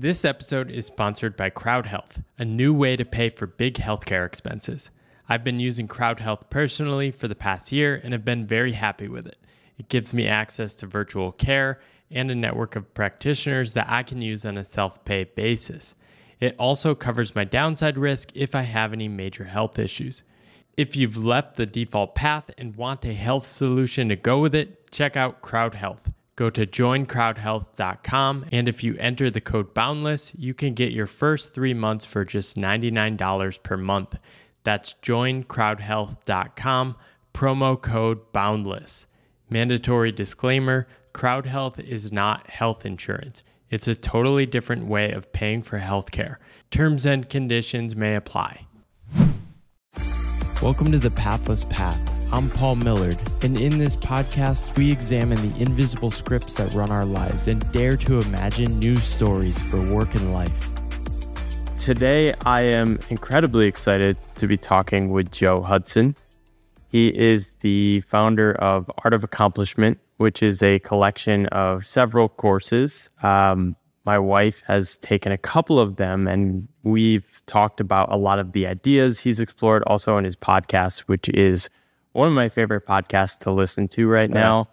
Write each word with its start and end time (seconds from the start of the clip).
This 0.00 0.24
episode 0.24 0.70
is 0.70 0.86
sponsored 0.86 1.36
by 1.36 1.50
Crowd 1.50 1.84
Health, 1.84 2.22
a 2.38 2.44
new 2.46 2.72
way 2.72 2.96
to 2.96 3.04
pay 3.04 3.28
for 3.28 3.46
big 3.46 3.74
healthcare 3.74 4.24
expenses. 4.24 4.90
I've 5.28 5.44
been 5.44 5.60
using 5.60 5.88
Crowd 5.88 6.20
Health 6.20 6.48
personally 6.48 7.10
for 7.10 7.28
the 7.28 7.34
past 7.34 7.70
year 7.70 8.00
and 8.02 8.14
have 8.14 8.24
been 8.24 8.46
very 8.46 8.72
happy 8.72 9.08
with 9.08 9.26
it. 9.26 9.36
It 9.78 9.90
gives 9.90 10.14
me 10.14 10.26
access 10.26 10.72
to 10.76 10.86
virtual 10.86 11.32
care 11.32 11.80
and 12.10 12.30
a 12.30 12.34
network 12.34 12.76
of 12.76 12.94
practitioners 12.94 13.74
that 13.74 13.90
I 13.90 14.02
can 14.02 14.22
use 14.22 14.46
on 14.46 14.56
a 14.56 14.64
self 14.64 15.04
pay 15.04 15.24
basis. 15.24 15.94
It 16.40 16.56
also 16.58 16.94
covers 16.94 17.34
my 17.34 17.44
downside 17.44 17.98
risk 17.98 18.30
if 18.34 18.54
I 18.54 18.62
have 18.62 18.94
any 18.94 19.06
major 19.06 19.44
health 19.44 19.78
issues. 19.78 20.22
If 20.78 20.96
you've 20.96 21.18
left 21.18 21.56
the 21.56 21.66
default 21.66 22.14
path 22.14 22.50
and 22.56 22.74
want 22.74 23.04
a 23.04 23.12
health 23.12 23.46
solution 23.46 24.08
to 24.08 24.16
go 24.16 24.40
with 24.40 24.54
it, 24.54 24.90
check 24.90 25.14
out 25.14 25.42
Crowd 25.42 25.74
Health. 25.74 26.10
Go 26.40 26.48
to 26.48 26.66
joincrowdhealth.com 26.66 28.46
and 28.50 28.66
if 28.66 28.82
you 28.82 28.96
enter 28.96 29.28
the 29.28 29.42
code 29.42 29.74
boundless, 29.74 30.32
you 30.34 30.54
can 30.54 30.72
get 30.72 30.90
your 30.90 31.06
first 31.06 31.52
3 31.52 31.74
months 31.74 32.06
for 32.06 32.24
just 32.24 32.56
$99 32.56 33.62
per 33.62 33.76
month. 33.76 34.16
That's 34.64 34.94
joincrowdhealth.com 35.02 36.96
promo 37.34 37.82
code 37.82 38.32
boundless. 38.32 39.06
Mandatory 39.50 40.12
disclaimer, 40.12 40.88
Crowd 41.12 41.44
Health 41.44 41.78
is 41.78 42.10
not 42.10 42.48
health 42.48 42.86
insurance. 42.86 43.42
It's 43.68 43.86
a 43.86 43.94
totally 43.94 44.46
different 44.46 44.86
way 44.86 45.12
of 45.12 45.34
paying 45.34 45.60
for 45.60 45.78
healthcare. 45.78 46.36
Terms 46.70 47.04
and 47.04 47.28
conditions 47.28 47.94
may 47.94 48.14
apply. 48.14 48.66
Welcome 50.62 50.90
to 50.90 50.98
the 50.98 51.10
Pathless 51.10 51.64
Path. 51.64 52.00
I'm 52.32 52.48
Paul 52.48 52.76
Millerd, 52.76 53.18
and 53.42 53.58
in 53.58 53.78
this 53.78 53.96
podcast, 53.96 54.76
we 54.76 54.92
examine 54.92 55.50
the 55.50 55.60
invisible 55.60 56.12
scripts 56.12 56.54
that 56.54 56.72
run 56.72 56.92
our 56.92 57.04
lives 57.04 57.48
and 57.48 57.72
dare 57.72 57.96
to 57.96 58.20
imagine 58.20 58.78
new 58.78 58.98
stories 58.98 59.60
for 59.60 59.82
work 59.92 60.14
and 60.14 60.32
life. 60.32 60.68
Today, 61.76 62.32
I 62.46 62.60
am 62.60 63.00
incredibly 63.08 63.66
excited 63.66 64.16
to 64.36 64.46
be 64.46 64.56
talking 64.56 65.10
with 65.10 65.32
Joe 65.32 65.60
Hudson. 65.60 66.14
He 66.86 67.08
is 67.08 67.50
the 67.62 68.02
founder 68.02 68.52
of 68.52 68.88
Art 69.02 69.12
of 69.12 69.24
Accomplishment, 69.24 69.98
which 70.18 70.40
is 70.40 70.62
a 70.62 70.78
collection 70.78 71.46
of 71.46 71.84
several 71.84 72.28
courses. 72.28 73.10
Um, 73.24 73.74
my 74.04 74.20
wife 74.20 74.62
has 74.68 74.98
taken 74.98 75.32
a 75.32 75.38
couple 75.38 75.80
of 75.80 75.96
them, 75.96 76.28
and 76.28 76.68
we've 76.84 77.42
talked 77.46 77.80
about 77.80 78.12
a 78.12 78.16
lot 78.16 78.38
of 78.38 78.52
the 78.52 78.68
ideas 78.68 79.18
he's 79.18 79.40
explored 79.40 79.82
also 79.88 80.16
in 80.16 80.24
his 80.24 80.36
podcast, 80.36 81.00
which 81.00 81.28
is 81.30 81.68
one 82.12 82.28
of 82.28 82.34
my 82.34 82.48
favorite 82.48 82.86
podcasts 82.86 83.38
to 83.40 83.50
listen 83.50 83.88
to 83.88 84.08
right 84.08 84.30
now. 84.30 84.68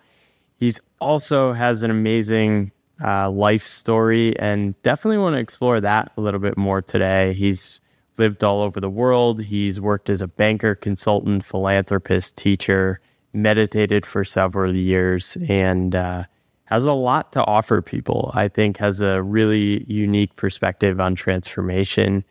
He's 0.58 0.80
also 1.00 1.54
has 1.54 1.84
an 1.84 1.92
amazing 1.92 2.72
uh, 3.04 3.30
life 3.30 3.64
story 3.64 4.38
and 4.40 4.82
definitely 4.82 5.20
want 5.20 5.36
to 5.36 5.40
explore 5.40 5.80
that 5.82 6.12
a 6.18 6.22
little 6.22 6.40
bit 6.40 6.58
more 6.58 6.82
today. 6.82 7.34
He's 7.34 7.80
lived 8.18 8.44
all 8.44 8.62
over 8.62 8.80
the 8.80 8.90
world. 8.90 9.44
He's 9.44 9.80
worked 9.80 10.10
as 10.10 10.22
a 10.22 10.28
banker, 10.28 10.74
consultant, 10.74 11.46
philanthropist, 11.46 12.36
teacher, 12.36 13.00
meditated 13.34 14.06
for 14.06 14.24
several 14.24 14.76
years, 14.76 15.38
and 15.48 15.96
uh, 15.96 16.24
has 16.66 16.86
a 16.86 16.94
lot 16.94 17.32
to 17.34 17.46
offer 17.46 17.82
people. 17.82 18.32
I 18.34 18.48
think 18.48 18.78
has 18.78 19.02
a 19.02 19.22
really 19.22 19.84
unique 19.84 20.36
perspective 20.36 21.00
on 21.00 21.14
transformation 21.14 22.24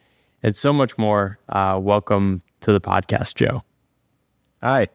and 0.43 0.57
so 0.57 0.73
much 0.73 0.99
more. 0.99 1.39
Uh, 1.49 1.79
welcome 1.81 2.43
to 2.61 2.73
the 2.73 2.81
podcast, 2.81 3.37
Joe. 3.37 3.62
Hi, 4.62 4.89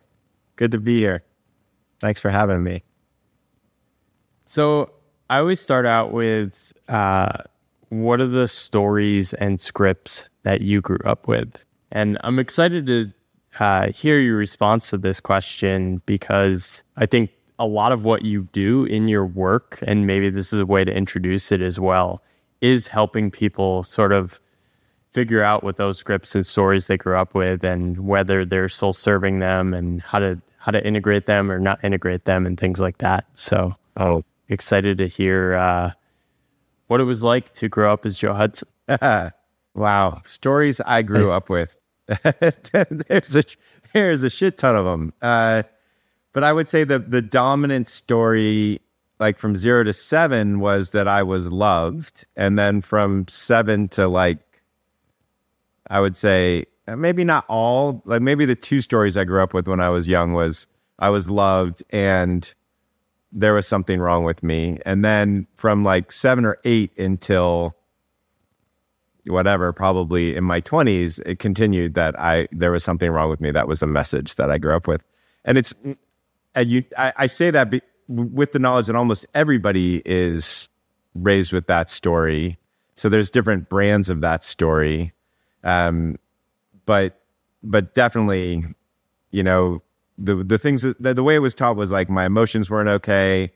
good 0.61 0.71
to 0.71 0.79
be 0.79 0.99
here. 0.99 1.23
Thanks 1.99 2.19
for 2.19 2.29
having 2.29 2.63
me. 2.63 2.83
So 4.45 4.91
I 5.27 5.39
always 5.39 5.59
start 5.59 5.87
out 5.87 6.11
with 6.11 6.71
uh, 6.87 7.31
what 7.89 8.21
are 8.21 8.27
the 8.27 8.47
stories 8.47 9.33
and 9.33 9.59
scripts 9.59 10.29
that 10.43 10.61
you 10.61 10.79
grew 10.79 10.99
up 11.03 11.27
with? 11.27 11.65
And 11.91 12.19
I'm 12.23 12.37
excited 12.37 12.85
to 12.85 13.11
uh, 13.59 13.91
hear 13.91 14.19
your 14.19 14.37
response 14.37 14.91
to 14.91 14.99
this 14.99 15.19
question 15.19 16.03
because 16.05 16.83
I 16.95 17.07
think 17.07 17.31
a 17.57 17.65
lot 17.65 17.91
of 17.91 18.05
what 18.05 18.21
you 18.21 18.47
do 18.51 18.85
in 18.85 19.07
your 19.07 19.25
work, 19.25 19.79
and 19.81 20.05
maybe 20.05 20.29
this 20.29 20.53
is 20.53 20.59
a 20.59 20.65
way 20.67 20.83
to 20.83 20.95
introduce 20.95 21.51
it 21.51 21.61
as 21.61 21.79
well, 21.79 22.21
is 22.61 22.85
helping 22.85 23.31
people 23.31 23.81
sort 23.81 24.11
of 24.11 24.39
figure 25.11 25.43
out 25.43 25.63
what 25.63 25.77
those 25.77 25.97
scripts 25.97 26.35
and 26.35 26.45
stories 26.45 26.85
they 26.85 26.97
grew 26.97 27.17
up 27.17 27.33
with 27.33 27.63
and 27.63 28.05
whether 28.05 28.45
they're 28.45 28.69
still 28.69 28.93
serving 28.93 29.39
them 29.39 29.73
and 29.73 30.01
how 30.01 30.19
to 30.19 30.39
how 30.61 30.71
to 30.71 30.85
integrate 30.85 31.25
them 31.25 31.51
or 31.51 31.59
not 31.59 31.83
integrate 31.83 32.25
them 32.25 32.45
and 32.45 32.59
things 32.59 32.79
like 32.79 32.99
that. 32.99 33.25
So 33.33 33.75
oh 33.97 34.23
excited 34.47 34.97
to 34.99 35.07
hear 35.07 35.55
uh, 35.55 35.91
what 36.87 37.01
it 37.01 37.05
was 37.05 37.23
like 37.23 37.53
to 37.53 37.67
grow 37.67 37.91
up 37.91 38.05
as 38.05 38.17
Joe 38.17 38.33
Hudson. 38.33 38.67
wow. 39.73 40.21
Stories 40.25 40.81
I 40.81 41.01
grew 41.01 41.31
up 41.31 41.49
with. 41.49 41.77
there's 43.07 43.35
a 43.35 43.43
there's 43.93 44.23
a 44.23 44.29
shit 44.29 44.57
ton 44.57 44.75
of 44.75 44.85
them. 44.85 45.13
Uh, 45.21 45.63
but 46.33 46.43
I 46.43 46.53
would 46.53 46.67
say 46.67 46.83
the 46.83 46.99
the 46.99 47.21
dominant 47.21 47.87
story 47.87 48.81
like 49.19 49.37
from 49.37 49.55
0 49.55 49.83
to 49.83 49.93
7 49.93 50.59
was 50.59 50.91
that 50.91 51.07
I 51.07 51.21
was 51.21 51.51
loved 51.51 52.25
and 52.35 52.57
then 52.57 52.81
from 52.81 53.27
7 53.27 53.87
to 53.89 54.07
like 54.07 54.39
I 55.87 56.01
would 56.01 56.17
say 56.17 56.65
maybe 56.95 57.23
not 57.23 57.45
all, 57.47 58.01
like 58.05 58.21
maybe 58.21 58.45
the 58.45 58.55
two 58.55 58.81
stories 58.81 59.17
I 59.17 59.23
grew 59.23 59.41
up 59.41 59.53
with 59.53 59.67
when 59.67 59.79
I 59.79 59.89
was 59.89 60.07
young 60.07 60.33
was 60.33 60.67
I 60.99 61.09
was 61.09 61.29
loved 61.29 61.83
and 61.89 62.53
there 63.31 63.53
was 63.53 63.67
something 63.67 63.99
wrong 63.99 64.23
with 64.23 64.43
me. 64.43 64.79
And 64.85 65.03
then 65.03 65.47
from 65.55 65.83
like 65.83 66.11
seven 66.11 66.45
or 66.45 66.57
eight 66.65 66.97
until 66.97 67.75
whatever, 69.25 69.71
probably 69.71 70.35
in 70.35 70.43
my 70.43 70.61
20s, 70.61 71.19
it 71.25 71.39
continued 71.39 71.93
that 71.93 72.19
I 72.19 72.47
there 72.51 72.71
was 72.71 72.83
something 72.83 73.09
wrong 73.11 73.29
with 73.29 73.41
me. 73.41 73.51
That 73.51 73.67
was 73.67 73.81
a 73.81 73.87
message 73.87 74.35
that 74.35 74.49
I 74.51 74.57
grew 74.57 74.75
up 74.75 74.87
with. 74.87 75.03
And 75.45 75.57
it's, 75.57 75.73
and 76.55 76.69
you, 76.69 76.83
I, 76.97 77.13
I 77.17 77.25
say 77.27 77.51
that 77.51 77.69
be, 77.69 77.81
with 78.07 78.51
the 78.51 78.59
knowledge 78.59 78.87
that 78.87 78.95
almost 78.95 79.25
everybody 79.33 80.01
is 80.05 80.69
raised 81.15 81.53
with 81.53 81.67
that 81.67 81.89
story. 81.89 82.57
So 82.95 83.09
there's 83.09 83.31
different 83.31 83.69
brands 83.69 84.09
of 84.09 84.21
that 84.21 84.43
story. 84.43 85.13
Um, 85.63 86.17
but 86.85 87.21
but 87.63 87.93
definitely, 87.93 88.63
you 89.31 89.43
know, 89.43 89.81
the 90.17 90.35
the 90.35 90.57
things 90.57 90.81
that 90.81 91.01
the, 91.01 91.23
way 91.23 91.35
it 91.35 91.39
was 91.39 91.53
taught 91.53 91.75
was 91.75 91.91
like 91.91 92.09
my 92.09 92.25
emotions 92.25 92.69
weren't 92.69 92.89
okay. 92.89 93.51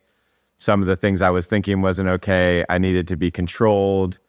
Some 0.60 0.82
of 0.82 0.88
the 0.88 0.96
things 0.96 1.22
I 1.22 1.30
was 1.30 1.48
thinking 1.48 1.82
wasn't 1.82 2.10
okay. 2.10 2.64
I 2.70 2.78
needed 2.78 3.08
to 3.10 3.18
be 3.18 3.30
controlled. 3.30 4.20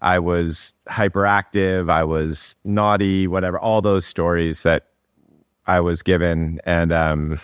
I 0.00 0.18
was 0.18 0.74
hyperactive. 0.88 1.90
I 1.90 2.04
was 2.04 2.56
naughty. 2.64 3.26
Whatever. 3.26 3.58
All 3.58 3.80
those 3.80 4.04
stories 4.04 4.62
that 4.64 4.88
I 5.66 5.80
was 5.80 6.02
given, 6.02 6.60
and 6.64 6.92
um, 6.92 7.40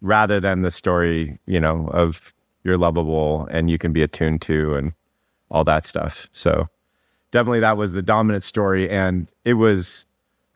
rather 0.00 0.40
than 0.40 0.62
the 0.62 0.70
story, 0.70 1.38
you 1.46 1.60
know, 1.60 1.88
of 1.92 2.34
you're 2.64 2.78
lovable 2.78 3.46
and 3.50 3.70
you 3.70 3.78
can 3.78 3.92
be 3.92 4.02
attuned 4.02 4.42
to 4.42 4.74
and 4.74 4.92
all 5.50 5.64
that 5.64 5.84
stuff. 5.84 6.28
So 6.32 6.68
definitely 7.30 7.60
that 7.60 7.76
was 7.76 7.92
the 7.92 8.02
dominant 8.02 8.44
story. 8.44 8.88
And 8.88 9.30
it 9.44 9.54
was, 9.54 10.04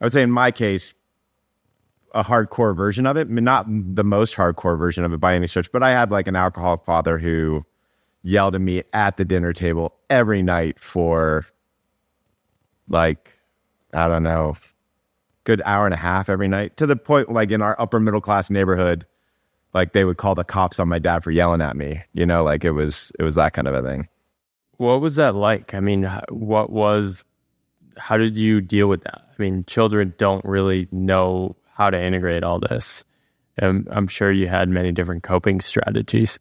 I 0.02 0.06
would 0.06 0.12
say 0.12 0.22
in 0.22 0.32
my 0.32 0.50
case, 0.50 0.94
a 2.12 2.24
hardcore 2.24 2.76
version 2.76 3.06
of 3.06 3.16
it. 3.16 3.30
Not 3.30 3.66
the 3.68 4.04
most 4.04 4.34
hardcore 4.34 4.76
version 4.76 5.04
of 5.04 5.12
it 5.12 5.18
by 5.18 5.34
any 5.34 5.46
stretch, 5.46 5.70
but 5.70 5.82
I 5.82 5.92
had 5.92 6.10
like 6.10 6.26
an 6.26 6.34
alcoholic 6.34 6.84
father 6.84 7.18
who 7.18 7.64
yelled 8.22 8.56
at 8.56 8.60
me 8.60 8.82
at 8.92 9.16
the 9.16 9.24
dinner 9.24 9.52
table 9.52 9.94
every 10.10 10.42
night 10.42 10.80
for 10.80 11.46
like, 12.88 13.30
I 13.94 14.08
don't 14.08 14.24
know, 14.24 14.56
good 15.44 15.62
hour 15.64 15.86
and 15.86 15.94
a 15.94 15.98
half 15.98 16.28
every 16.28 16.48
night 16.48 16.76
to 16.78 16.86
the 16.86 16.96
point 16.96 17.30
like 17.32 17.50
in 17.50 17.62
our 17.62 17.76
upper 17.80 18.00
middle 18.00 18.20
class 18.20 18.50
neighborhood, 18.50 19.06
like 19.72 19.92
they 19.92 20.04
would 20.04 20.16
call 20.16 20.34
the 20.34 20.44
cops 20.44 20.80
on 20.80 20.88
my 20.88 20.98
dad 20.98 21.22
for 21.22 21.30
yelling 21.30 21.62
at 21.62 21.76
me, 21.76 22.02
you 22.12 22.26
know, 22.26 22.42
like 22.42 22.64
it 22.64 22.72
was, 22.72 23.12
it 23.18 23.22
was 23.22 23.36
that 23.36 23.52
kind 23.52 23.68
of 23.68 23.74
a 23.74 23.88
thing. 23.88 24.08
What 24.78 25.00
was 25.00 25.16
that 25.16 25.36
like? 25.36 25.74
I 25.74 25.80
mean, 25.80 26.10
what 26.28 26.70
was, 26.70 27.24
how 27.96 28.16
did 28.16 28.36
you 28.36 28.60
deal 28.60 28.88
with 28.88 29.04
that? 29.04 29.28
I 29.42 29.50
mean, 29.50 29.64
children 29.66 30.14
don't 30.18 30.44
really 30.44 30.86
know 30.92 31.56
how 31.74 31.90
to 31.90 32.00
integrate 32.00 32.44
all 32.44 32.60
this. 32.60 33.04
And 33.58 33.88
I'm 33.90 34.06
sure 34.06 34.30
you 34.30 34.46
had 34.46 34.68
many 34.68 34.92
different 34.92 35.24
coping 35.24 35.60
strategies. 35.60 36.38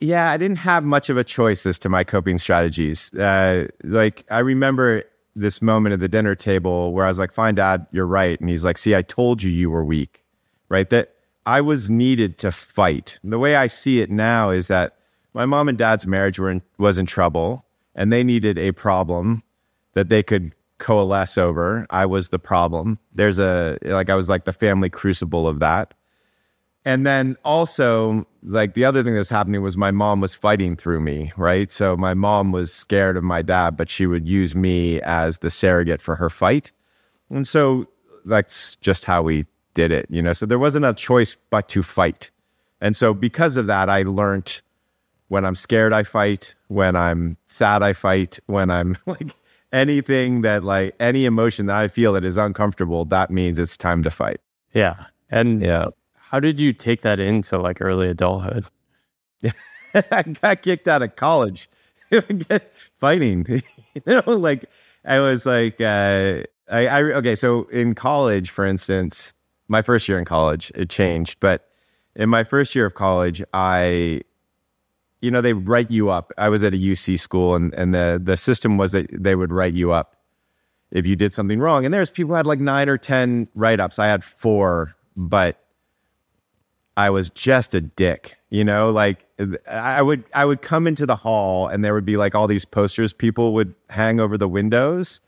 Yeah, 0.00 0.28
I 0.28 0.36
didn't 0.36 0.56
have 0.56 0.82
much 0.82 1.08
of 1.08 1.16
a 1.16 1.22
choice 1.22 1.64
as 1.66 1.78
to 1.78 1.88
my 1.88 2.02
coping 2.02 2.38
strategies. 2.38 3.14
Uh, 3.14 3.68
like, 3.84 4.24
I 4.28 4.40
remember 4.40 5.04
this 5.36 5.62
moment 5.62 5.92
at 5.92 6.00
the 6.00 6.08
dinner 6.08 6.34
table 6.34 6.92
where 6.92 7.04
I 7.04 7.08
was 7.08 7.18
like, 7.20 7.32
fine, 7.32 7.54
dad, 7.54 7.86
you're 7.92 8.08
right. 8.08 8.40
And 8.40 8.50
he's 8.50 8.64
like, 8.64 8.76
see, 8.76 8.96
I 8.96 9.02
told 9.02 9.40
you 9.44 9.50
you 9.50 9.70
were 9.70 9.84
weak, 9.84 10.24
right? 10.68 10.90
That 10.90 11.14
I 11.46 11.60
was 11.60 11.88
needed 11.88 12.38
to 12.38 12.50
fight. 12.50 13.20
And 13.22 13.32
the 13.32 13.38
way 13.38 13.54
I 13.54 13.68
see 13.68 14.00
it 14.00 14.10
now 14.10 14.50
is 14.50 14.66
that 14.66 14.96
my 15.32 15.46
mom 15.46 15.68
and 15.68 15.78
dad's 15.78 16.08
marriage 16.08 16.40
were 16.40 16.50
in, 16.50 16.62
was 16.76 16.98
in 16.98 17.06
trouble 17.06 17.64
and 17.94 18.12
they 18.12 18.24
needed 18.24 18.58
a 18.58 18.72
problem 18.72 19.44
that 19.94 20.08
they 20.08 20.24
could 20.24 20.55
coalesce 20.78 21.38
over. 21.38 21.86
I 21.90 22.06
was 22.06 22.28
the 22.30 22.38
problem. 22.38 22.98
There's 23.14 23.38
a, 23.38 23.78
like, 23.82 24.10
I 24.10 24.14
was 24.14 24.28
like 24.28 24.44
the 24.44 24.52
family 24.52 24.90
crucible 24.90 25.46
of 25.48 25.60
that. 25.60 25.94
and 26.84 27.04
then 27.04 27.36
also 27.44 28.26
like 28.42 28.74
the 28.74 28.84
other 28.84 29.02
thing 29.02 29.14
that 29.14 29.18
was 29.18 29.28
happening 29.30 29.62
was 29.62 29.76
my 29.76 29.90
mom 29.90 30.20
was 30.20 30.34
fighting 30.34 30.76
through 30.76 31.00
me 31.00 31.32
right 31.36 31.72
so 31.72 31.96
my 31.96 32.14
mom 32.14 32.52
was 32.52 32.72
scared 32.72 33.16
of 33.16 33.24
my 33.24 33.42
dad 33.42 33.76
but 33.76 33.90
she 33.90 34.06
would 34.06 34.28
use 34.28 34.54
me 34.54 35.00
as 35.02 35.38
the 35.38 35.50
surrogate 35.50 36.00
for 36.00 36.14
her 36.16 36.30
fight 36.30 36.70
and 37.30 37.46
so 37.48 37.86
that's 38.24 38.76
just 38.76 39.04
how 39.04 39.22
we 39.22 39.44
did 39.74 39.90
it 39.90 40.06
you 40.10 40.22
know 40.22 40.32
so 40.32 40.46
there 40.46 40.58
wasn't 40.60 40.84
a 40.84 40.94
choice 40.94 41.36
but 41.50 41.68
to 41.68 41.82
fight 41.82 42.30
and 42.80 42.96
so 42.96 43.12
because 43.12 43.56
of 43.56 43.66
that 43.66 43.90
i 43.90 44.02
learned 44.02 44.60
when 45.28 45.44
i'm 45.44 45.56
scared 45.56 45.92
i 45.92 46.04
fight 46.04 46.54
when 46.68 46.94
i'm 46.94 47.36
sad 47.48 47.82
i 47.82 47.92
fight 47.92 48.38
when 48.46 48.70
i'm 48.70 48.96
like 49.06 49.34
anything 49.72 50.42
that 50.42 50.64
like 50.64 50.94
any 51.00 51.24
emotion 51.24 51.66
that 51.66 51.76
i 51.76 51.88
feel 51.88 52.12
that 52.12 52.24
is 52.24 52.36
uncomfortable 52.36 53.04
that 53.04 53.30
means 53.30 53.58
it's 53.58 53.76
time 53.76 54.02
to 54.02 54.10
fight 54.10 54.40
Yeah. 54.72 55.06
And 55.30 55.62
yeah 55.62 55.86
how 56.30 56.40
did 56.40 56.58
you 56.58 56.72
take 56.72 57.02
that 57.02 57.20
into 57.20 57.56
like 57.56 57.80
early 57.80 58.08
adulthood? 58.08 58.66
I 59.94 60.22
got 60.22 60.62
kicked 60.62 60.88
out 60.88 61.02
of 61.02 61.14
college 61.16 61.70
fighting. 62.98 63.46
you 63.94 64.02
know, 64.06 64.22
like 64.26 64.64
I 65.04 65.20
was 65.20 65.46
like, 65.46 65.80
uh, 65.80 66.42
I, 66.68 66.86
I, 66.88 67.02
okay. 67.02 67.36
So 67.36 67.64
in 67.64 67.94
college, 67.94 68.50
for 68.50 68.66
instance, 68.66 69.32
my 69.68 69.82
first 69.82 70.08
year 70.08 70.18
in 70.18 70.24
college, 70.24 70.72
it 70.74 70.90
changed. 70.90 71.38
But 71.38 71.68
in 72.16 72.28
my 72.28 72.42
first 72.42 72.74
year 72.74 72.86
of 72.86 72.94
college, 72.94 73.42
I, 73.54 74.22
you 75.20 75.30
know, 75.30 75.40
they 75.40 75.52
write 75.52 75.90
you 75.90 76.10
up. 76.10 76.32
I 76.38 76.48
was 76.48 76.62
at 76.62 76.74
a 76.74 76.76
UC 76.76 77.18
school, 77.18 77.54
and 77.54 77.72
and 77.74 77.94
the 77.94 78.20
the 78.22 78.36
system 78.36 78.78
was 78.78 78.92
that 78.92 79.08
they 79.12 79.34
would 79.34 79.52
write 79.52 79.74
you 79.74 79.92
up 79.92 80.16
if 80.90 81.06
you 81.06 81.16
did 81.16 81.32
something 81.32 81.58
wrong. 81.58 81.84
And 81.84 81.92
there's 81.92 82.10
people 82.10 82.30
who 82.30 82.36
had 82.36 82.46
like 82.46 82.60
nine 82.60 82.88
or 82.88 82.98
ten 82.98 83.48
write 83.54 83.80
ups. 83.80 83.98
I 83.98 84.06
had 84.06 84.22
four, 84.22 84.94
but 85.16 85.60
I 86.96 87.10
was 87.10 87.28
just 87.30 87.74
a 87.74 87.80
dick, 87.80 88.36
you 88.48 88.64
know, 88.64 88.90
like 88.90 89.24
I 89.68 90.00
would 90.00 90.24
I 90.32 90.44
would 90.44 90.62
come 90.62 90.86
into 90.86 91.04
the 91.04 91.16
hall 91.16 91.68
and 91.68 91.84
there 91.84 91.92
would 91.92 92.06
be 92.06 92.16
like 92.16 92.34
all 92.34 92.46
these 92.46 92.64
posters 92.64 93.12
people 93.12 93.52
would 93.54 93.74
hang 93.90 94.18
over 94.18 94.38
the 94.38 94.48
windows 94.48 95.20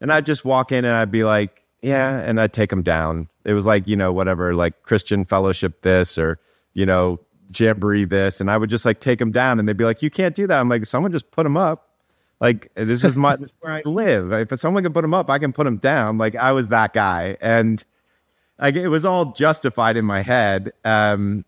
and 0.00 0.12
I'd 0.12 0.26
just 0.26 0.44
walk 0.44 0.70
in 0.70 0.84
and 0.84 0.94
I'd 0.94 1.10
be 1.10 1.24
like, 1.24 1.64
yeah, 1.82 2.20
and 2.20 2.40
I'd 2.40 2.52
take 2.52 2.70
them 2.70 2.82
down. 2.82 3.28
It 3.44 3.54
was 3.54 3.66
like, 3.66 3.88
you 3.88 3.96
know, 3.96 4.12
whatever, 4.12 4.54
like 4.54 4.82
Christian 4.84 5.24
fellowship 5.24 5.82
this 5.82 6.18
or, 6.18 6.38
you 6.72 6.86
know, 6.86 7.18
jamboree 7.56 8.04
this 8.04 8.40
and 8.40 8.50
I 8.50 8.56
would 8.56 8.70
just 8.70 8.84
like 8.84 9.00
take 9.00 9.18
them 9.18 9.32
down 9.32 9.58
and 9.58 9.68
they'd 9.68 9.76
be 9.76 9.84
like, 9.84 10.02
you 10.02 10.10
can't 10.10 10.34
do 10.34 10.46
that. 10.46 10.60
I'm 10.60 10.68
like, 10.68 10.86
someone 10.86 11.12
just 11.12 11.30
put 11.30 11.44
them 11.44 11.56
up. 11.56 11.88
Like 12.40 12.72
this 12.74 13.04
is 13.04 13.16
my 13.16 13.36
this 13.40 13.48
is 13.48 13.54
where 13.60 13.72
I 13.72 13.82
live. 13.84 14.32
If 14.32 14.60
someone 14.60 14.82
can 14.82 14.92
put 14.92 15.02
them 15.02 15.14
up, 15.14 15.30
I 15.30 15.38
can 15.38 15.52
put 15.52 15.64
them 15.64 15.78
down. 15.78 16.18
Like 16.18 16.36
I 16.36 16.52
was 16.52 16.68
that 16.68 16.92
guy 16.92 17.36
and 17.40 17.82
like 18.58 18.74
it 18.74 18.88
was 18.88 19.04
all 19.04 19.32
justified 19.32 19.96
in 19.96 20.04
my 20.04 20.22
head. 20.22 20.72
Um, 20.84 21.44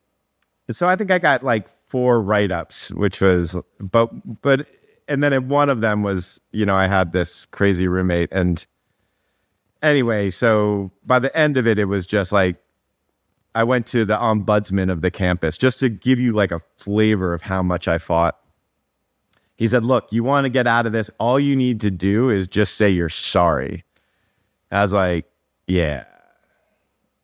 so 0.70 0.86
I 0.86 0.96
think 0.96 1.10
I 1.10 1.18
got 1.18 1.42
like 1.42 1.66
four 1.88 2.22
write 2.22 2.52
ups, 2.52 2.90
which 2.92 3.20
was, 3.20 3.56
but, 3.80 4.10
but, 4.42 4.66
and 5.08 5.22
then 5.22 5.48
one 5.48 5.68
of 5.68 5.80
them 5.80 6.02
was, 6.02 6.40
you 6.52 6.64
know, 6.64 6.76
I 6.76 6.86
had 6.86 7.12
this 7.12 7.46
crazy 7.46 7.88
roommate. 7.88 8.28
And 8.30 8.64
anyway, 9.82 10.30
so 10.30 10.92
by 11.04 11.18
the 11.18 11.36
end 11.36 11.56
of 11.56 11.66
it, 11.66 11.78
it 11.80 11.86
was 11.86 12.06
just 12.06 12.30
like, 12.30 12.56
I 13.54 13.64
went 13.64 13.86
to 13.88 14.04
the 14.04 14.16
ombudsman 14.16 14.90
of 14.90 15.00
the 15.00 15.10
campus 15.10 15.56
just 15.56 15.80
to 15.80 15.88
give 15.88 16.20
you 16.20 16.32
like 16.32 16.52
a 16.52 16.60
flavor 16.76 17.34
of 17.34 17.42
how 17.42 17.62
much 17.62 17.88
I 17.88 17.98
fought. 17.98 18.38
He 19.56 19.68
said, 19.68 19.84
Look, 19.84 20.12
you 20.12 20.22
want 20.24 20.44
to 20.44 20.50
get 20.50 20.66
out 20.66 20.86
of 20.86 20.92
this? 20.92 21.10
All 21.18 21.38
you 21.38 21.56
need 21.56 21.80
to 21.80 21.90
do 21.90 22.30
is 22.30 22.48
just 22.48 22.76
say 22.76 22.88
you're 22.88 23.08
sorry. 23.08 23.84
I 24.70 24.82
was 24.82 24.92
like, 24.92 25.26
Yeah, 25.66 26.04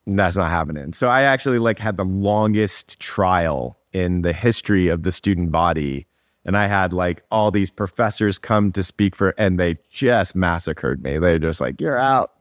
that's 0.07 0.37
not 0.37 0.51
happening. 0.51 0.93
So 0.93 1.09
I 1.09 1.23
actually 1.23 1.59
like 1.59 1.79
had 1.79 1.97
the 1.97 2.05
longest 2.05 2.99
trial 3.01 3.79
in 3.93 4.23
the 4.23 4.33
history 4.33 4.89
of 4.89 5.03
the 5.03 5.13
student 5.13 5.51
body. 5.51 6.07
And 6.45 6.57
I 6.57 6.67
had 6.67 6.93
like 6.93 7.23
all 7.31 7.51
these 7.51 7.71
professors 7.71 8.39
come 8.39 8.71
to 8.73 8.83
speak 8.83 9.17
for, 9.17 9.35
and 9.39 9.59
they 9.59 9.79
just 9.91 10.37
massacred 10.37 11.03
me. 11.03 11.19
They're 11.19 11.39
just 11.39 11.61
like, 11.61 11.81
you're 11.81 11.99
out. 11.99 12.33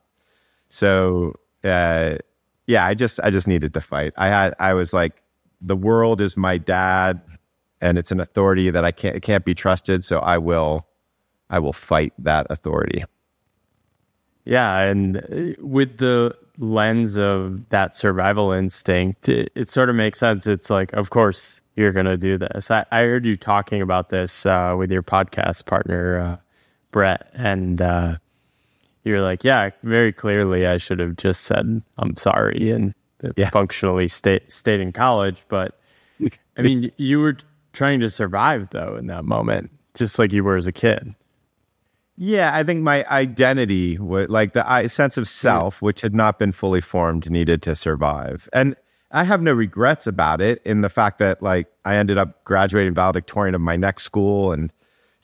So, 0.70 1.36
uh, 1.64 2.18
yeah, 2.68 2.86
I 2.86 2.94
just, 2.94 3.20
I 3.24 3.30
just 3.30 3.48
needed 3.48 3.74
to 3.74 3.82
fight. 3.82 4.14
I 4.18 4.28
had, 4.28 4.54
I 4.60 4.74
was 4.74 4.94
like, 4.94 5.22
the 5.62 5.76
world 5.76 6.22
is 6.22 6.36
my 6.36 6.58
dad 6.58 7.22
and 7.82 7.98
it's 7.98 8.12
an 8.12 8.20
authority 8.20 8.70
that 8.70 8.84
I 8.84 8.92
can't, 8.92 9.16
it 9.16 9.22
can't 9.22 9.46
be 9.46 9.54
trusted. 9.54 10.04
So 10.04 10.20
I 10.20 10.38
will, 10.38 10.88
I 11.50 11.60
will 11.60 11.74
fight 11.74 12.14
that 12.20 12.48
authority. 12.50 13.04
Yeah, 14.46 14.80
and 14.80 15.18
uh, 15.18 15.62
with 15.62 15.98
the 15.98 16.36
lens 16.58 17.18
of 17.18 17.68
that 17.70 17.96
survival 17.96 18.52
instinct, 18.52 19.28
it, 19.28 19.52
it 19.56 19.70
sort 19.70 19.90
of 19.90 19.96
makes 19.96 20.20
sense. 20.20 20.46
It's 20.46 20.70
like, 20.70 20.94
of 20.94 21.10
course, 21.10 21.62
you're 21.76 21.92
going 21.92 22.06
to 22.06 22.18
do 22.18 22.38
this. 22.38 22.70
I, 22.72 22.86
I 22.92 23.02
heard 23.02 23.26
you 23.26 23.36
talking 23.36 23.82
about 23.82 24.10
this 24.10 24.46
uh, 24.46 24.76
with 24.78 24.92
your 24.92 25.04
podcast 25.04 25.66
partner, 25.66 26.20
uh, 26.20 26.38
Brett, 26.92 27.30
and 27.34 27.82
uh, 27.82 28.18
you're 29.06 29.22
like, 29.22 29.44
yeah, 29.44 29.70
very 29.84 30.12
clearly, 30.12 30.68
I 30.68 30.78
should 30.78 31.00
have 31.00 31.16
just 31.16 31.44
said 31.44 31.82
I'm 31.98 32.16
sorry 32.18 32.72
and 32.72 32.94
Yeah. 33.38 33.50
functionally 33.52 34.08
stayed 34.08 34.52
stayed 34.52 34.80
in 34.82 34.92
college. 34.92 35.46
But 35.48 35.80
I 36.58 36.62
mean, 36.62 36.92
you 36.98 37.20
were 37.22 37.38
trying 37.74 38.00
to 38.02 38.10
survive 38.10 38.70
though 38.72 38.96
in 38.98 39.08
that 39.08 39.26
moment, 39.26 39.72
just 39.94 40.20
like 40.20 40.34
you 40.34 40.44
were 40.44 40.56
as 40.58 40.68
a 40.68 40.72
kid. 40.72 41.16
Yeah, 42.18 42.56
I 42.56 42.64
think 42.64 42.82
my 42.82 43.06
identity, 43.10 43.98
like 43.98 44.54
the 44.54 44.88
sense 44.88 45.18
of 45.18 45.28
self, 45.28 45.82
which 45.82 46.00
had 46.02 46.16
not 46.16 46.40
been 46.40 46.54
fully 46.54 46.80
formed, 46.82 47.30
needed 47.30 47.62
to 47.64 47.76
survive. 47.76 48.48
And 48.54 48.76
I 49.12 49.26
have 49.26 49.42
no 49.42 49.52
regrets 49.54 50.08
about 50.08 50.40
it 50.40 50.62
in 50.66 50.80
the 50.82 50.90
fact 50.90 51.20
that, 51.20 51.44
like, 51.44 51.68
I 51.84 51.96
ended 51.96 52.18
up 52.18 52.44
graduating 52.46 52.94
valedictorian 52.94 53.54
of 53.54 53.62
my 53.62 53.76
next 53.76 54.04
school. 54.04 54.54
And, 54.54 54.72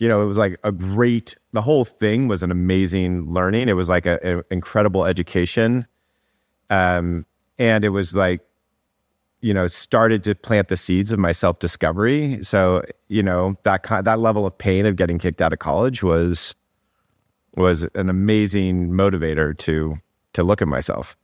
you 0.01 0.07
know, 0.07 0.23
it 0.23 0.25
was 0.25 0.39
like 0.39 0.59
a 0.63 0.71
great, 0.71 1.35
the 1.53 1.61
whole 1.61 1.85
thing 1.85 2.27
was 2.27 2.41
an 2.41 2.49
amazing 2.49 3.31
learning. 3.31 3.69
It 3.69 3.73
was 3.73 3.87
like 3.87 4.07
an 4.07 4.41
incredible 4.49 5.05
education. 5.05 5.85
Um, 6.71 7.27
and 7.59 7.85
it 7.85 7.89
was 7.89 8.15
like, 8.15 8.41
you 9.41 9.53
know, 9.53 9.67
started 9.67 10.23
to 10.23 10.33
plant 10.33 10.69
the 10.69 10.75
seeds 10.75 11.11
of 11.11 11.19
my 11.19 11.33
self 11.33 11.59
discovery. 11.59 12.43
So, 12.43 12.81
you 13.09 13.21
know, 13.21 13.57
that 13.61 13.83
kind, 13.83 14.03
that 14.07 14.17
level 14.17 14.47
of 14.47 14.57
pain 14.57 14.87
of 14.87 14.95
getting 14.95 15.19
kicked 15.19 15.39
out 15.39 15.53
of 15.53 15.59
college 15.59 16.01
was, 16.01 16.55
was 17.55 17.83
an 17.93 18.09
amazing 18.09 18.89
motivator 18.89 19.55
to 19.59 19.99
to 20.33 20.41
look 20.41 20.63
at 20.63 20.67
myself. 20.67 21.15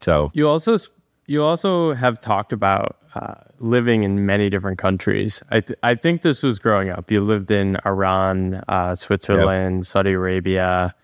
So 0.00 0.30
You 0.32 0.48
also 0.48 0.78
you 1.26 1.42
also 1.42 1.92
have 1.92 2.18
talked 2.18 2.54
about 2.54 2.96
uh, 3.14 3.34
living 3.64 4.02
in 4.02 4.26
many 4.26 4.50
different 4.50 4.78
countries. 4.78 5.42
I 5.50 5.60
th- 5.60 5.78
I 5.82 5.94
think 5.94 6.22
this 6.22 6.42
was 6.42 6.58
growing 6.58 6.90
up. 6.90 7.10
You 7.10 7.20
lived 7.20 7.50
in 7.50 7.78
Iran, 7.86 8.62
uh, 8.68 8.94
Switzerland, 8.94 9.86
Saudi 9.86 10.12
Arabia. 10.12 10.94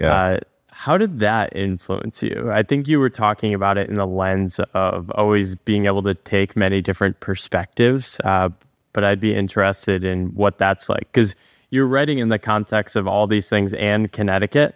Yeah. 0.00 0.12
Uh, 0.14 0.38
how 0.70 0.98
did 0.98 1.20
that 1.20 1.54
influence 1.56 2.22
you? 2.22 2.50
I 2.52 2.62
think 2.62 2.86
you 2.88 3.00
were 3.00 3.08
talking 3.10 3.54
about 3.54 3.78
it 3.78 3.88
in 3.88 3.94
the 3.94 4.06
lens 4.06 4.60
of 4.74 5.10
always 5.12 5.54
being 5.54 5.86
able 5.86 6.02
to 6.02 6.14
take 6.14 6.54
many 6.56 6.82
different 6.82 7.20
perspectives. 7.20 8.20
Uh, 8.24 8.50
but 8.92 9.04
I'd 9.04 9.20
be 9.20 9.34
interested 9.34 10.04
in 10.04 10.28
what 10.34 10.58
that's 10.58 10.88
like 10.88 11.10
because 11.12 11.34
you're 11.70 11.86
writing 11.86 12.18
in 12.18 12.28
the 12.28 12.38
context 12.38 12.96
of 12.96 13.06
all 13.06 13.26
these 13.26 13.48
things 13.48 13.72
and 13.74 14.10
Connecticut. 14.12 14.74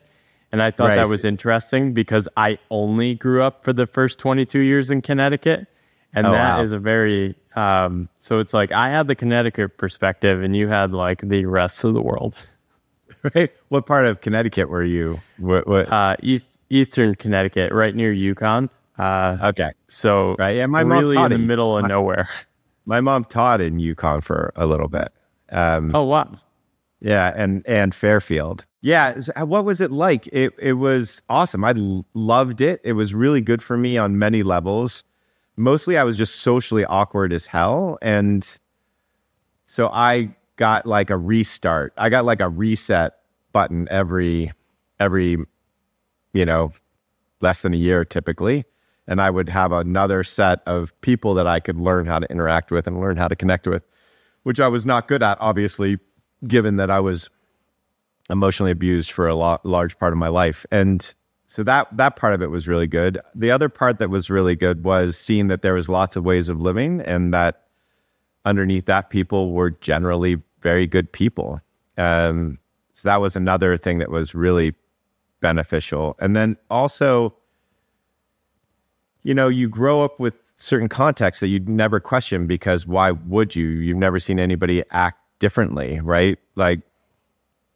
And 0.52 0.62
I 0.62 0.70
thought 0.70 0.88
that 0.88 1.08
was 1.08 1.24
interesting 1.24 1.92
because 1.94 2.28
I 2.36 2.58
only 2.70 3.14
grew 3.14 3.42
up 3.42 3.62
for 3.64 3.72
the 3.72 3.86
first 3.86 4.18
22 4.18 4.60
years 4.60 4.90
in 4.90 5.00
Connecticut. 5.00 5.66
And 6.12 6.26
Oh, 6.26 6.32
that 6.32 6.60
is 6.62 6.72
wow. 6.72 6.78
a 6.78 6.80
very, 6.80 7.36
um, 7.56 8.08
so 8.18 8.38
it's 8.38 8.54
like 8.54 8.72
I 8.72 8.90
had 8.90 9.08
the 9.08 9.14
Connecticut 9.14 9.76
perspective 9.76 10.42
and 10.42 10.56
you 10.56 10.68
had 10.68 10.92
like 10.92 11.20
the 11.20 11.44
rest 11.46 11.84
of 11.84 11.94
the 11.94 12.02
world. 12.02 12.34
right, 13.34 13.50
what 13.68 13.86
part 13.86 14.06
of 14.06 14.20
Connecticut 14.20 14.68
were 14.68 14.84
you? 14.84 15.20
What? 15.38 15.66
what 15.66 15.92
Uh, 15.92 16.16
East, 16.22 16.58
Eastern 16.70 17.14
Connecticut, 17.14 17.72
right 17.72 17.94
near 17.94 18.14
UConn. 18.14 18.70
Uh, 18.98 19.38
okay, 19.42 19.72
so 19.88 20.36
right. 20.38 20.56
Yeah, 20.56 20.66
my 20.66 20.84
mom 20.84 20.98
really 20.98 21.16
taught 21.16 21.32
in 21.32 21.40
the 21.40 21.46
middle 21.46 21.76
of 21.76 21.86
nowhere. 21.86 22.28
My 22.86 23.00
mom 23.00 23.24
taught 23.24 23.60
in 23.60 23.76
UConn 23.78 24.22
for 24.22 24.52
a 24.56 24.66
little 24.66 24.88
bit. 24.88 25.08
Um, 25.50 25.94
Oh, 25.94 26.04
wow. 26.04 26.38
Yeah, 27.00 27.32
and 27.34 27.62
and 27.66 27.94
Fairfield. 27.94 28.66
Yeah, 28.82 29.20
what 29.42 29.64
was 29.64 29.80
it 29.80 29.90
like? 29.90 30.26
It 30.28 30.52
it 30.58 30.74
was 30.74 31.22
awesome. 31.28 31.64
I 31.64 31.74
loved 32.14 32.60
it. 32.60 32.80
It 32.84 32.92
was 32.92 33.14
really 33.14 33.40
good 33.40 33.62
for 33.62 33.76
me 33.76 33.96
on 33.96 34.18
many 34.18 34.42
levels. 34.42 35.02
Mostly, 35.60 35.98
I 35.98 36.04
was 36.04 36.16
just 36.16 36.36
socially 36.36 36.86
awkward 36.86 37.34
as 37.34 37.44
hell, 37.44 37.98
and 38.00 38.58
so 39.66 39.88
I 39.88 40.34
got 40.56 40.86
like 40.86 41.10
a 41.10 41.18
restart. 41.18 41.92
I 41.98 42.08
got 42.08 42.24
like 42.24 42.40
a 42.40 42.48
reset 42.48 43.12
button 43.52 43.86
every 43.90 44.52
every 44.98 45.36
you 46.32 46.46
know 46.46 46.72
less 47.42 47.60
than 47.60 47.74
a 47.74 47.76
year 47.76 48.06
typically, 48.06 48.64
and 49.06 49.20
I 49.20 49.28
would 49.28 49.50
have 49.50 49.70
another 49.70 50.24
set 50.24 50.62
of 50.66 50.98
people 51.02 51.34
that 51.34 51.46
I 51.46 51.60
could 51.60 51.76
learn 51.76 52.06
how 52.06 52.20
to 52.20 52.30
interact 52.30 52.70
with 52.70 52.86
and 52.86 52.98
learn 52.98 53.18
how 53.18 53.28
to 53.28 53.36
connect 53.36 53.66
with, 53.66 53.82
which 54.44 54.60
I 54.60 54.68
was 54.68 54.86
not 54.86 55.08
good 55.08 55.22
at, 55.22 55.36
obviously, 55.42 55.98
given 56.46 56.76
that 56.76 56.90
I 56.90 57.00
was 57.00 57.28
emotionally 58.30 58.72
abused 58.72 59.10
for 59.10 59.28
a 59.28 59.34
lot, 59.34 59.66
large 59.66 59.98
part 59.98 60.14
of 60.14 60.18
my 60.18 60.28
life. 60.28 60.64
And 60.70 61.12
so 61.50 61.64
that 61.64 61.88
that 61.96 62.14
part 62.14 62.32
of 62.32 62.42
it 62.42 62.46
was 62.46 62.68
really 62.68 62.86
good. 62.86 63.20
The 63.34 63.50
other 63.50 63.68
part 63.68 63.98
that 63.98 64.08
was 64.08 64.30
really 64.30 64.54
good 64.54 64.84
was 64.84 65.18
seeing 65.18 65.48
that 65.48 65.62
there 65.62 65.74
was 65.74 65.88
lots 65.88 66.14
of 66.14 66.24
ways 66.24 66.48
of 66.48 66.60
living, 66.60 67.00
and 67.00 67.34
that 67.34 67.62
underneath 68.44 68.86
that, 68.86 69.10
people 69.10 69.50
were 69.50 69.72
generally 69.72 70.40
very 70.62 70.86
good 70.86 71.10
people. 71.10 71.60
Um, 71.98 72.58
so 72.94 73.08
that 73.08 73.20
was 73.20 73.34
another 73.34 73.76
thing 73.76 73.98
that 73.98 74.10
was 74.10 74.32
really 74.32 74.76
beneficial. 75.40 76.14
And 76.20 76.36
then 76.36 76.56
also, 76.70 77.34
you 79.24 79.34
know, 79.34 79.48
you 79.48 79.68
grow 79.68 80.04
up 80.04 80.20
with 80.20 80.34
certain 80.56 80.88
contexts 80.88 81.40
that 81.40 81.48
you'd 81.48 81.68
never 81.68 81.98
question 81.98 82.46
because 82.46 82.86
why 82.86 83.10
would 83.10 83.56
you? 83.56 83.66
You've 83.66 83.98
never 83.98 84.20
seen 84.20 84.38
anybody 84.38 84.84
act 84.92 85.18
differently, 85.40 85.98
right? 86.00 86.38
Like 86.54 86.82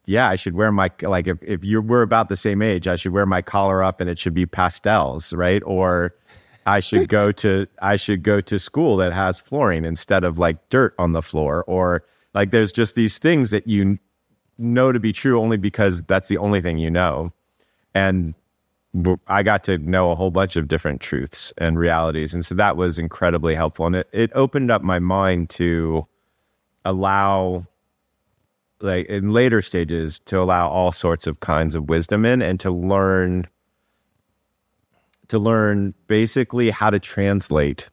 yeah, 0.07 0.29
I 0.29 0.37
should 0.37 0.55
wear 0.55 0.71
my 0.71 0.91
like 1.03 1.27
if 1.27 1.43
if 1.43 1.65
you 1.65 1.81
we're 1.81 2.03
about 2.03 2.29
the 2.29 2.37
same 2.37 2.63
age, 2.63 2.87
I 2.87 2.97
should 2.97 3.13
wear 3.13 3.27
my 3.27 3.43
collar 3.43 3.83
up 3.83 4.01
and 4.01 4.11
it 4.11 4.19
should 4.19 4.35
be 4.35 4.47
pastels, 4.47 5.33
right? 5.33 5.63
Or 5.65 6.15
I 6.67 6.81
should 6.81 7.09
go 7.09 7.33
to 7.43 7.67
I 7.81 7.97
should 7.97 8.23
go 8.23 8.41
to 8.43 8.59
school 8.59 8.97
that 8.99 9.13
has 9.13 9.41
flooring 9.41 9.85
instead 9.85 10.25
of 10.25 10.39
like 10.39 10.69
dirt 10.69 10.95
on 10.99 11.13
the 11.13 11.23
floor 11.23 11.65
or 11.67 12.05
like 12.35 12.51
there's 12.51 12.73
just 12.73 12.95
these 12.95 13.19
things 13.19 13.51
that 13.51 13.67
you 13.67 13.99
know 14.59 14.93
to 14.93 15.01
be 15.01 15.13
true 15.13 15.41
only 15.41 15.57
because 15.57 16.03
that's 16.03 16.29
the 16.29 16.39
only 16.39 16.61
thing 16.61 16.79
you 16.79 16.91
know. 16.91 17.33
And 17.95 18.35
I 19.27 19.43
got 19.43 19.65
to 19.65 19.79
know 19.79 20.11
a 20.11 20.15
whole 20.15 20.31
bunch 20.31 20.57
of 20.57 20.69
different 20.69 21.01
truths 21.01 21.53
and 21.59 21.79
realities. 21.79 22.33
And 22.35 22.45
so 22.45 22.55
that 22.55 22.77
was 22.77 22.99
incredibly 22.99 23.55
helpful. 23.55 23.87
And 23.87 23.97
it, 23.97 24.09
it 24.13 24.31
opened 24.35 24.71
up 24.71 24.83
my 24.83 24.99
mind 24.99 25.51
to 25.51 26.07
allow 26.85 27.67
like 28.85 29.07
in 29.07 29.33
later 29.33 29.63
stages 29.63 30.21
to 30.21 30.39
allow 30.39 30.69
all 30.69 30.93
sorts 30.93 31.27
of 31.27 31.41
kinds 31.41 31.75
of 31.75 31.89
wisdom 31.89 32.25
in 32.25 32.43
and 32.43 32.61
to 32.61 32.71
learn 32.71 33.49
to 35.29 35.39
learn 35.39 35.95
basically 36.07 36.71
how 36.71 36.91
to 36.91 36.99
translate. 36.99 37.89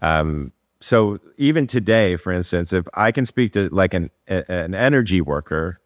Um, 0.00 0.52
so 0.80 1.18
even 1.36 1.66
today 1.66 2.16
for 2.16 2.32
instance 2.32 2.72
if 2.72 2.86
i 2.94 3.12
can 3.12 3.26
speak 3.26 3.52
to 3.52 3.68
like 3.68 3.94
an 3.94 4.10
an 4.26 4.74
energy 4.74 5.20
worker 5.20 5.78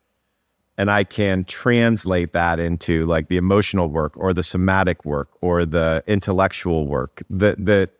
and 0.78 0.90
i 0.90 1.04
can 1.04 1.44
translate 1.44 2.32
that 2.32 2.58
into 2.58 3.04
like 3.06 3.28
the 3.28 3.36
emotional 3.36 3.88
work 3.88 4.16
or 4.16 4.32
the 4.32 4.42
somatic 4.42 5.04
work 5.04 5.28
or 5.40 5.66
the 5.66 6.02
intellectual 6.06 6.86
work 6.86 7.22
that 7.28 7.62
that 7.64 7.90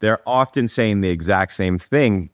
they're 0.00 0.20
often 0.28 0.66
saying 0.66 1.00
the 1.00 1.10
exact 1.10 1.52
same 1.52 1.78
thing 1.78 2.30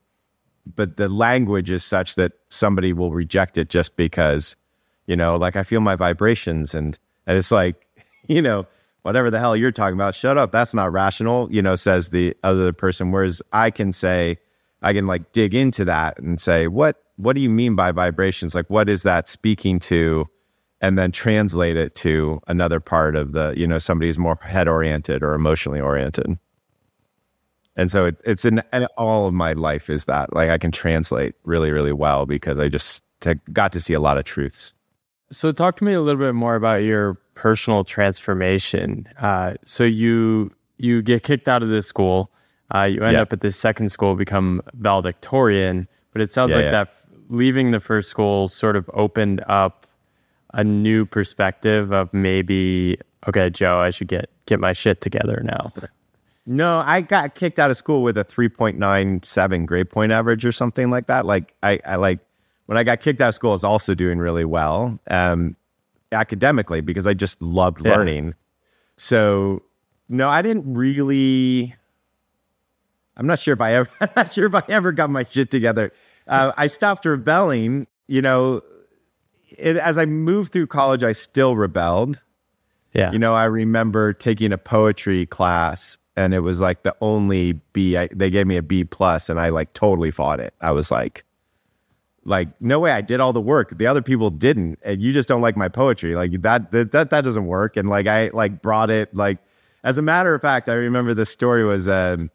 but 0.75 0.97
the 0.97 1.09
language 1.09 1.71
is 1.71 1.85
such 1.85 2.17
that 2.17 2.33
somebody 2.49 2.93
will 2.93 3.13
reject 3.13 3.57
it 3.57 3.69
just 3.69 3.97
because, 3.97 4.57
you 5.07 5.17
know, 5.17 5.37
like 5.37 5.57
I 5.57 5.63
feel 5.63 5.81
my 5.81 5.97
vibrations 5.97 6.75
and 6.75 6.99
and 7.27 7.39
it's 7.39 7.51
like, 7.51 7.87
you 8.29 8.43
know, 8.43 8.67
whatever 9.03 9.31
the 9.31 9.39
hell 9.39 9.57
you're 9.57 9.73
talking 9.73 9.95
about, 9.95 10.15
shut 10.15 10.37
up. 10.37 10.51
That's 10.51 10.75
not 10.75 10.93
rational, 10.93 11.51
you 11.53 11.63
know, 11.63 11.77
says 11.77 12.11
the 12.11 12.37
other 12.43 12.73
person. 12.73 13.13
Whereas 13.13 13.41
I 13.53 13.71
can 13.71 13.93
say, 13.93 14.39
I 14.83 14.93
can 14.93 15.07
like 15.07 15.33
dig 15.33 15.55
into 15.55 15.85
that 15.85 16.19
and 16.19 16.41
say, 16.41 16.67
what 16.67 17.03
what 17.17 17.35
do 17.35 17.41
you 17.41 17.49
mean 17.49 17.77
by 17.77 17.93
vibrations? 17.93 18.55
Like 18.55 18.69
what 18.69 18.89
is 18.89 19.03
that 19.05 19.29
speaking 19.29 19.79
to? 19.81 20.27
And 20.83 20.99
then 20.99 21.11
translate 21.11 21.77
it 21.79 21.95
to 21.97 22.39
another 22.49 22.81
part 22.81 23.17
of 23.17 23.33
the, 23.33 23.55
you 23.57 23.67
know, 23.67 23.79
somebody 23.79 24.09
who's 24.09 24.19
more 24.19 24.39
head 24.43 24.69
oriented 24.69 25.23
or 25.23 25.33
emotionally 25.33 25.81
oriented 25.81 26.39
and 27.77 27.91
so 27.91 28.07
it, 28.07 28.17
it's 28.25 28.45
in 28.45 28.61
all 28.97 29.27
of 29.27 29.35
my 29.35 29.53
life 29.53 29.89
is 29.91 30.07
that 30.07 30.35
like 30.35 30.51
i 30.51 30.59
can 30.59 30.73
translate 30.73 31.35
really 31.45 31.71
really 31.71 31.93
well 31.93 32.27
because 32.27 32.59
i 32.59 32.69
just 32.69 33.03
got 33.53 33.73
to 33.73 33.81
see 33.81 33.95
a 33.95 34.01
lot 34.01 34.19
of 34.19 34.25
truths. 34.25 34.73
So 35.31 35.53
talk 35.53 35.77
to 35.79 35.85
me 35.85 35.93
a 35.93 36.01
little 36.01 36.21
bit 36.21 36.35
more 36.35 36.55
about 36.55 36.83
your 36.85 37.15
personal 37.35 37.85
transformation. 37.85 39.09
Uh, 39.19 39.55
so 39.65 39.85
you 39.85 40.53
you 40.79 41.03
get 41.03 41.23
kicked 41.23 41.49
out 41.49 41.63
of 41.63 41.69
this 41.69 41.87
school. 41.87 42.31
Uh, 42.75 42.83
you 42.83 43.03
end 43.03 43.17
up 43.17 43.33
at 43.33 43.41
this 43.41 43.57
second 43.57 43.91
school 43.91 44.17
become 44.17 44.61
valedictorian 44.75 45.87
but 46.13 46.21
it 46.21 46.33
sounds 46.33 46.51
yeah, 46.51 46.57
like 46.57 46.65
yeah. 46.65 46.71
that 46.71 46.95
leaving 47.29 47.71
the 47.71 47.79
first 47.79 48.11
school 48.11 48.49
sort 48.49 48.75
of 48.75 48.91
opened 48.93 49.41
up 49.47 49.87
a 50.55 50.65
new 50.65 51.07
perspective 51.07 51.93
of 51.93 52.13
maybe 52.13 52.99
okay 53.29 53.49
joe 53.51 53.77
i 53.77 53.91
should 53.91 54.09
get 54.09 54.31
get 54.47 54.59
my 54.59 54.73
shit 54.73 55.01
together 55.01 55.43
now 55.45 55.73
no, 56.47 56.79
I 56.79 57.01
got 57.01 57.35
kicked 57.35 57.59
out 57.59 57.71
of 57.71 57.77
school 57.77 58.03
with 58.03 58.17
a 58.17 58.25
3.97 58.25 59.67
grade 59.67 59.91
point 59.91 60.13
average 60.13 60.47
or 60.47 60.53
something 60.53 60.91
like 60.91 61.09
that. 61.09 61.27
Like 61.27 61.55
I, 61.63 61.81
I 61.85 61.97
like 61.97 62.21
when 62.67 62.79
I 62.79 62.85
got 62.85 63.01
kicked 63.01 63.21
out 63.21 63.29
of 63.29 63.35
school, 63.35 63.51
I 63.51 63.55
was 63.55 63.65
also 63.65 63.95
doing 63.95 64.19
really 64.19 64.45
well 64.45 64.99
um, 65.11 65.57
academically 66.13 66.81
because 66.81 67.07
I 67.07 67.15
just 67.15 67.43
loved 67.43 67.85
yeah. 67.85 67.97
learning. 67.97 68.35
So 68.97 69.63
no, 70.09 70.29
I 70.29 70.43
didn't 70.43 70.73
really. 70.73 71.75
I'm 73.17 73.27
not 73.27 73.41
sure 73.41 73.55
if 73.55 73.61
I 73.61 73.75
ever. 73.75 73.91
I'm 74.01 74.11
not 74.15 74.33
sure 74.33 74.47
if 74.47 74.55
I 74.55 74.63
ever 74.69 74.93
got 74.93 75.11
my 75.11 75.25
shit 75.25 75.51
together. 75.51 75.93
Uh, 76.29 76.53
I 76.57 76.69
stopped 76.69 77.05
rebelling. 77.05 77.89
You 78.07 78.23
know, 78.23 78.63
it, 79.51 79.77
as 79.77 79.99
I 79.99 80.07
moved 80.07 80.53
through 80.53 80.69
college, 80.69 81.03
I 81.03 81.11
still 81.11 81.57
rebelled. 81.57 82.21
Yeah. 82.93 83.11
You 83.11 83.19
know, 83.19 83.35
I 83.35 83.45
remember 83.45 84.13
taking 84.13 84.53
a 84.53 84.59
poetry 84.59 85.27
class 85.27 85.99
and 86.17 86.33
it 86.33 86.41
was 86.41 86.61
like 86.61 86.83
the 86.83 86.97
only 87.01 87.53
B. 87.73 87.97
I, 87.97 88.09
they 88.09 88.31
gave 88.31 88.47
me 88.47 88.57
a 88.57 88.63
B 88.63 88.85
plus, 88.85 89.29
and 89.29 89.39
I 89.39 89.51
like 89.51 89.73
totally 89.75 90.11
fought 90.11 90.41
it. 90.41 90.55
I 90.61 90.73
was 90.73 90.91
like, 90.91 91.25
like 92.25 92.49
no 92.61 92.81
way, 92.81 92.91
I 92.91 93.03
did 93.03 93.21
all 93.21 93.33
the 93.33 93.41
work. 93.41 93.77
The 93.77 93.87
other 93.87 94.03
people 94.03 94.31
didn't, 94.31 94.79
and 94.83 95.01
you 95.03 95.13
just 95.13 95.29
don't 95.29 95.43
like 95.43 95.57
my 95.57 95.69
poetry. 95.69 96.15
Like 96.15 96.43
that 96.43 96.73
that 96.73 96.93
that, 96.93 97.11
that 97.11 97.25
doesn't 97.25 97.47
work. 97.47 97.77
And 97.77 97.89
like 97.89 98.07
I 98.07 98.29
like 98.29 98.63
brought 98.63 98.91
it. 98.91 99.15
Like 99.15 99.39
as 99.85 99.99
a 99.99 100.03
matter 100.03 100.35
of 100.35 100.41
fact, 100.41 100.69
I 100.69 100.75
remember 100.75 101.13
the 101.13 101.27
story 101.27 101.65
was 101.65 101.87
um, 101.87 102.31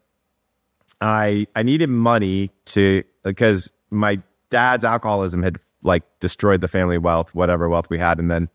I 1.00 1.46
I 1.56 1.64
needed 1.64 1.90
money 1.90 2.52
to 2.66 3.02
because 3.24 3.70
my 3.90 4.22
dad's 4.50 4.84
alcoholism 4.84 5.42
had 5.42 5.58
like 5.82 6.04
destroyed 6.20 6.60
the 6.60 6.68
family 6.68 6.98
wealth, 6.98 7.34
whatever 7.34 7.68
wealth 7.68 7.90
we 7.90 7.98
had, 7.98 8.20
and 8.20 8.30
then 8.30 8.48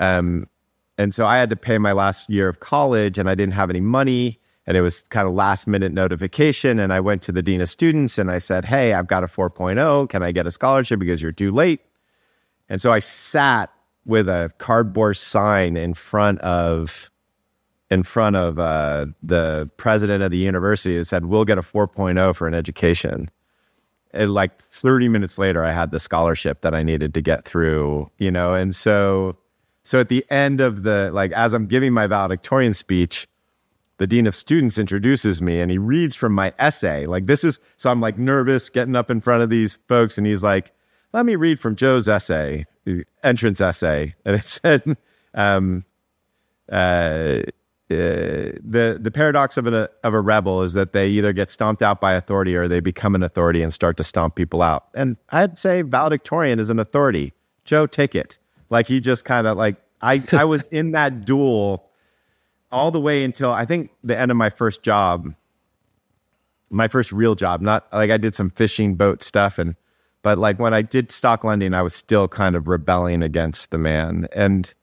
um 0.00 0.48
and 0.98 1.14
so 1.14 1.26
I 1.26 1.38
had 1.38 1.50
to 1.50 1.56
pay 1.56 1.78
my 1.78 1.92
last 1.92 2.28
year 2.28 2.48
of 2.48 2.58
college, 2.58 3.18
and 3.18 3.30
I 3.30 3.36
didn't 3.36 3.54
have 3.54 3.70
any 3.70 3.80
money 3.80 4.40
and 4.66 4.76
it 4.76 4.80
was 4.80 5.02
kind 5.04 5.28
of 5.28 5.34
last 5.34 5.66
minute 5.66 5.92
notification. 5.92 6.78
And 6.78 6.92
i 6.92 7.00
went 7.00 7.22
to 7.22 7.32
the 7.32 7.42
dean 7.42 7.60
of 7.60 7.68
students 7.68 8.18
and 8.18 8.30
i 8.30 8.38
said 8.38 8.64
hey 8.64 8.92
i've 8.92 9.06
got 9.06 9.24
a 9.24 9.26
4.0 9.26 10.08
can 10.08 10.22
i 10.22 10.32
get 10.32 10.46
a 10.46 10.50
scholarship 10.50 10.98
because 10.98 11.22
you're 11.22 11.32
too 11.32 11.50
late? 11.50 11.80
And 12.68 12.80
so 12.80 12.92
i 12.92 12.98
sat 12.98 13.70
with 14.06 14.28
a 14.28 14.50
cardboard 14.58 15.16
sign 15.16 15.76
in 15.76 15.94
front 15.94 16.40
of 16.40 17.10
in 17.90 18.02
front 18.02 18.34
of 18.34 18.58
uh, 18.58 19.06
the 19.22 19.70
president 19.76 20.22
of 20.22 20.30
the 20.30 20.38
university 20.38 20.98
that 20.98 21.04
said 21.04 21.26
we'll 21.26 21.44
get 21.44 21.58
a 21.58 21.62
4.0 21.62 22.34
for 22.34 22.48
an 22.48 22.54
education. 22.54 23.30
And 24.12 24.32
like 24.32 24.62
30 24.62 25.08
minutes 25.08 25.38
later 25.38 25.64
i 25.64 25.72
had 25.72 25.90
the 25.90 26.00
scholarship 26.00 26.62
that 26.62 26.74
i 26.74 26.82
needed 26.82 27.14
to 27.14 27.20
get 27.20 27.44
through 27.44 28.10
you 28.18 28.30
know? 28.30 28.54
And 28.54 28.74
so 28.74 29.36
so 29.86 30.00
at 30.00 30.08
the 30.08 30.24
end 30.30 30.60
of 30.60 30.82
the 30.82 31.10
like 31.12 31.32
as 31.32 31.52
i'm 31.52 31.66
giving 31.66 31.92
my 31.92 32.06
valedictorian 32.06 32.74
speech 32.74 33.26
the 33.98 34.06
dean 34.06 34.26
of 34.26 34.34
students 34.34 34.78
introduces 34.78 35.40
me 35.40 35.60
and 35.60 35.70
he 35.70 35.78
reads 35.78 36.14
from 36.14 36.32
my 36.32 36.52
essay. 36.58 37.06
Like 37.06 37.26
this 37.26 37.44
is 37.44 37.58
so 37.76 37.90
I'm 37.90 38.00
like 38.00 38.18
nervous 38.18 38.68
getting 38.68 38.96
up 38.96 39.10
in 39.10 39.20
front 39.20 39.42
of 39.42 39.50
these 39.50 39.78
folks 39.88 40.18
and 40.18 40.26
he's 40.26 40.42
like, 40.42 40.72
"Let 41.12 41.26
me 41.26 41.36
read 41.36 41.60
from 41.60 41.76
Joe's 41.76 42.08
essay, 42.08 42.66
entrance 43.22 43.60
essay." 43.60 44.14
And 44.24 44.36
it 44.36 44.44
said 44.44 44.96
um, 45.34 45.84
uh, 46.70 47.42
uh, 47.90 48.56
the 48.64 48.98
the 49.00 49.10
paradox 49.10 49.56
of 49.56 49.66
a 49.66 49.90
of 50.02 50.14
a 50.14 50.20
rebel 50.20 50.62
is 50.62 50.72
that 50.72 50.92
they 50.92 51.08
either 51.08 51.32
get 51.32 51.50
stomped 51.50 51.82
out 51.82 52.00
by 52.00 52.14
authority 52.14 52.56
or 52.56 52.66
they 52.66 52.80
become 52.80 53.14
an 53.14 53.22
authority 53.22 53.62
and 53.62 53.74
start 53.74 53.96
to 53.98 54.04
stomp 54.04 54.34
people 54.34 54.62
out. 54.62 54.86
And 54.94 55.18
I'd 55.30 55.58
say 55.58 55.82
valedictorian 55.82 56.58
is 56.58 56.70
an 56.70 56.78
authority. 56.78 57.34
Joe 57.64 57.86
Ticket, 57.86 58.38
like 58.70 58.86
he 58.86 59.00
just 59.00 59.24
kind 59.24 59.46
of 59.46 59.58
like 59.58 59.76
I 60.00 60.22
I 60.32 60.44
was 60.44 60.66
in 60.68 60.92
that 60.92 61.26
duel 61.26 61.90
all 62.74 62.90
the 62.90 63.00
way 63.00 63.22
until 63.22 63.52
I 63.52 63.64
think 63.64 63.92
the 64.02 64.18
end 64.18 64.32
of 64.32 64.36
my 64.36 64.50
first 64.50 64.82
job, 64.82 65.32
my 66.70 66.88
first 66.88 67.12
real 67.12 67.36
job. 67.36 67.60
Not 67.60 67.86
like 67.92 68.10
I 68.10 68.16
did 68.16 68.34
some 68.34 68.50
fishing 68.50 68.96
boat 68.96 69.22
stuff, 69.22 69.58
and 69.58 69.76
but 70.22 70.38
like 70.38 70.58
when 70.58 70.74
I 70.74 70.82
did 70.82 71.12
stock 71.12 71.44
lending, 71.44 71.72
I 71.72 71.82
was 71.82 71.94
still 71.94 72.26
kind 72.26 72.56
of 72.56 72.66
rebelling 72.66 73.22
against 73.22 73.70
the 73.70 73.78
man. 73.78 74.26
And 74.32 74.74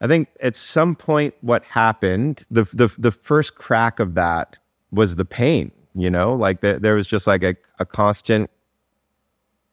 I 0.00 0.06
think 0.08 0.28
at 0.40 0.54
some 0.54 0.94
point, 0.94 1.34
what 1.40 1.64
happened, 1.64 2.44
the 2.50 2.64
the 2.64 2.94
the 2.98 3.10
first 3.10 3.54
crack 3.54 3.98
of 3.98 4.14
that 4.14 4.58
was 4.90 5.16
the 5.16 5.24
pain. 5.24 5.72
You 5.94 6.10
know, 6.10 6.34
like 6.34 6.60
the, 6.60 6.78
there 6.78 6.94
was 6.94 7.06
just 7.06 7.26
like 7.26 7.42
a, 7.42 7.56
a 7.78 7.86
constant 7.86 8.50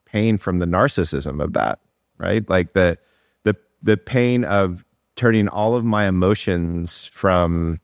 pain 0.06 0.38
from 0.38 0.60
the 0.60 0.66
narcissism 0.66 1.44
of 1.44 1.54
that, 1.54 1.80
right? 2.18 2.50
Like 2.50 2.74
the 2.74 2.98
the 3.44 3.56
the 3.84 3.98
pain 3.98 4.46
of 4.46 4.86
turning 5.20 5.50
all 5.50 5.76
of 5.76 5.84
my 5.84 6.08
emotions 6.08 7.12
from 7.14 7.78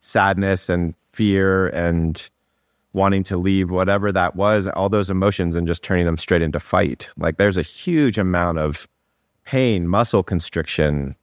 sadness 0.00 0.70
and 0.70 0.94
fear 1.12 1.68
and 1.68 2.30
wanting 2.94 3.22
to 3.22 3.36
leave, 3.36 3.70
whatever 3.70 4.10
that 4.10 4.34
was, 4.34 4.66
all 4.68 4.88
those 4.88 5.10
emotions, 5.10 5.54
and 5.54 5.66
just 5.66 5.82
turning 5.84 6.06
them 6.06 6.16
straight 6.16 6.40
into 6.40 6.58
fight. 6.58 7.10
Like 7.18 7.36
there's 7.36 7.58
a 7.58 7.62
huge 7.62 8.16
amount 8.16 8.60
of 8.60 8.88
pain, 9.44 9.88
muscle 9.88 10.22
constriction, 10.22 11.16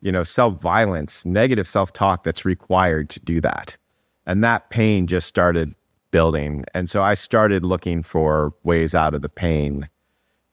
you 0.00 0.10
know, 0.10 0.24
self 0.24 0.58
violence, 0.62 1.26
negative 1.26 1.68
self 1.68 1.92
talk 1.92 2.24
that's 2.24 2.46
required 2.46 3.10
to 3.10 3.20
do 3.20 3.42
that. 3.42 3.76
And 4.24 4.42
that 4.42 4.70
pain 4.70 5.06
just 5.06 5.26
started 5.26 5.74
building. 6.12 6.64
And 6.72 6.88
so 6.88 7.02
I 7.02 7.12
started 7.12 7.62
looking 7.62 8.02
for 8.02 8.54
ways 8.62 8.94
out 8.94 9.14
of 9.14 9.20
the 9.20 9.28
pain. 9.28 9.90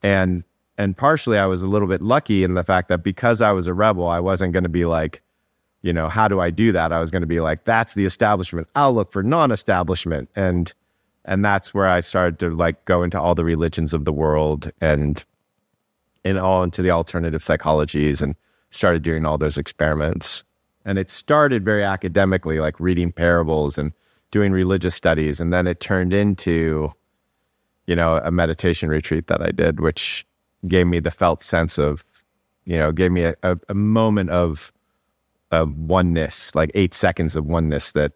And 0.04 0.44
and 0.80 0.96
partially 0.96 1.38
I 1.38 1.46
was 1.46 1.62
a 1.62 1.68
little 1.68 1.90
bit 1.90 2.02
lucky 2.02 2.46
in 2.46 2.54
the 2.54 2.64
fact 2.64 2.88
that 2.88 3.04
because 3.04 3.42
I 3.42 3.52
was 3.52 3.68
a 3.68 3.74
rebel, 3.74 4.08
I 4.08 4.22
wasn't 4.22 4.54
going 4.54 4.64
to 4.64 4.70
be 4.70 4.86
like, 4.86 5.22
you 5.82 5.92
know, 5.92 6.08
how 6.08 6.30
do 6.30 6.40
I 6.40 6.52
do 6.52 6.72
that? 6.72 6.94
I 6.94 7.02
was 7.02 7.12
going 7.12 7.22
to 7.22 7.28
be 7.28 7.42
like, 7.42 7.66
that's 7.66 7.96
the 7.96 8.06
establishment. 8.06 8.70
I'll 8.76 8.94
look 8.94 9.12
for 9.12 9.22
non-establishment. 9.22 10.30
And 10.38 10.74
and 11.26 11.44
that's 11.44 11.74
where 11.74 11.86
I 11.86 12.00
started 12.00 12.40
to 12.40 12.52
like 12.52 12.86
go 12.86 13.04
into 13.04 13.20
all 13.20 13.36
the 13.36 13.44
religions 13.44 13.94
of 13.94 14.06
the 14.06 14.14
world 14.14 14.72
and 14.80 15.24
and 16.24 16.40
all 16.40 16.64
into 16.64 16.82
the 16.82 16.92
alternative 16.92 17.42
psychologies 17.42 18.22
and 18.22 18.36
started 18.70 19.04
doing 19.04 19.26
all 19.26 19.38
those 19.38 19.58
experiments. 19.58 20.46
And 20.86 20.98
it 20.98 21.10
started 21.10 21.66
very 21.66 21.84
academically, 21.84 22.62
like 22.62 22.80
reading 22.80 23.12
parables 23.12 23.78
and 23.78 23.92
doing 24.32 24.54
religious 24.54 24.96
studies. 24.96 25.42
And 25.42 25.52
then 25.52 25.68
it 25.68 25.82
turned 25.82 26.14
into, 26.14 26.94
you 27.86 27.98
know, 27.98 28.22
a 28.24 28.32
meditation 28.32 28.88
retreat 28.88 29.28
that 29.28 29.42
I 29.42 29.52
did, 29.52 29.82
which 29.82 30.26
gave 30.68 30.88
me 30.88 31.00
the 31.00 31.12
felt 31.12 31.42
sense 31.42 31.78
of, 31.78 32.04
you 32.66 32.78
know, 32.78 32.92
gave 32.92 33.12
me 33.12 33.24
a, 33.24 33.36
a, 33.44 33.58
a 33.70 33.74
moment 33.74 34.30
of 34.30 34.72
of 35.52 35.76
oneness, 35.78 36.54
like 36.54 36.70
eight 36.76 36.94
seconds 36.94 37.36
of 37.36 37.46
oneness 37.46 37.92
that 37.94 38.14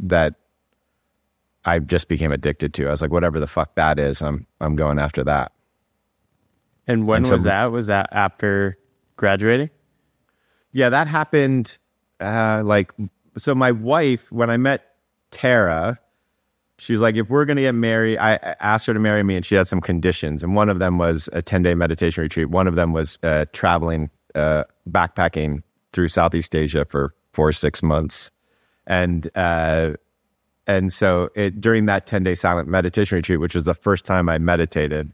that 0.00 0.34
I 1.64 1.80
just 1.80 2.08
became 2.08 2.30
addicted 2.30 2.74
to. 2.74 2.86
I 2.86 2.90
was 2.90 3.02
like, 3.02 3.10
whatever 3.10 3.40
the 3.40 3.46
fuck 3.46 3.74
that 3.74 3.98
is, 3.98 4.22
I'm 4.22 4.46
I'm 4.60 4.76
going 4.76 4.98
after 4.98 5.24
that. 5.24 5.52
And 6.86 7.08
when 7.08 7.18
and 7.18 7.26
so, 7.26 7.32
was 7.32 7.42
that? 7.42 7.72
Was 7.72 7.86
that 7.88 8.08
after 8.12 8.78
graduating? 9.16 9.70
Yeah, 10.72 10.90
that 10.90 11.08
happened. 11.08 11.78
Uh, 12.20 12.62
like, 12.64 12.92
so 13.36 13.54
my 13.54 13.72
wife, 13.72 14.30
when 14.30 14.50
I 14.50 14.56
met 14.56 14.94
Tara, 15.30 15.98
she 16.78 16.92
was 16.92 17.00
like, 17.00 17.16
if 17.16 17.30
we're 17.30 17.44
going 17.44 17.56
to 17.56 17.62
get 17.62 17.74
married, 17.74 18.18
I 18.18 18.34
asked 18.60 18.86
her 18.86 18.94
to 18.94 19.00
marry 19.00 19.22
me, 19.22 19.36
and 19.36 19.46
she 19.46 19.54
had 19.54 19.66
some 19.66 19.80
conditions, 19.80 20.42
and 20.42 20.54
one 20.54 20.68
of 20.68 20.78
them 20.78 20.98
was 20.98 21.28
a 21.32 21.42
ten 21.42 21.62
day 21.62 21.74
meditation 21.74 22.22
retreat. 22.22 22.50
One 22.50 22.66
of 22.66 22.74
them 22.74 22.92
was 22.92 23.18
uh, 23.22 23.46
traveling, 23.52 24.10
uh, 24.34 24.64
backpacking 24.88 25.62
through 25.92 26.08
Southeast 26.08 26.54
Asia 26.54 26.84
for 26.84 27.14
four 27.32 27.48
or 27.48 27.52
six 27.52 27.82
months, 27.82 28.30
and 28.86 29.30
uh, 29.34 29.94
and 30.66 30.92
so 30.92 31.30
it, 31.34 31.60
during 31.60 31.86
that 31.86 32.06
10 32.06 32.24
day 32.24 32.34
silent 32.34 32.68
meditation 32.68 33.16
retreat, 33.16 33.40
which 33.40 33.54
was 33.54 33.64
the 33.64 33.74
first 33.74 34.04
time 34.04 34.28
I 34.28 34.38
meditated, 34.38 35.12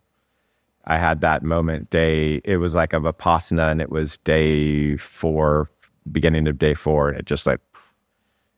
I 0.84 0.98
had 0.98 1.20
that 1.20 1.42
moment. 1.42 1.90
Day, 1.90 2.40
it 2.44 2.56
was 2.56 2.74
like 2.74 2.92
a 2.92 3.00
vipassana, 3.00 3.70
and 3.70 3.80
it 3.80 3.90
was 3.90 4.16
day 4.18 4.96
four, 4.96 5.70
beginning 6.10 6.48
of 6.48 6.58
day 6.58 6.74
four, 6.74 7.10
and 7.10 7.18
it 7.18 7.26
just 7.26 7.46
like 7.46 7.60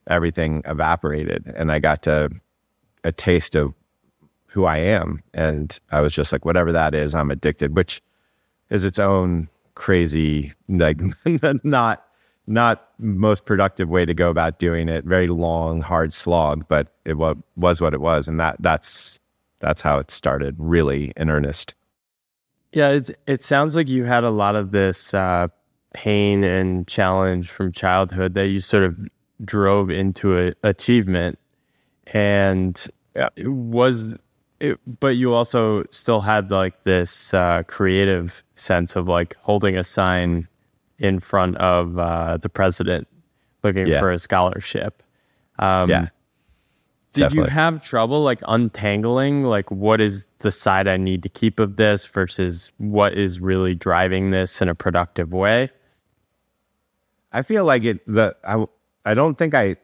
everything 0.06 0.62
evaporated, 0.64 1.52
and 1.54 1.70
I 1.73 1.80
got 1.80 2.02
to 2.04 2.30
a 3.04 3.12
taste 3.12 3.54
of 3.54 3.75
who 4.46 4.64
I 4.64 4.78
am, 4.78 5.23
and 5.32 5.78
I 5.90 6.00
was 6.00 6.12
just 6.12 6.32
like, 6.32 6.44
whatever 6.44 6.73
that 6.73 6.94
is, 6.94 7.14
I'm 7.14 7.30
addicted, 7.30 7.76
which 7.76 8.02
is 8.70 8.84
its 8.84 8.99
own 8.99 9.49
crazy, 9.75 10.52
like 10.68 11.00
not 11.64 12.04
not 12.46 12.88
most 12.99 13.46
productive 13.46 13.88
way 13.88 14.04
to 14.04 14.12
go 14.14 14.28
about 14.30 14.58
doing 14.58 14.88
it. 14.88 15.04
Very 15.04 15.28
long, 15.28 15.80
hard 15.80 16.12
slog, 16.12 16.66
but 16.68 16.88
it 17.04 17.14
was, 17.14 17.37
was 17.56 17.80
what 17.80 17.94
it 17.94 18.00
was, 18.00 18.28
and 18.28 18.38
that 18.40 18.56
that's 18.61 19.18
that's 19.61 19.82
how 19.82 19.99
it 19.99 20.11
started, 20.11 20.54
really 20.58 21.12
in 21.16 21.30
earnest. 21.30 21.75
Yeah, 22.73 22.88
it's, 22.90 23.11
it 23.26 23.42
sounds 23.42 23.76
like 23.76 23.88
you 23.88 24.04
had 24.04 24.25
a 24.25 24.30
lot 24.30 24.56
of 24.56 24.73
this 24.73 25.14
uh, 25.14 25.49
pain 25.94 26.44
and 26.44 26.87
challenge 26.87 27.49
from 27.49 27.73
childhood 27.73 28.34
that 28.34 28.49
you 28.49 28.58
sort 28.58 28.82
of 28.82 28.99
drove 29.44 29.90
into 29.90 30.37
a, 30.38 30.54
achievement, 30.62 31.38
and 32.12 32.87
yeah. 33.14 33.28
it 33.37 33.49
was. 33.49 34.14
It, 34.61 34.78
but 35.00 35.16
you 35.16 35.34
also 35.34 35.84
still 35.90 36.20
had 36.20 36.50
like 36.50 36.84
this 36.84 37.34
uh, 37.34 37.64
creative 37.66 38.44
sense 38.54 38.96
of 38.96 39.08
like 39.08 39.37
holding 39.40 39.76
a 39.76 39.84
sign 39.84 40.49
in 40.99 41.20
front 41.20 41.56
of 41.56 41.99
uh, 41.99 42.37
the 42.37 42.49
president 42.49 43.08
looking 43.62 43.87
yeah. 43.87 44.00
for 44.00 44.11
a 44.11 44.18
scholarship. 44.18 45.02
Um, 45.58 45.90
yeah. 45.90 46.08
Did 47.12 47.23
Definitely. 47.23 47.50
you 47.50 47.54
have 47.54 47.84
trouble 47.84 48.23
like 48.23 48.40
untangling 48.49 49.45
like 49.45 49.71
what 49.71 50.00
is 50.00 50.26
the 50.40 50.50
side 50.50 50.88
I 50.88 50.97
need 50.97 51.23
to 51.23 51.28
keep 51.28 51.60
of 51.60 51.76
this 51.76 52.04
versus 52.06 52.73
what 52.78 53.14
is 53.14 53.38
really 53.38 53.75
driving 53.75 54.30
this 54.30 54.60
in 54.60 54.69
a 54.69 54.75
productive 54.75 55.32
way? 55.32 55.71
I 57.32 57.43
feel 57.43 57.64
like 57.64 57.84
it 57.84 58.04
the 58.06 58.36
I 58.45 58.64
I 59.04 59.14
don't 59.14 59.38
think 59.38 59.54
I 59.54 59.76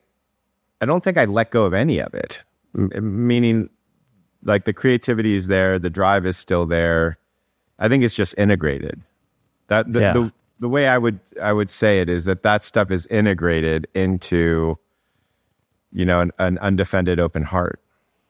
I 0.81 0.87
don't 0.87 1.05
think 1.05 1.19
I 1.19 1.25
let 1.25 1.51
go 1.51 1.65
of 1.65 1.75
any 1.75 1.99
of 1.99 2.15
it. 2.15 2.43
M- 2.77 3.27
meaning 3.27 3.69
like 4.43 4.65
the 4.65 4.73
creativity 4.73 5.35
is 5.35 5.49
there, 5.49 5.79
the 5.79 5.91
drive 5.91 6.25
is 6.27 6.37
still 6.37 6.67
there. 6.67 7.19
I 7.79 7.89
think 7.89 8.05
it's 8.05 8.15
just 8.15 8.35
integrated. 8.39 9.03
That 9.69 9.93
the, 9.93 10.01
yeah. 10.01 10.13
the 10.13 10.33
the 10.59 10.69
way 10.69 10.89
I 10.89 10.99
would 10.99 11.21
I 11.41 11.53
would 11.53 11.71
say 11.71 12.01
it 12.01 12.09
is 12.09 12.25
that 12.27 12.43
that 12.43 12.63
stuff 12.63 12.91
is 12.91 13.07
integrated 13.07 13.89
into 13.95 14.79
you 15.93 16.05
know 16.05 16.21
an, 16.21 16.33
an 16.39 16.59
undefended 16.59 17.19
open 17.19 17.43
heart. 17.43 17.81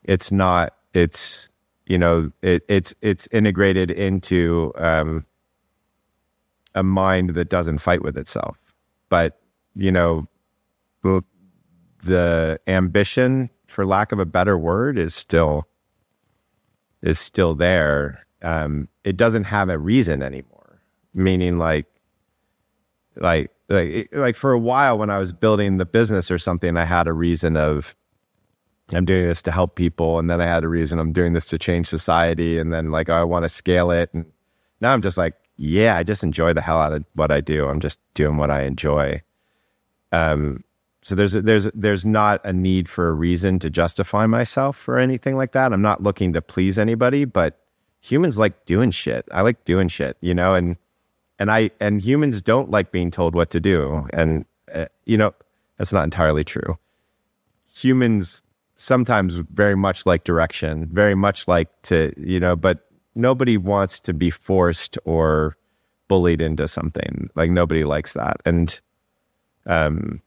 It's 0.05 0.31
not. 0.31 0.75
It's 0.95 1.49
you 1.87 1.99
know 1.99 2.31
it, 2.43 2.63
it's 2.69 2.95
it's 3.03 3.29
integrated 3.33 3.91
into 3.91 4.73
um, 4.77 5.27
a 6.75 6.83
mind 6.83 7.31
that 7.31 7.49
doesn't 7.49 7.79
fight 7.79 8.03
with 8.03 8.17
itself. 8.17 8.57
But 9.09 9.41
you 9.75 9.91
know 9.91 10.29
the 12.03 12.61
ambition, 12.67 13.51
for 13.67 13.87
lack 13.87 14.13
of 14.13 14.19
a 14.19 14.27
better 14.27 14.59
word, 14.59 14.99
is 14.99 15.15
still 15.15 15.67
is 17.03 17.19
still 17.19 17.55
there. 17.55 18.27
Um, 18.43 18.89
it 19.05 19.17
doesn't 19.17 19.45
have 19.45 19.69
a 19.69 19.79
reason 19.79 20.23
anymore. 20.23 20.81
Meaning, 21.15 21.59
like 21.59 21.87
like 23.17 23.51
like 23.69 24.09
like 24.13 24.37
for 24.37 24.53
a 24.53 24.59
while 24.59 24.99
when 24.99 25.11
I 25.11 25.19
was 25.19 25.33
building 25.33 25.79
the 25.79 25.87
business 25.87 26.31
or 26.31 26.39
something, 26.39 26.77
I 26.77 26.85
had 26.85 27.07
a 27.07 27.13
reason 27.13 27.57
of 27.57 27.95
I'm 28.93 29.05
doing 29.05 29.27
this 29.27 29.43
to 29.43 29.53
help 29.53 29.77
people, 29.77 30.19
and 30.19 30.29
then 30.29 30.41
I 30.41 30.47
had 30.47 30.65
a 30.65 30.69
reason 30.69 30.99
I'm 30.99 31.13
doing 31.13 31.33
this 31.33 31.47
to 31.47 31.59
change 31.59 31.87
society, 31.87 32.59
and 32.59 32.73
then 32.73 32.91
like 32.91 33.09
I 33.09 33.23
want 33.25 33.45
to 33.45 33.49
scale 33.49 33.91
it, 33.91 34.11
and 34.13 34.27
now 34.81 34.93
I'm 34.93 35.03
just 35.03 35.19
like, 35.19 35.35
yeah, 35.57 35.97
I 35.97 36.03
just 36.03 36.25
enjoy 36.25 36.53
the 36.53 36.63
hell 36.63 36.81
out 36.81 36.93
of 36.93 37.05
what 37.15 37.31
I 37.31 37.41
do. 37.41 37.69
I'm 37.69 37.81
just 37.81 38.01
doing 38.15 38.37
what 38.37 38.51
I 38.51 38.63
enjoy. 38.63 39.23
Um, 40.13 40.65
so 41.03 41.15
there's 41.15 41.33
there's 41.33 41.69
there's 41.75 42.05
not 42.05 42.41
a 42.45 42.53
need 42.53 42.89
for 42.89 43.09
a 43.09 43.13
reason 43.13 43.59
to 43.61 43.71
justify 43.71 44.27
myself 44.27 44.87
or 44.87 44.99
anything 44.99 45.37
like 45.37 45.53
that. 45.53 45.73
I'm 45.73 45.83
not 45.83 46.03
looking 46.03 46.33
to 46.35 46.43
please 46.43 46.79
anybody, 46.79 47.25
but 47.25 47.59
humans 48.01 48.39
like 48.39 48.67
doing 48.67 48.91
shit. 48.91 49.27
I 49.33 49.41
like 49.41 49.65
doing 49.65 49.89
shit, 49.89 50.17
you 50.21 50.35
know, 50.35 50.55
and 50.55 50.77
and 51.39 51.51
I 51.51 51.71
and 51.81 52.03
humans 52.03 52.43
don't 52.43 52.71
like 52.71 52.93
being 52.93 53.11
told 53.11 53.35
what 53.35 53.51
to 53.51 53.61
do, 53.61 54.07
and 54.13 54.45
uh, 54.75 54.87
you 55.07 55.17
know 55.17 55.33
that's 55.79 55.93
not 55.93 56.05
entirely 56.05 56.45
true. 56.45 56.79
Humans 57.75 58.43
sometimes 58.77 59.37
very 59.37 59.77
much 59.77 60.05
like 60.05 60.25
direction, 60.25 60.87
very 60.93 61.15
much 61.15 61.49
like 61.49 61.69
to 61.83 62.13
you 62.19 62.41
know, 62.41 62.57
but 62.57 62.91
nobody 63.15 63.57
wants 63.57 64.01
to 64.01 64.13
be 64.13 64.29
forced 64.29 64.99
or 65.07 65.57
bullied 66.09 66.43
into 66.43 66.69
something. 66.69 67.31
Like 67.35 67.51
nobody 67.51 67.85
likes 67.85 68.13
that, 68.13 68.43
and 68.45 68.79
um, 69.65 70.21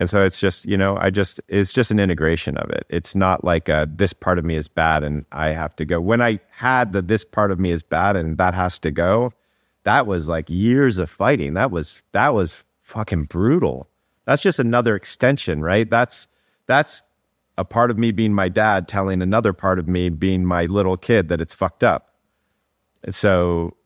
and 0.00 0.08
so 0.08 0.24
it's 0.24 0.38
just 0.38 0.64
you 0.64 0.76
know 0.76 0.96
I 0.96 1.10
just 1.10 1.40
it's 1.48 1.72
just 1.72 1.90
an 1.90 1.98
integration 1.98 2.56
of 2.56 2.70
it. 2.70 2.86
It's 2.88 3.14
not 3.14 3.44
like 3.44 3.68
a, 3.68 3.88
this 3.92 4.12
part 4.12 4.38
of 4.38 4.44
me 4.44 4.54
is 4.54 4.68
bad 4.68 5.02
and 5.02 5.24
I 5.32 5.48
have 5.48 5.74
to 5.76 5.84
go. 5.84 6.00
When 6.00 6.20
I 6.20 6.40
had 6.50 6.92
the 6.92 7.02
this 7.02 7.24
part 7.24 7.50
of 7.50 7.58
me 7.58 7.70
is 7.70 7.82
bad 7.82 8.16
and 8.16 8.38
that 8.38 8.54
has 8.54 8.78
to 8.80 8.90
go, 8.90 9.32
that 9.84 10.06
was 10.06 10.28
like 10.28 10.48
years 10.48 10.98
of 10.98 11.10
fighting. 11.10 11.54
That 11.54 11.70
was 11.70 12.02
that 12.12 12.32
was 12.32 12.64
fucking 12.82 13.24
brutal. 13.24 13.88
That's 14.24 14.42
just 14.42 14.58
another 14.58 14.94
extension, 14.94 15.62
right? 15.62 15.88
That's 15.88 16.28
that's 16.66 17.02
a 17.56 17.64
part 17.64 17.90
of 17.90 17.98
me 17.98 18.12
being 18.12 18.32
my 18.32 18.48
dad 18.48 18.86
telling 18.86 19.20
another 19.20 19.52
part 19.52 19.80
of 19.80 19.88
me 19.88 20.10
being 20.10 20.44
my 20.44 20.66
little 20.66 20.96
kid 20.96 21.28
that 21.28 21.40
it's 21.40 21.54
fucked 21.54 21.82
up. 21.82 22.14
So 23.10 23.76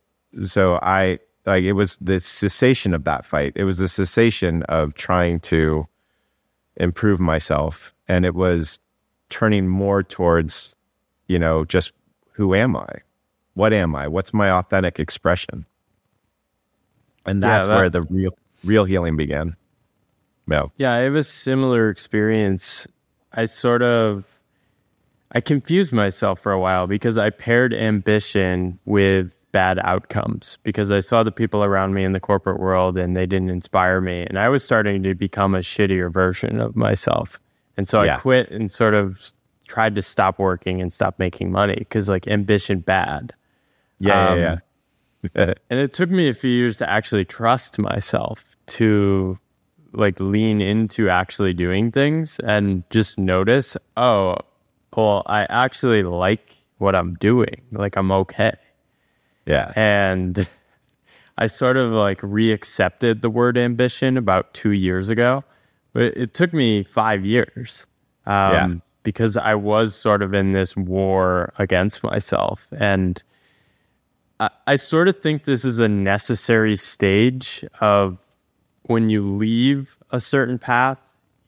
so 0.44 0.78
I 0.82 1.20
like 1.46 1.64
it 1.64 1.72
was 1.72 1.96
the 2.00 2.20
cessation 2.20 2.92
of 2.92 3.04
that 3.04 3.24
fight. 3.24 3.52
It 3.56 3.64
was 3.64 3.78
the 3.78 3.88
cessation 3.88 4.62
of 4.64 4.94
trying 4.94 5.40
to 5.40 5.86
improve 6.76 7.20
myself 7.20 7.94
and 8.08 8.24
it 8.24 8.34
was 8.34 8.78
turning 9.28 9.68
more 9.68 10.02
towards 10.02 10.74
you 11.26 11.38
know 11.38 11.64
just 11.64 11.92
who 12.32 12.54
am 12.54 12.76
I? 12.76 13.00
What 13.54 13.72
am 13.72 13.94
I? 13.94 14.08
What's 14.08 14.32
my 14.32 14.50
authentic 14.50 14.98
expression? 14.98 15.66
and 17.26 17.42
that's 17.42 17.66
yeah, 17.66 17.72
that, 17.72 17.76
where 17.76 17.90
the 17.90 18.02
real 18.02 18.36
real 18.64 18.84
healing 18.84 19.16
began. 19.16 19.56
Yeah, 20.48 20.66
yeah, 20.76 20.92
I 20.92 20.98
have 20.98 21.14
a 21.14 21.22
similar 21.22 21.88
experience. 21.88 22.86
I 23.32 23.44
sort 23.46 23.82
of 23.82 24.24
I 25.32 25.40
confused 25.40 25.92
myself 25.92 26.40
for 26.40 26.52
a 26.52 26.60
while 26.60 26.86
because 26.86 27.16
I 27.16 27.30
paired 27.30 27.72
ambition 27.72 28.78
with 28.84 29.32
bad 29.52 29.78
outcomes 29.80 30.58
because 30.62 30.90
I 30.90 31.00
saw 31.00 31.22
the 31.22 31.30
people 31.30 31.62
around 31.62 31.94
me 31.94 32.04
in 32.04 32.12
the 32.12 32.20
corporate 32.20 32.58
world 32.58 32.96
and 32.96 33.16
they 33.16 33.26
didn't 33.26 33.50
inspire 33.50 34.00
me. 34.00 34.26
And 34.28 34.38
I 34.38 34.48
was 34.48 34.64
starting 34.64 35.02
to 35.02 35.14
become 35.14 35.54
a 35.54 35.58
shittier 35.58 36.10
version 36.12 36.60
of 36.60 36.74
myself. 36.74 37.38
And 37.76 37.86
so 37.86 38.02
Yeah. 38.02 38.16
I 38.16 38.18
quit 38.18 38.50
and 38.50 38.72
sort 38.72 38.94
of 38.94 39.32
tried 39.68 39.94
to 39.94 40.02
stop 40.02 40.38
working 40.38 40.80
and 40.80 40.92
stop 40.92 41.18
making 41.18 41.52
money 41.52 41.76
because 41.76 42.08
like 42.08 42.26
ambition 42.26 42.80
bad. 42.80 43.32
Yeah, 43.98 44.28
Um, 44.28 44.38
yeah, 44.38 44.58
yeah. 45.36 45.54
And 45.70 45.78
it 45.78 45.92
took 45.92 46.10
me 46.10 46.28
a 46.28 46.34
few 46.34 46.50
years 46.50 46.78
to 46.78 46.90
actually 46.90 47.24
trust 47.24 47.78
myself 47.78 48.44
to 48.66 49.38
like 49.92 50.18
lean 50.18 50.60
into 50.60 51.08
actually 51.08 51.52
doing 51.52 51.92
things 51.92 52.40
and 52.40 52.82
just 52.90 53.18
notice, 53.18 53.76
oh, 53.96 54.36
well, 54.96 55.22
I 55.26 55.44
actually 55.48 56.02
like 56.02 56.56
what 56.78 56.94
I'm 56.96 57.14
doing. 57.14 57.60
Like 57.70 57.96
I'm 57.96 58.10
okay. 58.12 58.52
Yeah. 59.46 59.72
And 59.76 60.46
I 61.38 61.46
sort 61.46 61.76
of 61.76 61.92
like 61.92 62.20
reaccepted 62.20 63.20
the 63.20 63.30
word 63.30 63.56
ambition 63.58 64.16
about 64.16 64.52
two 64.54 64.72
years 64.72 65.08
ago. 65.08 65.44
But 65.92 66.16
it 66.16 66.34
took 66.34 66.52
me 66.52 66.84
five 66.84 67.24
years 67.24 67.86
um, 68.26 68.52
Yeah. 68.52 68.74
because 69.02 69.36
I 69.36 69.54
was 69.54 69.94
sort 69.94 70.22
of 70.22 70.32
in 70.34 70.52
this 70.52 70.76
war 70.76 71.52
against 71.58 72.02
myself. 72.02 72.66
And 72.78 73.22
I, 74.40 74.50
I 74.66 74.76
sort 74.76 75.08
of 75.08 75.20
think 75.20 75.44
this 75.44 75.64
is 75.64 75.78
a 75.78 75.88
necessary 75.88 76.76
stage 76.76 77.64
of 77.80 78.18
when 78.84 79.10
you 79.10 79.26
leave 79.26 79.96
a 80.10 80.20
certain 80.20 80.58
path, 80.58 80.98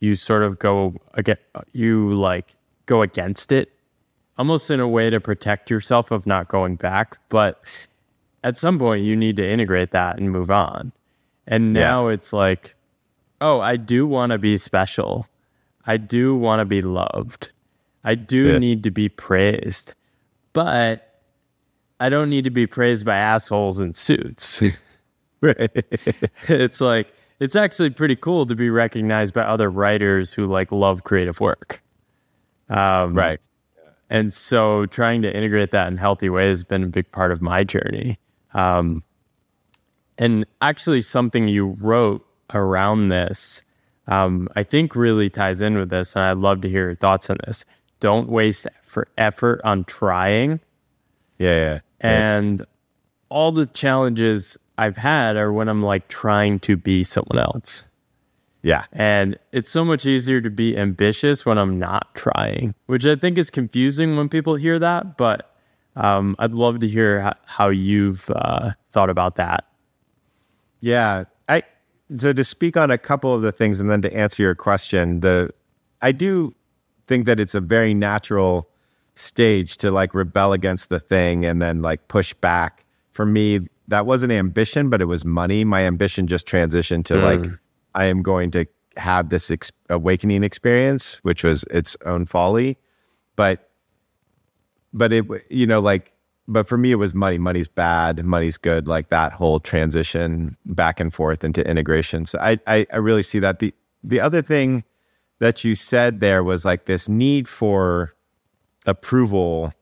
you 0.00 0.14
sort 0.14 0.42
of 0.42 0.58
go 0.58 0.94
again, 1.14 1.38
you 1.72 2.14
like 2.14 2.54
go 2.86 3.02
against 3.02 3.50
it 3.52 3.70
almost 4.38 4.70
in 4.70 4.80
a 4.80 4.88
way 4.88 5.10
to 5.10 5.20
protect 5.20 5.70
yourself 5.70 6.10
of 6.10 6.26
not 6.26 6.48
going 6.48 6.76
back. 6.76 7.18
But 7.28 7.86
at 8.42 8.58
some 8.58 8.78
point, 8.78 9.04
you 9.04 9.16
need 9.16 9.36
to 9.36 9.48
integrate 9.48 9.90
that 9.92 10.18
and 10.18 10.30
move 10.30 10.50
on. 10.50 10.92
And 11.46 11.72
now 11.72 12.08
it's 12.08 12.32
like, 12.32 12.74
oh, 13.40 13.60
I 13.60 13.76
do 13.76 14.06
want 14.06 14.30
to 14.32 14.38
be 14.38 14.56
special. 14.56 15.26
I 15.86 15.98
do 15.98 16.34
want 16.34 16.60
to 16.60 16.64
be 16.64 16.80
loved. 16.82 17.52
I 18.02 18.14
do 18.14 18.52
Yeah. 18.52 18.58
need 18.58 18.82
to 18.84 18.90
be 18.90 19.08
praised. 19.08 19.94
But 20.54 21.20
I 22.00 22.08
don't 22.08 22.30
need 22.30 22.44
to 22.44 22.50
be 22.50 22.66
praised 22.66 23.04
by 23.04 23.16
assholes 23.16 23.78
in 23.78 23.92
suits. 23.94 24.62
it's 25.42 26.80
like, 26.80 27.12
it's 27.40 27.56
actually 27.56 27.90
pretty 27.90 28.16
cool 28.16 28.46
to 28.46 28.54
be 28.54 28.70
recognized 28.70 29.34
by 29.34 29.42
other 29.42 29.70
writers 29.70 30.32
who 30.32 30.46
like 30.46 30.72
love 30.72 31.04
creative 31.04 31.40
work. 31.40 31.82
Um, 32.70 33.14
right. 33.14 33.40
And 34.10 34.32
so 34.32 34.86
trying 34.86 35.22
to 35.22 35.34
integrate 35.34 35.70
that 35.72 35.88
in 35.88 35.96
healthy 35.96 36.28
ways 36.28 36.58
has 36.58 36.64
been 36.64 36.84
a 36.84 36.88
big 36.88 37.10
part 37.10 37.32
of 37.32 37.40
my 37.40 37.64
journey. 37.64 38.18
Um, 38.52 39.02
and 40.18 40.46
actually, 40.60 41.00
something 41.00 41.48
you 41.48 41.76
wrote 41.80 42.24
around 42.52 43.08
this, 43.08 43.62
um, 44.06 44.48
I 44.54 44.62
think 44.62 44.94
really 44.94 45.30
ties 45.30 45.60
in 45.60 45.76
with 45.76 45.90
this. 45.90 46.14
And 46.14 46.24
I'd 46.24 46.36
love 46.36 46.60
to 46.62 46.68
hear 46.68 46.86
your 46.86 46.94
thoughts 46.94 47.30
on 47.30 47.38
this. 47.46 47.64
Don't 48.00 48.28
waste 48.28 48.66
effort, 48.84 49.08
effort 49.18 49.60
on 49.64 49.84
trying. 49.84 50.60
Yeah, 51.38 51.56
yeah. 51.56 51.80
And 52.00 52.64
all 53.28 53.50
the 53.50 53.66
challenges 53.66 54.56
I've 54.78 54.96
had 54.96 55.36
are 55.36 55.52
when 55.52 55.68
I'm 55.68 55.82
like 55.82 56.06
trying 56.08 56.60
to 56.60 56.76
be 56.76 57.02
someone 57.02 57.38
else. 57.38 57.84
Yeah. 58.64 58.86
And 58.92 59.38
it's 59.52 59.70
so 59.70 59.84
much 59.84 60.06
easier 60.06 60.40
to 60.40 60.48
be 60.48 60.76
ambitious 60.76 61.44
when 61.44 61.58
I'm 61.58 61.78
not 61.78 62.14
trying, 62.14 62.74
which 62.86 63.04
I 63.04 63.14
think 63.14 63.36
is 63.36 63.50
confusing 63.50 64.16
when 64.16 64.30
people 64.30 64.54
hear 64.54 64.78
that. 64.78 65.18
But 65.18 65.54
um, 65.96 66.34
I'd 66.38 66.52
love 66.52 66.80
to 66.80 66.88
hear 66.88 67.34
how, 67.44 67.68
you've 67.68 68.30
uh, 68.30 68.70
thought 68.90 69.10
about 69.10 69.36
that. 69.36 69.66
Yeah. 70.80 71.24
I 71.46 71.62
so 72.16 72.32
to 72.32 72.42
speak 72.42 72.78
on 72.78 72.90
a 72.90 72.96
couple 72.96 73.34
of 73.34 73.42
the 73.42 73.52
things 73.52 73.80
and 73.80 73.90
then 73.90 74.00
to 74.00 74.14
answer 74.16 74.42
your 74.42 74.54
question, 74.54 75.20
the 75.20 75.50
I 76.00 76.12
do 76.12 76.54
think 77.06 77.26
that 77.26 77.38
it's 77.38 77.54
a 77.54 77.60
very 77.60 77.92
natural 77.92 78.70
stage 79.14 79.76
to 79.76 79.90
like 79.90 80.14
rebel 80.14 80.54
against 80.54 80.88
the 80.88 81.00
thing 81.00 81.44
and 81.44 81.60
then 81.60 81.82
like 81.82 82.08
push 82.08 82.32
back. 82.32 82.84
For 83.12 83.26
me, 83.26 83.68
that 83.88 84.06
wasn't 84.06 84.32
ambition, 84.32 84.88
but 84.88 85.02
it 85.02 85.04
was 85.04 85.24
money. 85.24 85.64
My 85.64 85.84
ambition 85.84 86.26
just 86.26 86.46
transitioned 86.46 87.04
to 87.06 87.16
like 87.16 87.44
I 87.94 88.06
am 88.06 88.22
going 88.22 88.50
to 88.52 88.66
have 88.96 89.28
this 89.30 89.50
ex- 89.50 89.72
awakening 89.90 90.44
experience, 90.44 91.16
which 91.22 91.44
was 91.44 91.64
its 91.64 91.96
own 92.04 92.26
folly. 92.26 92.78
But 93.36 93.70
but 94.92 95.12
it 95.12 95.24
you 95.50 95.66
know 95.66 95.80
like 95.80 96.12
but 96.46 96.68
for 96.68 96.76
me 96.76 96.92
it 96.92 96.96
was 96.96 97.14
money. 97.14 97.38
Money's 97.38 97.68
bad. 97.68 98.24
Money's 98.24 98.58
good. 98.58 98.86
Like 98.86 99.08
that 99.08 99.32
whole 99.32 99.60
transition 99.60 100.56
back 100.66 101.00
and 101.00 101.12
forth 101.12 101.42
into 101.42 101.68
integration. 101.68 102.26
So 102.26 102.38
i 102.38 102.58
i, 102.66 102.86
I 102.92 102.96
really 102.96 103.22
see 103.22 103.38
that. 103.40 103.58
The 103.58 103.74
the 104.02 104.20
other 104.20 104.42
thing 104.42 104.84
that 105.40 105.64
you 105.64 105.74
said 105.74 106.20
there 106.20 106.44
was 106.44 106.64
like 106.64 106.86
this 106.86 107.08
need 107.08 107.48
for 107.48 108.14
approval. 108.86 109.72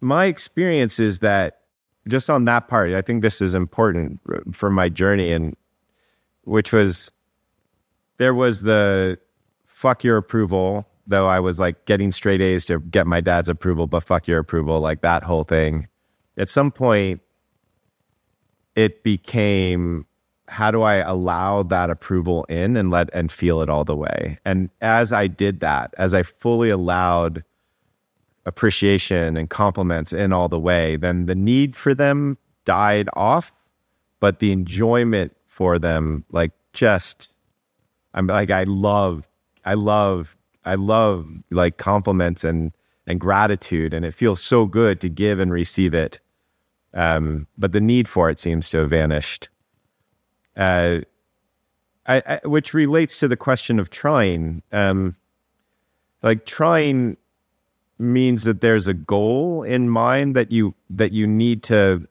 My 0.00 0.26
experience 0.26 1.00
is 1.00 1.20
that 1.20 1.62
just 2.08 2.28
on 2.28 2.44
that 2.46 2.66
part 2.68 2.92
i 2.92 3.00
think 3.00 3.22
this 3.22 3.40
is 3.40 3.54
important 3.54 4.20
for 4.52 4.70
my 4.70 4.88
journey 4.88 5.32
and 5.32 5.56
which 6.42 6.72
was 6.72 7.11
there 8.18 8.34
was 8.34 8.62
the 8.62 9.18
fuck 9.66 10.04
your 10.04 10.16
approval 10.16 10.86
though 11.06 11.26
i 11.26 11.40
was 11.40 11.58
like 11.58 11.84
getting 11.86 12.12
straight 12.12 12.40
a's 12.40 12.64
to 12.64 12.78
get 12.80 13.06
my 13.06 13.20
dad's 13.20 13.48
approval 13.48 13.86
but 13.86 14.00
fuck 14.00 14.28
your 14.28 14.38
approval 14.38 14.80
like 14.80 15.00
that 15.02 15.22
whole 15.22 15.44
thing. 15.44 15.88
At 16.36 16.48
some 16.48 16.70
point 16.70 17.20
it 18.74 19.02
became 19.02 20.06
how 20.48 20.70
do 20.70 20.82
i 20.82 20.96
allow 20.96 21.62
that 21.62 21.90
approval 21.90 22.44
in 22.44 22.76
and 22.76 22.90
let 22.90 23.10
and 23.12 23.30
feel 23.32 23.60
it 23.60 23.68
all 23.68 23.84
the 23.84 23.96
way? 23.96 24.38
And 24.44 24.70
as 24.80 25.12
i 25.12 25.26
did 25.26 25.60
that 25.60 25.92
as 25.98 26.14
i 26.14 26.22
fully 26.22 26.70
allowed 26.70 27.44
appreciation 28.46 29.36
and 29.36 29.50
compliments 29.50 30.12
in 30.12 30.32
all 30.32 30.48
the 30.48 30.58
way 30.58 30.96
then 30.96 31.26
the 31.26 31.34
need 31.34 31.76
for 31.76 31.94
them 31.94 32.36
died 32.64 33.08
off 33.14 33.52
but 34.18 34.38
the 34.40 34.50
enjoyment 34.52 35.36
for 35.46 35.78
them 35.78 36.24
like 36.30 36.52
just 36.72 37.31
i'm 38.14 38.26
like 38.26 38.50
i 38.50 38.64
love 38.64 39.28
i 39.64 39.74
love 39.74 40.36
i 40.64 40.74
love 40.74 41.26
like 41.50 41.76
compliments 41.76 42.44
and 42.44 42.72
and 43.06 43.20
gratitude 43.20 43.94
and 43.94 44.04
it 44.04 44.14
feels 44.14 44.42
so 44.42 44.66
good 44.66 45.00
to 45.00 45.08
give 45.08 45.38
and 45.38 45.52
receive 45.52 45.94
it. 45.94 46.20
Um 46.94 47.46
but 47.58 47.72
the 47.72 47.80
need 47.80 48.08
for 48.08 48.30
it 48.30 48.38
seems 48.38 48.70
to 48.70 48.78
have 48.78 48.90
vanished. 48.90 49.48
Uh 50.56 51.00
I, 52.06 52.22
I 52.26 52.40
which 52.46 52.74
relates 52.74 53.18
to 53.20 53.28
the 53.28 53.36
question 53.36 53.78
of 53.78 53.90
trying. 53.90 54.62
Um 54.72 55.16
like 56.22 56.46
trying 56.46 57.16
means 57.98 58.44
that 58.44 58.60
there's 58.60 58.88
a 58.88 58.94
goal 58.94 59.62
in 59.62 59.88
mind 59.88 60.36
that 60.36 60.52
you 60.52 60.74
that 60.90 61.12
you 61.12 61.26
need 61.26 61.62
to 61.64 62.06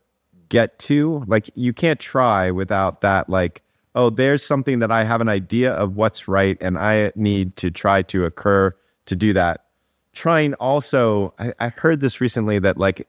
get 0.50 0.78
to. 0.80 1.24
Like 1.28 1.50
you 1.56 1.74
can't 1.74 2.00
try 2.00 2.52
without 2.52 3.02
that 3.02 3.30
like 3.30 3.62
oh 3.96 4.10
there's 4.10 4.44
something 4.44 4.80
that 4.80 4.92
i 4.92 5.04
have 5.04 5.22
an 5.22 5.30
idea 5.30 5.72
of 5.74 5.96
what's 5.96 6.28
right 6.28 6.58
and 6.62 6.78
i 6.78 7.12
need 7.16 7.56
to 7.56 7.72
try 7.72 8.02
to 8.02 8.26
occur 8.26 8.76
to 9.06 9.16
do 9.16 9.34
that. 9.34 9.66
Trying 10.14 10.54
also 10.56 11.34
i, 11.40 11.54
I 11.60 11.70
heard 11.70 12.02
this 12.02 12.22
recently 12.22 12.60
that 12.60 12.78
like 12.78 13.08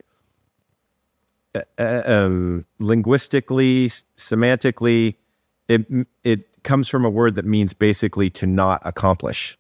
uh, 1.55 1.61
uh, 1.79 2.03
um, 2.07 2.65
linguistically 2.79 3.89
semantically 4.17 5.17
it 5.69 5.87
it 6.25 6.63
comes 6.63 6.89
from 6.89 7.05
a 7.05 7.11
word 7.11 7.35
that 7.35 7.45
means 7.45 7.75
basically 7.75 8.31
to 8.31 8.47
not 8.47 8.81
accomplish. 8.85 9.59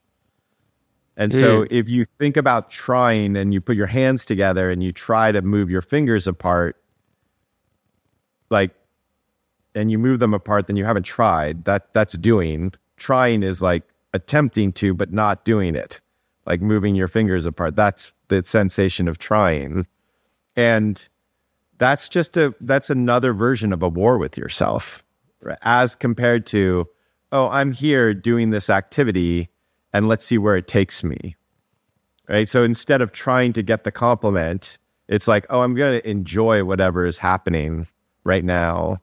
And 1.16 1.32
so 1.32 1.66
if 1.70 1.88
you 1.88 2.06
think 2.18 2.36
about 2.36 2.70
trying 2.70 3.36
and 3.36 3.52
you 3.52 3.60
put 3.60 3.76
your 3.76 3.86
hands 3.86 4.24
together 4.24 4.70
and 4.70 4.82
you 4.82 4.92
try 4.92 5.30
to 5.30 5.42
move 5.42 5.68
your 5.68 5.82
fingers 5.82 6.26
apart, 6.26 6.82
like, 8.50 8.74
and 9.74 9.90
you 9.90 9.98
move 9.98 10.20
them 10.20 10.34
apart, 10.34 10.66
then 10.66 10.76
you 10.76 10.84
haven't 10.84 11.04
tried. 11.04 11.64
That 11.64 11.92
that's 11.92 12.14
doing. 12.14 12.72
Trying 12.96 13.42
is 13.42 13.60
like 13.62 13.84
attempting 14.12 14.72
to, 14.74 14.94
but 14.94 15.12
not 15.12 15.44
doing 15.44 15.74
it. 15.74 16.00
Like 16.46 16.60
moving 16.60 16.94
your 16.94 17.08
fingers 17.08 17.46
apart. 17.46 17.76
That's 17.76 18.12
the 18.28 18.44
sensation 18.44 19.08
of 19.08 19.18
trying. 19.18 19.86
And 20.56 21.08
that's 21.82 22.08
just 22.08 22.36
a 22.36 22.54
that's 22.60 22.90
another 22.90 23.32
version 23.32 23.72
of 23.72 23.82
a 23.82 23.88
war 23.88 24.16
with 24.16 24.38
yourself 24.38 25.02
right? 25.40 25.58
as 25.62 25.96
compared 25.96 26.46
to 26.46 26.86
oh 27.32 27.48
i'm 27.48 27.72
here 27.72 28.14
doing 28.14 28.50
this 28.50 28.70
activity 28.70 29.48
and 29.92 30.06
let's 30.06 30.24
see 30.24 30.38
where 30.38 30.56
it 30.56 30.68
takes 30.68 31.02
me 31.02 31.34
right 32.28 32.48
so 32.48 32.62
instead 32.62 33.02
of 33.02 33.10
trying 33.10 33.52
to 33.52 33.64
get 33.64 33.82
the 33.82 33.90
compliment 33.90 34.78
it's 35.08 35.26
like 35.26 35.44
oh 35.50 35.62
i'm 35.62 35.74
going 35.74 36.00
to 36.00 36.08
enjoy 36.08 36.62
whatever 36.62 37.04
is 37.04 37.18
happening 37.18 37.88
right 38.22 38.44
now 38.44 39.00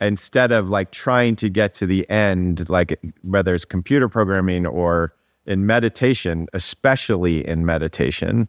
instead 0.00 0.52
of 0.52 0.68
like 0.70 0.90
trying 0.90 1.36
to 1.36 1.48
get 1.48 1.74
to 1.74 1.86
the 1.86 2.08
end 2.08 2.68
like 2.68 2.98
whether 3.22 3.54
it's 3.54 3.64
computer 3.64 4.08
programming 4.08 4.66
or 4.66 5.14
in 5.46 5.66
meditation 5.66 6.46
especially 6.52 7.46
in 7.46 7.66
meditation 7.66 8.48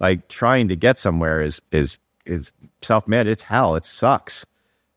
like 0.00 0.28
trying 0.28 0.68
to 0.68 0.76
get 0.76 0.98
somewhere 0.98 1.42
is 1.42 1.60
is 1.72 1.98
is 2.24 2.52
self-managed, 2.82 3.30
it's 3.30 3.42
hell. 3.44 3.74
It 3.74 3.86
sucks. 3.86 4.46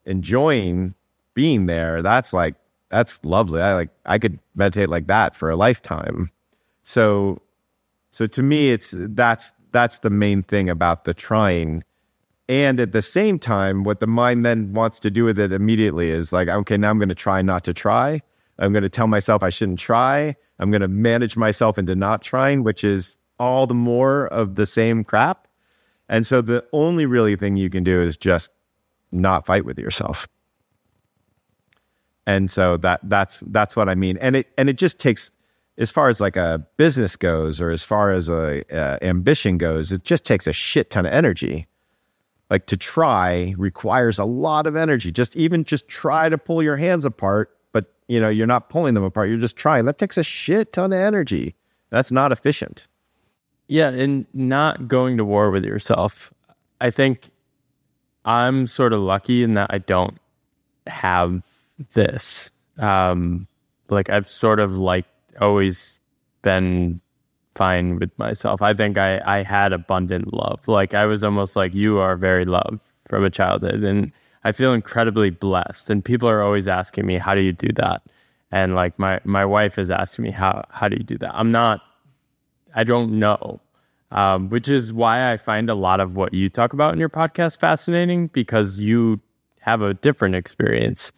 Enjoying 0.04 0.94
being 1.34 1.66
there, 1.66 2.02
that's 2.02 2.32
like 2.32 2.54
that's 2.90 3.24
lovely. 3.24 3.60
I 3.60 3.74
like 3.74 3.90
I 4.04 4.18
could 4.18 4.38
meditate 4.54 4.88
like 4.88 5.06
that 5.06 5.34
for 5.34 5.50
a 5.50 5.56
lifetime. 5.56 6.30
So 6.82 7.40
so 8.10 8.26
to 8.26 8.42
me 8.42 8.70
it's 8.70 8.94
that's 8.96 9.52
that's 9.70 10.00
the 10.00 10.10
main 10.10 10.42
thing 10.42 10.68
about 10.68 11.04
the 11.04 11.14
trying. 11.14 11.84
And 12.52 12.80
at 12.80 12.92
the 12.92 13.00
same 13.00 13.38
time, 13.38 13.82
what 13.82 14.00
the 14.00 14.06
mind 14.06 14.44
then 14.44 14.74
wants 14.74 15.00
to 15.00 15.10
do 15.10 15.24
with 15.24 15.38
it 15.38 15.54
immediately 15.54 16.10
is 16.10 16.34
like, 16.34 16.48
okay, 16.48 16.76
now 16.76 16.90
I'm 16.90 16.98
going 16.98 17.08
to 17.08 17.14
try 17.14 17.40
not 17.40 17.64
to 17.64 17.72
try. 17.72 18.20
I'm 18.58 18.74
going 18.74 18.82
to 18.82 18.90
tell 18.90 19.06
myself 19.06 19.42
I 19.42 19.48
shouldn't 19.48 19.78
try. 19.78 20.36
I'm 20.58 20.70
going 20.70 20.82
to 20.82 20.88
manage 20.88 21.34
myself 21.34 21.78
into 21.78 21.96
not 21.96 22.20
trying, 22.20 22.62
which 22.62 22.84
is 22.84 23.16
all 23.38 23.66
the 23.66 23.72
more 23.72 24.26
of 24.26 24.56
the 24.56 24.66
same 24.66 25.02
crap. 25.02 25.48
And 26.10 26.26
so 26.26 26.42
the 26.42 26.62
only 26.74 27.06
really 27.06 27.36
thing 27.36 27.56
you 27.56 27.70
can 27.70 27.84
do 27.84 28.02
is 28.02 28.18
just 28.18 28.50
not 29.10 29.46
fight 29.46 29.64
with 29.64 29.78
yourself. 29.78 30.28
And 32.26 32.50
so 32.50 32.76
that 32.76 33.00
that's 33.04 33.38
that's 33.46 33.76
what 33.76 33.88
I 33.88 33.94
mean. 33.94 34.18
And 34.18 34.36
it 34.36 34.48
and 34.58 34.68
it 34.68 34.76
just 34.76 34.98
takes 34.98 35.30
as 35.78 35.90
far 35.90 36.10
as 36.10 36.20
like 36.20 36.36
a 36.36 36.66
business 36.76 37.16
goes 37.16 37.62
or 37.62 37.70
as 37.70 37.82
far 37.82 38.10
as 38.10 38.28
a, 38.28 38.62
a 38.70 39.02
ambition 39.02 39.56
goes, 39.56 39.90
it 39.90 40.04
just 40.04 40.26
takes 40.26 40.46
a 40.46 40.52
shit 40.52 40.90
ton 40.90 41.06
of 41.06 41.12
energy. 41.14 41.66
Like 42.52 42.66
to 42.66 42.76
try 42.76 43.54
requires 43.56 44.18
a 44.18 44.26
lot 44.26 44.66
of 44.66 44.76
energy. 44.76 45.10
Just 45.10 45.34
even 45.36 45.64
just 45.64 45.88
try 45.88 46.28
to 46.28 46.36
pull 46.36 46.62
your 46.62 46.76
hands 46.76 47.06
apart, 47.06 47.56
but 47.72 47.94
you 48.08 48.20
know, 48.20 48.28
you're 48.28 48.46
not 48.46 48.68
pulling 48.68 48.92
them 48.92 49.04
apart, 49.04 49.30
you're 49.30 49.38
just 49.38 49.56
trying. 49.56 49.86
That 49.86 49.96
takes 49.96 50.18
a 50.18 50.22
shit 50.22 50.70
ton 50.70 50.92
of 50.92 50.98
energy. 50.98 51.54
That's 51.88 52.12
not 52.12 52.30
efficient. 52.30 52.88
Yeah, 53.68 53.88
and 53.88 54.26
not 54.34 54.86
going 54.86 55.16
to 55.16 55.24
war 55.24 55.50
with 55.50 55.64
yourself. 55.64 56.30
I 56.78 56.90
think 56.90 57.30
I'm 58.26 58.66
sort 58.66 58.92
of 58.92 59.00
lucky 59.00 59.42
in 59.42 59.54
that 59.54 59.70
I 59.72 59.78
don't 59.78 60.18
have 60.86 61.42
this. 61.94 62.50
Um, 62.76 63.46
like 63.88 64.10
I've 64.10 64.28
sort 64.28 64.60
of 64.60 64.72
like 64.72 65.06
always 65.40 66.00
been 66.42 67.00
fine 67.54 67.98
with 67.98 68.16
myself. 68.18 68.62
I 68.62 68.74
think 68.74 68.98
I 68.98 69.20
I 69.24 69.42
had 69.42 69.72
abundant 69.72 70.32
love. 70.32 70.66
Like 70.66 70.94
I 70.94 71.06
was 71.06 71.22
almost 71.24 71.56
like 71.56 71.74
you 71.74 71.98
are 71.98 72.16
very 72.16 72.44
loved 72.44 72.80
from 73.08 73.24
a 73.24 73.30
childhood, 73.30 73.82
and 73.82 74.12
I 74.44 74.52
feel 74.52 74.72
incredibly 74.72 75.30
blessed. 75.30 75.90
And 75.90 76.04
people 76.04 76.28
are 76.28 76.42
always 76.42 76.68
asking 76.68 77.06
me, 77.06 77.18
"How 77.18 77.34
do 77.34 77.40
you 77.40 77.52
do 77.52 77.72
that?" 77.74 78.02
And 78.50 78.74
like 78.74 78.98
my 78.98 79.20
my 79.24 79.44
wife 79.44 79.78
is 79.78 79.90
asking 79.90 80.24
me, 80.24 80.30
"How 80.30 80.64
how 80.70 80.88
do 80.88 80.96
you 80.96 81.04
do 81.04 81.18
that?" 81.18 81.34
I'm 81.34 81.50
not. 81.50 81.80
I 82.74 82.84
don't 82.84 83.18
know. 83.18 83.60
Um, 84.10 84.50
which 84.50 84.68
is 84.68 84.92
why 84.92 85.32
I 85.32 85.38
find 85.38 85.70
a 85.70 85.74
lot 85.74 85.98
of 85.98 86.16
what 86.16 86.34
you 86.34 86.50
talk 86.50 86.74
about 86.74 86.92
in 86.92 87.00
your 87.00 87.08
podcast 87.08 87.58
fascinating 87.58 88.26
because 88.28 88.78
you 88.78 89.20
have 89.60 89.80
a 89.80 89.94
different 89.94 90.34
experience. 90.34 91.12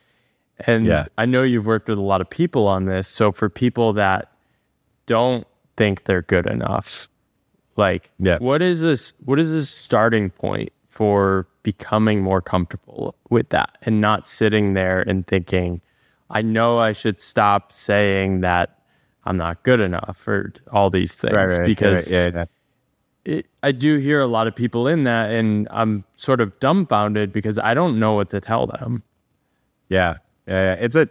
And 0.61 0.87
yeah. 0.87 1.07
I 1.19 1.27
know 1.27 1.43
you've 1.43 1.67
worked 1.67 1.89
with 1.89 1.99
a 1.99 2.03
lot 2.03 2.21
of 2.21 2.31
people 2.31 2.69
on 2.69 2.85
this. 2.85 3.09
So 3.09 3.33
for 3.33 3.49
people 3.49 3.95
that 3.95 4.31
don't 5.07 5.45
think 5.77 6.05
they're 6.05 6.23
good 6.23 6.47
enough, 6.47 7.09
like 7.77 8.11
yeah. 8.19 8.39
what 8.39 8.63
is 8.63 8.81
this 8.81 9.13
what 9.25 9.39
is 9.39 9.51
this 9.51 9.71
starting 9.71 10.31
point 10.31 10.73
for 10.89 11.49
becoming 11.65 12.23
more 12.23 12.41
comfortable 12.41 13.17
with 13.31 13.49
that 13.49 13.77
and 13.83 14.01
not 14.01 14.29
sitting 14.29 14.75
there 14.75 15.01
and 15.03 15.27
thinking, 15.27 15.81
I 16.31 16.43
know 16.43 16.79
I 16.79 16.93
should 16.93 17.21
stop 17.21 17.73
saying 17.73 18.43
that 18.43 18.79
I'm 19.25 19.37
not 19.37 19.63
good 19.65 19.81
enough 19.81 20.27
or 20.29 20.53
all 20.71 20.91
these 20.91 21.17
things 21.17 21.35
right, 21.35 21.49
right, 21.49 21.67
because 21.67 22.13
right, 22.13 22.19
yeah, 22.19 22.31
yeah. 22.35 22.45
It, 23.25 23.47
I 23.63 23.73
do 23.73 23.97
hear 23.97 24.21
a 24.21 24.27
lot 24.27 24.47
of 24.47 24.55
people 24.55 24.87
in 24.87 25.05
that, 25.05 25.31
and 25.31 25.67
I'm 25.71 26.05
sort 26.15 26.43
of 26.43 26.61
dumbfounded 26.61 27.33
because 27.33 27.59
I 27.59 27.73
don't 27.73 27.99
know 27.99 28.13
what 28.13 28.29
to 28.31 28.41
tell 28.41 28.67
them. 28.67 29.03
Yeah, 29.89 30.19
uh, 30.47 30.77
it's 30.79 30.95
a 30.95 31.09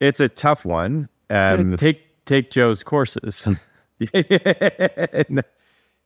it's 0.00 0.18
a 0.18 0.30
tough 0.30 0.64
one. 0.64 1.10
Um, 1.28 1.76
take 1.76 2.24
take 2.24 2.50
Joe's 2.50 2.82
courses. 2.82 3.46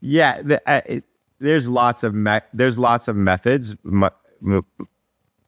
yeah, 0.01 0.43
the, 0.43 0.63
uh, 0.67 0.81
it, 0.87 1.05
there's 1.39 1.69
lots 1.69 2.03
of 2.03 2.15
me- 2.15 2.41
there's 2.53 2.79
lots 2.79 3.09
of 3.09 3.17
methods. 3.17 3.75
My, 3.83 4.11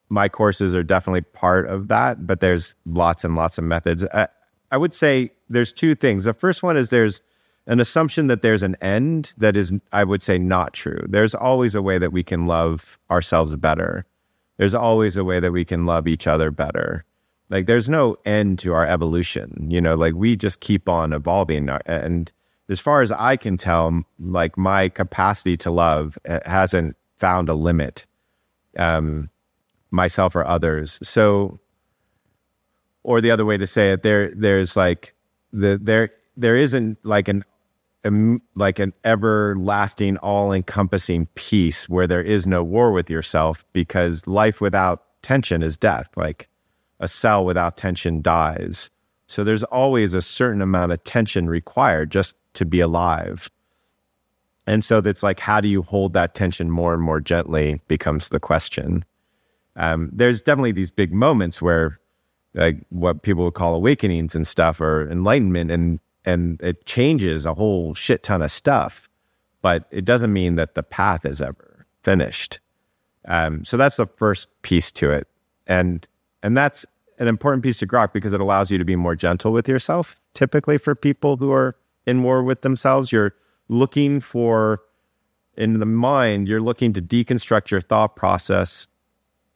my, 0.08 0.28
courses 0.28 0.74
are 0.74 0.82
definitely 0.82 1.22
part 1.22 1.68
of 1.68 1.88
that, 1.88 2.26
but 2.26 2.40
there's 2.40 2.74
lots 2.86 3.24
and 3.24 3.34
lots 3.36 3.58
of 3.58 3.64
methods. 3.64 4.04
I, 4.04 4.22
uh, 4.22 4.26
I 4.70 4.76
would 4.76 4.92
say 4.92 5.32
there's 5.48 5.72
two 5.72 5.94
things. 5.94 6.24
The 6.24 6.34
first 6.34 6.62
one 6.62 6.76
is 6.76 6.90
there's 6.90 7.22
an 7.66 7.80
assumption 7.80 8.26
that 8.26 8.42
there's 8.42 8.62
an 8.62 8.76
end 8.80 9.34
that 9.38 9.56
is, 9.56 9.72
I 9.92 10.04
would 10.04 10.22
say, 10.22 10.38
not 10.38 10.72
true. 10.72 11.00
There's 11.08 11.34
always 11.34 11.74
a 11.74 11.82
way 11.82 11.98
that 11.98 12.12
we 12.12 12.22
can 12.22 12.46
love 12.46 12.98
ourselves 13.10 13.56
better. 13.56 14.06
There's 14.56 14.74
always 14.74 15.16
a 15.16 15.24
way 15.24 15.38
that 15.40 15.52
we 15.52 15.64
can 15.64 15.86
love 15.86 16.08
each 16.08 16.26
other 16.26 16.50
better. 16.50 17.04
Like 17.50 17.66
there's 17.66 17.88
no 17.88 18.16
end 18.24 18.58
to 18.60 18.72
our 18.72 18.86
evolution, 18.86 19.68
you 19.70 19.80
know, 19.80 19.94
like 19.94 20.14
we 20.14 20.36
just 20.36 20.60
keep 20.60 20.88
on 20.88 21.12
evolving. 21.12 21.68
Uh, 21.68 21.78
and 21.86 22.30
as 22.68 22.80
far 22.80 23.02
as 23.02 23.10
I 23.10 23.36
can 23.36 23.56
tell, 23.56 24.02
like 24.18 24.56
my 24.58 24.88
capacity 24.88 25.56
to 25.58 25.70
love 25.70 26.18
uh, 26.28 26.40
hasn't 26.44 26.96
found 27.18 27.48
a 27.48 27.54
limit, 27.54 28.06
um, 28.78 29.30
myself 29.90 30.36
or 30.36 30.46
others. 30.46 30.98
So, 31.02 31.58
or 33.02 33.20
the 33.20 33.30
other 33.30 33.44
way 33.44 33.56
to 33.56 33.66
say 33.66 33.92
it, 33.92 34.02
there, 34.02 34.32
there's 34.34 34.76
like 34.76 35.14
the, 35.52 35.78
there, 35.80 36.10
there 36.36 36.56
isn't 36.56 36.98
like 37.04 37.28
an, 37.28 37.44
like 38.54 38.78
an 38.78 38.92
everlasting, 39.04 40.16
all 40.18 40.52
encompassing 40.52 41.26
peace 41.34 41.88
where 41.88 42.06
there 42.06 42.22
is 42.22 42.46
no 42.46 42.62
war 42.62 42.92
with 42.92 43.10
yourself 43.10 43.64
because 43.72 44.26
life 44.26 44.60
without 44.60 45.04
tension 45.22 45.62
is 45.62 45.76
death. 45.76 46.08
Like, 46.16 46.48
a 47.00 47.08
cell 47.08 47.44
without 47.44 47.76
tension 47.76 48.22
dies. 48.22 48.90
So 49.26 49.44
there's 49.44 49.62
always 49.64 50.14
a 50.14 50.22
certain 50.22 50.62
amount 50.62 50.92
of 50.92 51.04
tension 51.04 51.48
required 51.48 52.10
just 52.10 52.34
to 52.58 52.64
be 52.64 52.80
alive. 52.80 53.48
And 54.66 54.84
so 54.84 55.00
that's 55.00 55.22
like, 55.22 55.40
how 55.40 55.60
do 55.60 55.68
you 55.68 55.82
hold 55.82 56.12
that 56.12 56.34
tension 56.34 56.70
more 56.70 56.92
and 56.92 57.02
more 57.02 57.20
gently 57.20 57.80
becomes 57.88 58.28
the 58.28 58.40
question. 58.40 59.04
Um, 59.76 60.10
there's 60.12 60.42
definitely 60.42 60.72
these 60.72 60.90
big 60.90 61.12
moments 61.12 61.62
where, 61.62 61.98
like, 62.54 62.84
what 62.90 63.22
people 63.22 63.44
would 63.44 63.54
call 63.54 63.74
awakenings 63.74 64.34
and 64.34 64.46
stuff, 64.46 64.80
or 64.80 65.08
enlightenment, 65.10 65.70
and 65.70 66.00
and 66.24 66.60
it 66.60 66.84
changes 66.84 67.46
a 67.46 67.54
whole 67.54 67.94
shit 67.94 68.22
ton 68.22 68.42
of 68.42 68.50
stuff. 68.50 69.08
But 69.62 69.86
it 69.90 70.04
doesn't 70.04 70.32
mean 70.32 70.56
that 70.56 70.74
the 70.74 70.82
path 70.82 71.24
is 71.24 71.40
ever 71.40 71.86
finished. 72.02 72.58
Um, 73.24 73.64
so 73.64 73.76
that's 73.76 73.96
the 73.96 74.06
first 74.06 74.48
piece 74.62 74.90
to 74.92 75.10
it, 75.10 75.28
and 75.66 76.06
and 76.42 76.56
that's 76.56 76.84
an 77.18 77.28
important 77.28 77.62
piece 77.62 77.78
to 77.78 77.86
grok 77.86 78.12
because 78.12 78.32
it 78.32 78.40
allows 78.40 78.70
you 78.70 78.78
to 78.78 78.84
be 78.84 78.96
more 78.96 79.16
gentle 79.16 79.52
with 79.52 79.68
yourself. 79.68 80.20
Typically, 80.34 80.76
for 80.76 80.94
people 80.94 81.36
who 81.36 81.52
are 81.52 81.76
in 82.08 82.22
war 82.22 82.42
with 82.42 82.62
themselves, 82.62 83.12
you're 83.12 83.34
looking 83.68 84.18
for, 84.18 84.80
in 85.56 85.78
the 85.78 85.86
mind, 85.86 86.48
you're 86.48 86.62
looking 86.62 86.94
to 86.94 87.02
deconstruct 87.02 87.70
your 87.70 87.82
thought 87.82 88.16
process 88.16 88.86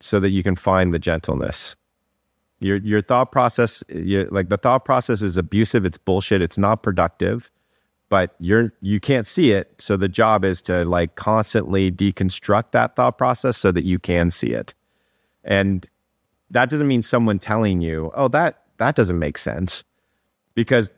so 0.00 0.20
that 0.20 0.30
you 0.30 0.42
can 0.42 0.54
find 0.54 0.92
the 0.92 0.98
gentleness. 0.98 1.76
Your, 2.60 2.76
your 2.76 3.00
thought 3.00 3.32
process, 3.32 3.82
you, 3.88 4.28
like 4.30 4.50
the 4.50 4.58
thought 4.58 4.84
process 4.84 5.22
is 5.22 5.38
abusive, 5.38 5.86
it's 5.86 5.96
bullshit, 5.96 6.42
it's 6.42 6.58
not 6.58 6.82
productive, 6.82 7.50
but 8.10 8.34
you're 8.38 8.74
you 8.82 9.00
can't 9.00 9.26
see 9.26 9.52
it. 9.52 9.74
So 9.78 9.96
the 9.96 10.08
job 10.08 10.44
is 10.44 10.60
to 10.62 10.84
like 10.84 11.14
constantly 11.14 11.90
deconstruct 11.90 12.72
that 12.72 12.94
thought 12.94 13.16
process 13.16 13.56
so 13.56 13.72
that 13.72 13.84
you 13.84 13.98
can 13.98 14.30
see 14.30 14.50
it. 14.50 14.74
And 15.42 15.86
that 16.50 16.68
doesn't 16.68 16.86
mean 16.86 17.02
someone 17.02 17.38
telling 17.38 17.80
you, 17.80 18.12
oh, 18.14 18.28
that 18.28 18.64
that 18.76 18.94
doesn't 18.94 19.18
make 19.18 19.38
sense. 19.38 19.82
Because 20.54 20.90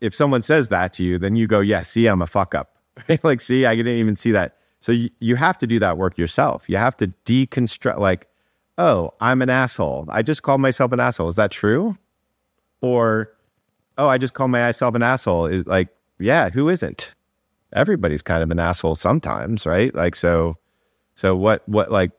if 0.00 0.14
someone 0.14 0.42
says 0.42 0.68
that 0.68 0.92
to 0.94 1.04
you, 1.04 1.18
then 1.18 1.36
you 1.36 1.46
go, 1.46 1.60
yeah, 1.60 1.82
see, 1.82 2.06
I'm 2.06 2.22
a 2.22 2.26
fuck 2.26 2.54
up. 2.54 2.76
like, 3.22 3.40
see, 3.40 3.66
I 3.66 3.74
didn't 3.76 3.96
even 3.96 4.16
see 4.16 4.32
that. 4.32 4.56
So 4.80 4.92
you, 4.92 5.10
you 5.20 5.36
have 5.36 5.58
to 5.58 5.66
do 5.66 5.78
that 5.78 5.98
work 5.98 6.18
yourself. 6.18 6.68
You 6.68 6.76
have 6.76 6.96
to 6.98 7.12
deconstruct, 7.24 7.98
like, 7.98 8.28
oh, 8.78 9.14
I'm 9.20 9.42
an 9.42 9.50
asshole. 9.50 10.06
I 10.08 10.22
just 10.22 10.42
called 10.42 10.60
myself 10.60 10.92
an 10.92 11.00
asshole. 11.00 11.28
Is 11.28 11.36
that 11.36 11.50
true? 11.50 11.96
Or, 12.80 13.32
oh, 13.98 14.08
I 14.08 14.18
just 14.18 14.34
called 14.34 14.50
myself 14.50 14.94
an 14.94 15.02
asshole. 15.02 15.46
Is 15.46 15.66
like, 15.66 15.88
yeah, 16.18 16.50
who 16.50 16.68
isn't? 16.68 17.14
Everybody's 17.72 18.22
kind 18.22 18.42
of 18.42 18.50
an 18.50 18.58
asshole 18.58 18.94
sometimes, 18.94 19.66
right? 19.66 19.94
Like, 19.94 20.14
so, 20.14 20.56
so 21.14 21.34
what, 21.34 21.66
what, 21.68 21.90
like, 21.90 22.12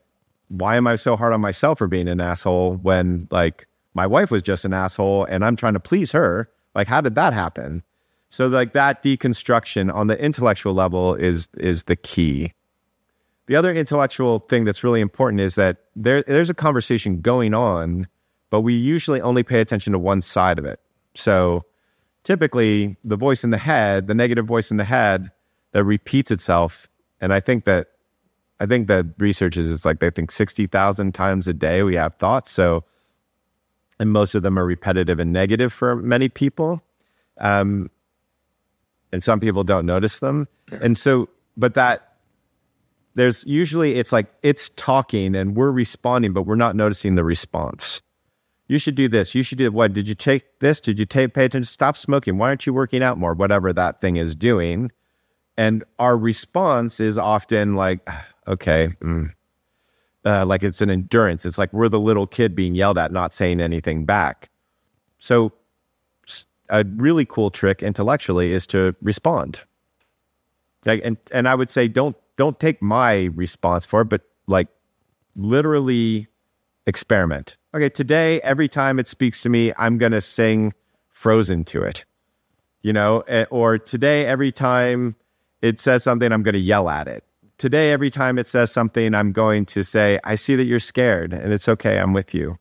why 0.50 0.78
am 0.78 0.88
I 0.88 0.96
so 0.96 1.16
hard 1.16 1.34
on 1.34 1.42
myself 1.42 1.78
for 1.78 1.88
being 1.88 2.08
an 2.08 2.22
asshole 2.22 2.76
when 2.78 3.28
like 3.32 3.68
my 3.94 4.08
wife 4.08 4.32
was 4.32 4.42
just 4.42 4.66
an 4.66 4.74
asshole 4.74 5.26
and 5.26 5.44
I'm 5.44 5.56
trying 5.56 5.74
to 5.74 5.80
please 5.80 6.12
her? 6.12 6.50
Like, 6.78 6.88
how 6.88 7.02
did 7.02 7.16
that 7.16 7.34
happen? 7.34 7.84
So 8.30 8.48
like 8.48 8.74
that 8.74 9.04
deconstruction 9.04 9.94
on 9.94 10.08
the 10.08 10.18
intellectual 10.24 10.74
level 10.74 11.16
is 11.16 11.50
is 11.58 11.84
the 11.84 11.96
key. 11.96 12.54
The 13.48 13.56
other 13.56 13.74
intellectual 13.74 14.40
thing 14.40 14.63
that's 14.63 14.84
really 14.84 15.02
important 15.02 15.42
is 15.42 15.56
that 15.56 15.78
there 15.96 16.24
there's 16.24 16.50
a 16.50 16.54
conversation 16.54 17.22
going 17.22 17.54
on, 17.54 18.08
but 18.50 18.62
we 18.62 18.76
usually 18.76 19.22
only 19.22 19.44
pay 19.44 19.60
attention 19.60 19.92
to 19.94 20.00
one 20.00 20.22
side 20.22 20.60
of 20.60 20.66
it. 20.66 20.80
So 21.16 21.66
typically 22.24 22.98
the 23.04 23.18
voice 23.18 23.44
in 23.44 23.50
the 23.50 23.58
head, 23.58 24.08
the 24.08 24.16
negative 24.16 24.46
voice 24.46 24.70
in 24.70 24.78
the 24.78 24.84
head 24.84 25.32
that 25.72 25.84
repeats 25.84 26.30
itself, 26.30 26.88
and 27.20 27.34
I 27.34 27.40
think 27.40 27.66
that 27.66 27.88
I 28.60 28.66
think 28.68 28.88
that 28.88 29.06
research 29.18 29.58
is 29.58 29.72
it's 29.72 29.86
like 29.86 30.00
they 30.00 30.10
think 30.10 30.32
60,000 30.32 31.13
times 31.13 31.48
a 31.48 31.54
day 31.54 31.84
we 31.84 31.96
have 31.96 32.16
thoughts. 32.16 32.52
So, 32.52 32.84
and 34.00 34.12
most 34.12 34.36
of 34.36 34.44
them 34.44 34.58
are 34.58 34.66
repetitive 34.66 35.20
and 35.20 35.32
negative 35.34 35.74
for 35.74 35.96
many 35.96 36.30
people. 36.30 36.82
Um, 37.40 37.90
and 39.12 39.24
some 39.24 39.40
people 39.40 39.64
don't 39.64 39.86
notice 39.86 40.20
them. 40.20 40.48
And 40.72 40.98
so, 40.98 41.30
but 41.56 41.74
that 41.76 42.18
there's 43.16 43.44
usually 43.46 43.96
it's 43.96 44.12
like 44.12 44.28
it's 44.44 44.70
talking 44.76 45.36
and 45.36 45.56
we're 45.56 45.72
responding, 45.72 46.34
but 46.34 46.44
we're 46.44 46.56
not 46.56 46.76
noticing 46.76 47.16
the 47.16 47.24
response. 47.24 48.02
You 48.68 48.78
should 48.78 48.96
do 48.96 49.08
this. 49.08 49.34
You 49.34 49.44
should 49.44 49.58
do 49.58 49.72
what? 49.72 49.94
Did 49.94 50.08
you 50.08 50.16
take 50.16 50.60
this? 50.60 50.80
Did 50.80 51.00
you 51.00 51.06
take 51.06 51.34
pay 51.34 51.46
attention? 51.46 51.64
Stop 51.64 51.98
smoking. 51.98 52.38
Why 52.38 52.50
aren't 52.50 52.66
you 52.68 52.74
working 52.74 53.02
out 53.02 53.18
more? 53.18 53.34
Whatever 53.34 53.72
that 53.74 54.02
thing 54.02 54.18
is 54.18 54.36
doing. 54.36 54.92
And 55.58 55.84
our 55.98 56.18
response 56.18 57.00
is 57.00 57.18
often 57.18 57.76
like, 57.76 58.08
okay, 58.48 58.90
mm. 59.02 59.32
Uh, 60.28 60.46
like 60.46 60.62
it's 60.62 60.82
an 60.82 60.90
endurance. 60.90 61.46
It's 61.46 61.58
like 61.58 61.72
we're 61.72 61.88
the 61.88 62.00
little 62.00 62.28
kid 62.28 62.54
being 62.54 62.76
yelled 62.76 62.98
at, 62.98 63.12
not 63.13 63.34
saying 63.34 63.62
anything 63.62 64.06
back. 64.06 64.50
So, 65.20 65.54
a 66.70 66.84
really 66.84 67.24
cool 67.24 67.50
trick 67.50 67.82
intellectually 67.82 68.52
is 68.52 68.68
to 68.68 68.94
respond. 69.02 69.62
Like, 70.86 71.02
and 71.06 71.16
and 71.32 71.48
I 71.48 71.56
would 71.56 71.70
say 71.70 71.88
don't 71.88 72.16
don't 72.36 72.60
take 72.60 72.82
my 72.82 73.26
response 73.36 73.86
for 73.86 74.02
it, 74.02 74.10
but 74.10 74.22
like 74.48 74.68
literally 75.38 76.28
experiment. 76.86 77.56
Okay, 77.74 77.90
today 77.90 78.42
every 78.42 78.68
time 78.68 79.00
it 79.00 79.08
speaks 79.08 79.42
to 79.44 79.50
me, 79.50 79.72
I'm 79.78 79.98
gonna 79.98 80.22
sing 80.22 80.74
Frozen 81.10 81.63
to 81.66 81.84
it. 81.84 82.04
You 82.82 82.92
know, 82.92 83.22
eh, 83.22 83.46
or 83.50 83.78
today 83.78 84.26
every 84.26 84.52
time 84.52 85.16
it 85.62 85.80
says 85.80 86.04
something, 86.04 86.34
I'm 86.34 86.44
gonna 86.44 86.58
yell 86.58 86.90
at 86.90 87.08
it. 87.08 87.24
Today, 87.58 87.91
every 87.91 88.12
time 88.12 88.38
it 88.38 88.46
says 88.46 88.72
something, 88.72 89.15
I'm 89.15 89.32
going 89.32 89.65
to 89.67 89.84
say, 89.84 90.20
I 90.24 90.36
see 90.36 90.56
that 90.56 90.65
you're 90.65 90.80
scared 90.80 91.34
and 91.34 91.52
it's 91.52 91.67
okay. 91.67 91.98
I'm 91.98 92.13
with 92.13 92.34
you. 92.34 92.60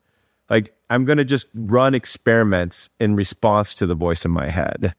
Like, 0.49 0.75
I'm 0.89 1.05
going 1.05 1.19
to 1.19 1.25
just 1.25 1.49
run 1.55 1.95
experiments 1.95 2.89
in 2.99 3.15
response 3.15 3.75
to 3.75 3.87
the 3.87 3.95
voice 3.95 4.25
in 4.25 4.31
my 4.31 4.49
head. 4.49 4.95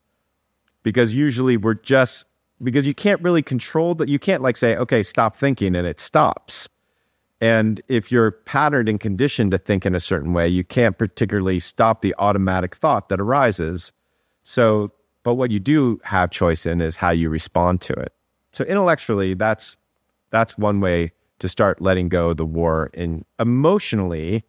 Because 0.83 1.15
usually 1.15 1.57
we're 1.57 1.73
just, 1.73 2.25
because 2.62 2.86
you 2.86 2.93
can't 2.93 3.21
really 3.21 3.41
control 3.41 3.95
that. 3.95 4.07
You 4.07 4.19
can't 4.19 4.43
like 4.43 4.57
say, 4.57 4.75
okay, 4.75 5.01
stop 5.01 5.36
thinking 5.36 5.75
and 5.75 5.88
it 5.88 5.99
stops. 5.99 6.69
And 7.41 7.81
if 7.88 8.12
you're 8.12 8.31
patterned 8.31 8.89
and 8.89 8.99
conditioned 8.99 9.51
to 9.51 9.57
think 9.57 9.86
in 9.86 9.95
a 9.95 9.99
certain 9.99 10.33
way, 10.33 10.47
you 10.47 10.63
can't 10.63 10.97
particularly 10.97 11.60
stop 11.60 12.01
the 12.01 12.13
automatic 12.19 12.75
thought 12.75 13.10
that 13.10 13.19
arises. 13.19 13.91
So, 14.43 14.91
but 15.23 15.36
what 15.36 15.49
you 15.49 15.60
do 15.60 15.99
have 16.03 16.29
choice 16.29 16.65
in 16.67 16.81
is 16.81 16.95
how 16.95 17.10
you 17.10 17.29
respond 17.29 17.81
to 17.81 17.93
it. 17.93 18.13
So 18.53 18.63
intellectually, 18.63 19.33
that's 19.33 19.77
that's 20.29 20.57
one 20.57 20.79
way 20.79 21.11
to 21.39 21.47
start 21.47 21.81
letting 21.81 22.09
go 22.09 22.29
of 22.29 22.37
the 22.37 22.45
war. 22.45 22.89
And 22.93 23.25
emotionally, 23.39 24.43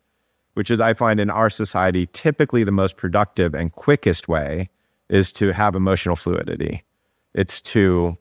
which 0.54 0.70
is 0.70 0.80
I 0.80 0.94
find 0.94 1.20
in 1.20 1.30
our 1.30 1.50
society 1.50 2.08
typically 2.12 2.64
the 2.64 2.72
most 2.72 2.96
productive 2.96 3.54
and 3.54 3.72
quickest 3.72 4.28
way, 4.28 4.70
is 5.08 5.32
to 5.32 5.52
have 5.52 5.74
emotional 5.74 6.16
fluidity. 6.16 6.84
It's 7.34 7.60
to 7.62 8.18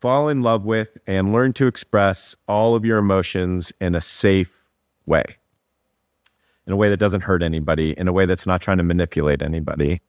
fall 0.00 0.28
in 0.28 0.42
love 0.42 0.64
with 0.64 0.96
and 1.06 1.32
learn 1.32 1.52
to 1.54 1.66
express 1.66 2.36
all 2.46 2.74
of 2.74 2.84
your 2.84 2.98
emotions 2.98 3.72
in 3.80 3.94
a 3.94 4.00
safe 4.00 4.52
way, 5.06 5.24
in 6.66 6.72
a 6.72 6.76
way 6.76 6.88
that 6.88 6.98
doesn't 6.98 7.22
hurt 7.22 7.42
anybody, 7.42 7.94
in 7.98 8.06
a 8.06 8.12
way 8.12 8.26
that's 8.26 8.46
not 8.46 8.60
trying 8.60 8.76
to 8.78 8.84
manipulate 8.84 9.42
anybody, 9.42 10.00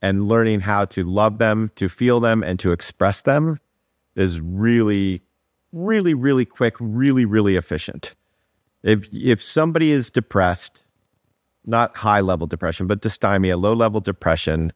and 0.00 0.28
learning 0.28 0.60
how 0.60 0.84
to 0.84 1.04
love 1.04 1.38
them, 1.38 1.70
to 1.76 1.88
feel 1.88 2.20
them, 2.20 2.42
and 2.42 2.58
to 2.60 2.70
express 2.70 3.22
them 3.22 3.58
is 4.14 4.40
really 4.40 5.22
really, 5.72 6.14
really 6.14 6.44
quick, 6.44 6.74
really, 6.78 7.24
really 7.24 7.56
efficient. 7.56 8.14
If 8.82 9.08
if 9.12 9.42
somebody 9.42 9.92
is 9.92 10.10
depressed, 10.10 10.84
not 11.64 11.96
high 11.98 12.20
level 12.20 12.46
depression, 12.46 12.86
but 12.86 13.00
dysthymia, 13.00 13.60
low 13.60 13.72
level 13.72 14.00
depression, 14.00 14.72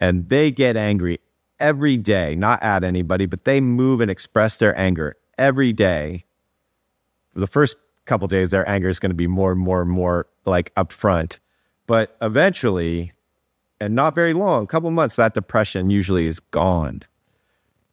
and 0.00 0.28
they 0.28 0.50
get 0.50 0.76
angry 0.76 1.20
every 1.60 1.96
day, 1.96 2.34
not 2.34 2.62
at 2.62 2.82
anybody, 2.82 3.26
but 3.26 3.44
they 3.44 3.60
move 3.60 4.00
and 4.00 4.10
express 4.10 4.58
their 4.58 4.78
anger 4.78 5.16
every 5.38 5.72
day. 5.72 6.24
The 7.34 7.46
first 7.46 7.76
couple 8.04 8.26
days, 8.28 8.50
their 8.50 8.68
anger 8.68 8.88
is 8.88 8.98
going 8.98 9.10
to 9.10 9.16
be 9.16 9.26
more 9.26 9.52
and 9.52 9.60
more 9.60 9.80
and 9.80 9.90
more 9.90 10.26
like 10.44 10.74
upfront. 10.74 11.38
But 11.86 12.16
eventually, 12.20 13.12
and 13.80 13.94
not 13.94 14.14
very 14.14 14.34
long, 14.34 14.64
a 14.64 14.66
couple 14.66 14.90
months, 14.90 15.16
that 15.16 15.34
depression 15.34 15.90
usually 15.90 16.26
is 16.26 16.40
gone. 16.40 17.02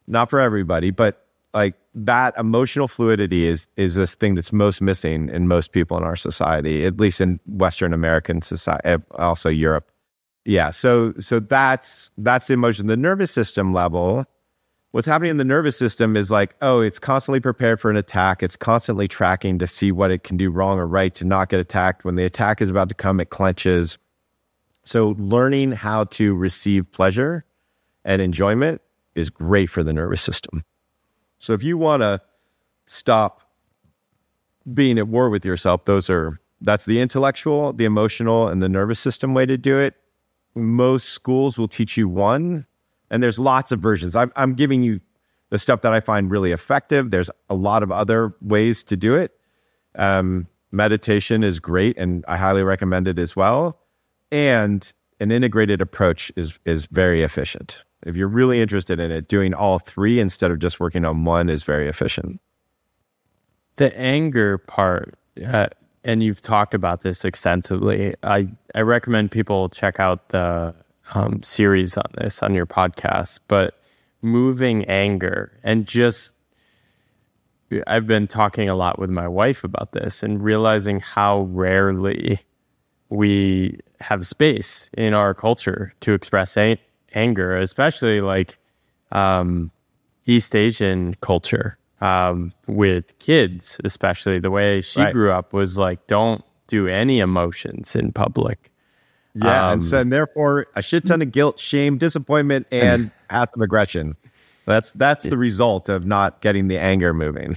Not 0.06 0.30
for 0.30 0.40
everybody, 0.40 0.90
but 0.90 1.26
like 1.54 1.74
that 1.94 2.36
emotional 2.38 2.88
fluidity 2.88 3.46
is 3.46 3.66
is 3.76 3.94
this 3.94 4.14
thing 4.14 4.34
that's 4.34 4.52
most 4.52 4.80
missing 4.80 5.28
in 5.28 5.48
most 5.48 5.72
people 5.72 5.96
in 5.96 6.04
our 6.04 6.16
society, 6.16 6.84
at 6.84 6.98
least 6.98 7.20
in 7.20 7.40
Western 7.46 7.92
American 7.92 8.42
society, 8.42 8.82
eh, 8.84 8.98
also 9.12 9.48
Europe. 9.48 9.90
Yeah, 10.44 10.70
so 10.70 11.14
so 11.18 11.40
that's 11.40 12.10
that's 12.16 12.46
the 12.46 12.54
emotion. 12.54 12.86
The 12.86 12.96
nervous 12.96 13.30
system 13.30 13.72
level, 13.72 14.24
what's 14.92 15.06
happening 15.06 15.32
in 15.32 15.36
the 15.36 15.44
nervous 15.44 15.76
system 15.76 16.16
is 16.16 16.30
like, 16.30 16.54
oh, 16.62 16.80
it's 16.80 16.98
constantly 16.98 17.40
prepared 17.40 17.80
for 17.80 17.90
an 17.90 17.96
attack. 17.96 18.42
It's 18.42 18.56
constantly 18.56 19.08
tracking 19.08 19.58
to 19.58 19.66
see 19.66 19.90
what 19.90 20.10
it 20.10 20.22
can 20.22 20.36
do 20.36 20.50
wrong 20.50 20.78
or 20.78 20.86
right 20.86 21.14
to 21.16 21.24
not 21.24 21.48
get 21.48 21.60
attacked. 21.60 22.04
When 22.04 22.14
the 22.14 22.24
attack 22.24 22.62
is 22.62 22.70
about 22.70 22.88
to 22.88 22.94
come, 22.94 23.20
it 23.20 23.30
clenches. 23.30 23.98
So 24.84 25.16
learning 25.18 25.72
how 25.72 26.04
to 26.04 26.34
receive 26.34 26.90
pleasure 26.90 27.44
and 28.04 28.22
enjoyment 28.22 28.80
is 29.14 29.28
great 29.28 29.66
for 29.66 29.82
the 29.82 29.92
nervous 29.92 30.22
system. 30.22 30.64
So 31.40 31.54
if 31.54 31.62
you 31.62 31.76
want 31.76 32.02
to 32.02 32.20
stop 32.86 33.40
being 34.72 34.98
at 34.98 35.08
war 35.08 35.30
with 35.30 35.44
yourself, 35.44 35.86
those 35.86 36.08
are 36.08 36.38
that's 36.60 36.84
the 36.84 37.00
intellectual, 37.00 37.72
the 37.72 37.86
emotional, 37.86 38.46
and 38.46 38.62
the 38.62 38.68
nervous 38.68 39.00
system 39.00 39.32
way 39.32 39.46
to 39.46 39.56
do 39.56 39.78
it. 39.78 39.94
Most 40.54 41.08
schools 41.08 41.58
will 41.58 41.68
teach 41.68 41.96
you 41.96 42.08
one, 42.08 42.66
and 43.10 43.22
there's 43.22 43.38
lots 43.38 43.72
of 43.72 43.80
versions. 43.80 44.14
I'm, 44.14 44.30
I'm 44.36 44.54
giving 44.54 44.82
you 44.82 45.00
the 45.48 45.58
stuff 45.58 45.80
that 45.82 45.92
I 45.92 46.00
find 46.00 46.30
really 46.30 46.52
effective. 46.52 47.10
There's 47.10 47.30
a 47.48 47.54
lot 47.54 47.82
of 47.82 47.90
other 47.90 48.34
ways 48.42 48.84
to 48.84 48.96
do 48.96 49.16
it. 49.16 49.32
Um, 49.94 50.46
meditation 50.70 51.42
is 51.42 51.58
great, 51.58 51.96
and 51.96 52.24
I 52.28 52.36
highly 52.36 52.62
recommend 52.62 53.08
it 53.08 53.18
as 53.18 53.34
well. 53.34 53.80
And 54.30 54.92
an 55.18 55.32
integrated 55.32 55.80
approach 55.80 56.30
is 56.36 56.58
is 56.66 56.86
very 56.86 57.22
efficient. 57.22 57.84
If 58.04 58.16
you're 58.16 58.28
really 58.28 58.60
interested 58.60 58.98
in 58.98 59.10
it, 59.10 59.28
doing 59.28 59.54
all 59.54 59.78
three 59.78 60.20
instead 60.20 60.50
of 60.50 60.58
just 60.58 60.80
working 60.80 61.04
on 61.04 61.24
one 61.24 61.48
is 61.48 61.62
very 61.62 61.88
efficient. 61.88 62.40
The 63.76 63.96
anger 63.98 64.58
part, 64.58 65.16
uh, 65.46 65.68
and 66.04 66.22
you've 66.22 66.40
talked 66.40 66.74
about 66.74 67.02
this 67.02 67.24
extensively. 67.24 68.14
I, 68.22 68.48
I 68.74 68.80
recommend 68.82 69.30
people 69.30 69.68
check 69.68 70.00
out 70.00 70.30
the 70.30 70.74
um, 71.14 71.42
series 71.42 71.96
on 71.96 72.10
this 72.16 72.42
on 72.42 72.54
your 72.54 72.66
podcast, 72.66 73.40
but 73.48 73.80
moving 74.22 74.84
anger 74.84 75.58
and 75.62 75.86
just 75.86 76.34
I've 77.86 78.06
been 78.06 78.26
talking 78.26 78.68
a 78.68 78.74
lot 78.74 78.98
with 78.98 79.10
my 79.10 79.28
wife 79.28 79.62
about 79.62 79.92
this 79.92 80.22
and 80.22 80.42
realizing 80.42 81.00
how 81.00 81.42
rarely 81.42 82.40
we 83.08 83.78
have 84.00 84.26
space 84.26 84.90
in 84.96 85.14
our 85.14 85.34
culture 85.34 85.94
to 86.00 86.12
express 86.12 86.56
anger, 87.14 87.56
especially 87.56 88.20
like 88.20 88.58
um, 89.12 89.70
East 90.26 90.54
Asian 90.54 91.14
culture 91.20 91.78
um, 92.00 92.52
with 92.66 93.18
kids, 93.18 93.80
especially 93.84 94.38
the 94.38 94.50
way 94.50 94.80
she 94.80 95.00
right. 95.00 95.12
grew 95.12 95.32
up 95.32 95.52
was 95.52 95.78
like, 95.78 96.06
don't 96.06 96.44
do 96.66 96.86
any 96.86 97.18
emotions 97.18 97.94
in 97.94 98.12
public. 98.12 98.70
Yeah, 99.34 99.68
um, 99.68 99.72
and, 99.74 99.84
so, 99.84 100.00
and 100.00 100.12
therefore 100.12 100.66
a 100.74 100.82
shit 100.82 101.06
ton 101.06 101.22
of 101.22 101.30
guilt, 101.30 101.60
shame, 101.60 101.98
disappointment, 101.98 102.66
and 102.70 103.10
passive 103.28 103.60
aggression. 103.60 104.16
That's 104.66 104.92
that's 104.92 105.24
the 105.24 105.36
result 105.36 105.88
of 105.88 106.04
not 106.04 106.40
getting 106.40 106.68
the 106.68 106.78
anger 106.78 107.14
moving. 107.14 107.56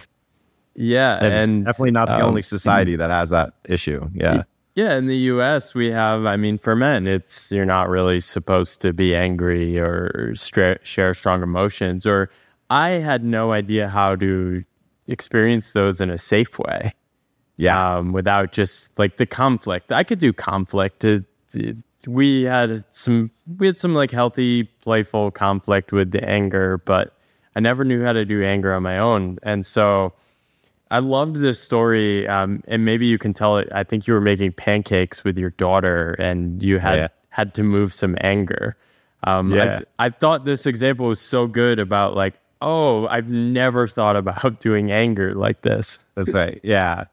Yeah, 0.76 1.18
and, 1.20 1.34
and 1.34 1.66
definitely 1.66 1.92
not 1.92 2.08
the 2.08 2.16
um, 2.16 2.24
only 2.24 2.42
society 2.42 2.96
that 2.96 3.10
has 3.10 3.30
that 3.30 3.54
issue. 3.66 4.10
Yeah. 4.14 4.44
Yeah, 4.76 4.98
in 4.98 5.06
the 5.06 5.18
US, 5.18 5.76
we 5.76 5.92
have, 5.92 6.26
I 6.26 6.36
mean, 6.36 6.58
for 6.58 6.76
men, 6.76 7.06
it's 7.06 7.52
you're 7.52 7.66
not 7.66 7.90
really 7.90 8.20
supposed 8.20 8.82
to 8.82 8.92
be 8.92 9.16
angry 9.16 9.78
or 9.78 10.34
share 10.36 11.14
strong 11.14 11.44
emotions. 11.44 12.08
Or 12.08 12.32
I 12.72 12.90
had 12.90 13.24
no 13.24 13.52
idea 13.52 13.88
how 13.88 14.16
to 14.16 14.64
experience 15.08 15.74
those 15.74 16.02
in 16.02 16.10
a 16.10 16.18
safe 16.18 16.58
way. 16.58 16.94
Yeah. 17.58 17.98
Um, 17.98 18.14
without 18.14 18.52
just 18.52 18.90
like 18.98 19.18
the 19.18 19.28
conflict. 19.28 19.92
I 19.92 20.04
could 20.04 20.18
do 20.18 20.34
conflict. 20.34 21.04
It, 21.04 21.26
it, 21.54 21.78
we 22.08 22.44
had 22.44 22.84
some, 22.90 23.30
we 23.60 23.68
had 23.68 23.78
some 23.78 23.94
like 23.94 24.10
healthy, 24.10 24.64
playful 24.64 25.30
conflict 25.30 25.92
with 25.92 26.12
the 26.12 26.28
anger, 26.28 26.80
but 26.80 27.16
I 27.56 27.60
never 27.60 27.86
knew 27.86 28.04
how 28.04 28.14
to 28.14 28.26
do 28.26 28.44
anger 28.44 28.74
on 28.74 28.82
my 28.82 28.98
own. 28.98 29.38
And 29.44 29.68
so, 29.68 30.14
I 30.94 31.00
loved 31.00 31.38
this 31.38 31.60
story, 31.60 32.28
um, 32.28 32.64
and 32.68 32.86
maybe 32.86 33.08
you 33.08 33.18
can 33.18 33.34
tell 33.34 33.58
it. 33.58 33.68
I 33.72 33.84
think 33.84 34.06
you 34.06 34.14
were 34.14 34.22
making 34.22 34.52
pancakes 34.52 35.24
with 35.24 35.40
your 35.40 35.50
daughter, 35.50 36.12
and 36.20 36.62
you 36.62 36.78
had 36.78 36.96
yeah. 36.96 37.08
had 37.30 37.56
to 37.56 37.64
move 37.64 37.96
some 37.96 38.16
anger. 38.22 38.78
Um, 39.24 39.52
yeah. 39.52 39.80
I, 39.98 40.06
I 40.06 40.10
thought 40.12 40.46
this 40.46 40.68
example 40.68 41.08
was 41.08 41.20
so 41.20 41.48
good 41.48 41.80
about 41.80 42.16
like, 42.16 42.36
oh, 42.62 43.08
I've 43.08 43.28
never 43.28 43.88
thought 43.88 44.16
about 44.16 44.60
doing 44.60 44.92
anger 44.92 45.34
like 45.34 45.64
this. 45.64 45.98
That's 46.14 46.32
right. 46.32 46.60
Yeah. 46.64 47.06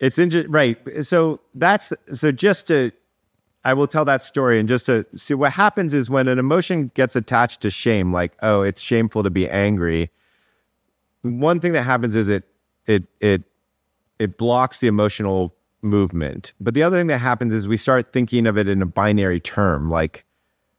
It's 0.00 0.18
interesting. 0.18 0.50
Right. 0.50 0.76
So 1.04 1.38
that's 1.54 1.92
so 2.12 2.32
just 2.32 2.66
to, 2.66 2.90
I 3.64 3.74
will 3.74 3.86
tell 3.86 4.04
that 4.06 4.22
story 4.22 4.58
and 4.58 4.68
just 4.68 4.86
to 4.86 5.06
see 5.14 5.34
what 5.34 5.52
happens 5.52 5.94
is 5.94 6.10
when 6.10 6.26
an 6.26 6.40
emotion 6.40 6.90
gets 6.94 7.14
attached 7.14 7.60
to 7.60 7.70
shame, 7.70 8.12
like, 8.12 8.32
oh, 8.42 8.62
it's 8.62 8.82
shameful 8.82 9.22
to 9.22 9.30
be 9.30 9.48
angry. 9.48 10.10
One 11.22 11.60
thing 11.60 11.74
that 11.74 11.84
happens 11.84 12.16
is 12.16 12.28
it, 12.28 12.42
it, 12.86 13.04
it, 13.20 13.42
it 14.18 14.36
blocks 14.36 14.80
the 14.80 14.86
emotional 14.86 15.54
movement. 15.82 16.52
But 16.60 16.74
the 16.74 16.82
other 16.82 16.98
thing 16.98 17.08
that 17.08 17.18
happens 17.18 17.52
is 17.52 17.68
we 17.68 17.76
start 17.76 18.12
thinking 18.12 18.46
of 18.46 18.56
it 18.56 18.68
in 18.68 18.82
a 18.82 18.86
binary 18.86 19.40
term. 19.40 19.90
Like, 19.90 20.24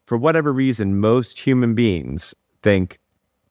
for 0.06 0.18
whatever 0.18 0.54
reason, 0.54 1.00
most 1.00 1.40
human 1.40 1.76
beings 1.76 2.36
think 2.62 3.00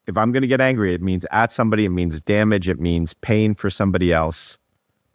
if 0.06 0.16
I'm 0.16 0.32
going 0.32 0.42
to 0.42 0.48
get 0.48 0.60
angry, 0.60 0.94
it 0.94 1.02
means 1.02 1.24
at 1.30 1.52
somebody, 1.52 1.84
it 1.84 1.90
means 1.90 2.20
damage, 2.20 2.68
it 2.68 2.80
means 2.80 3.14
pain 3.14 3.54
for 3.54 3.70
somebody 3.70 4.12
else. 4.12 4.58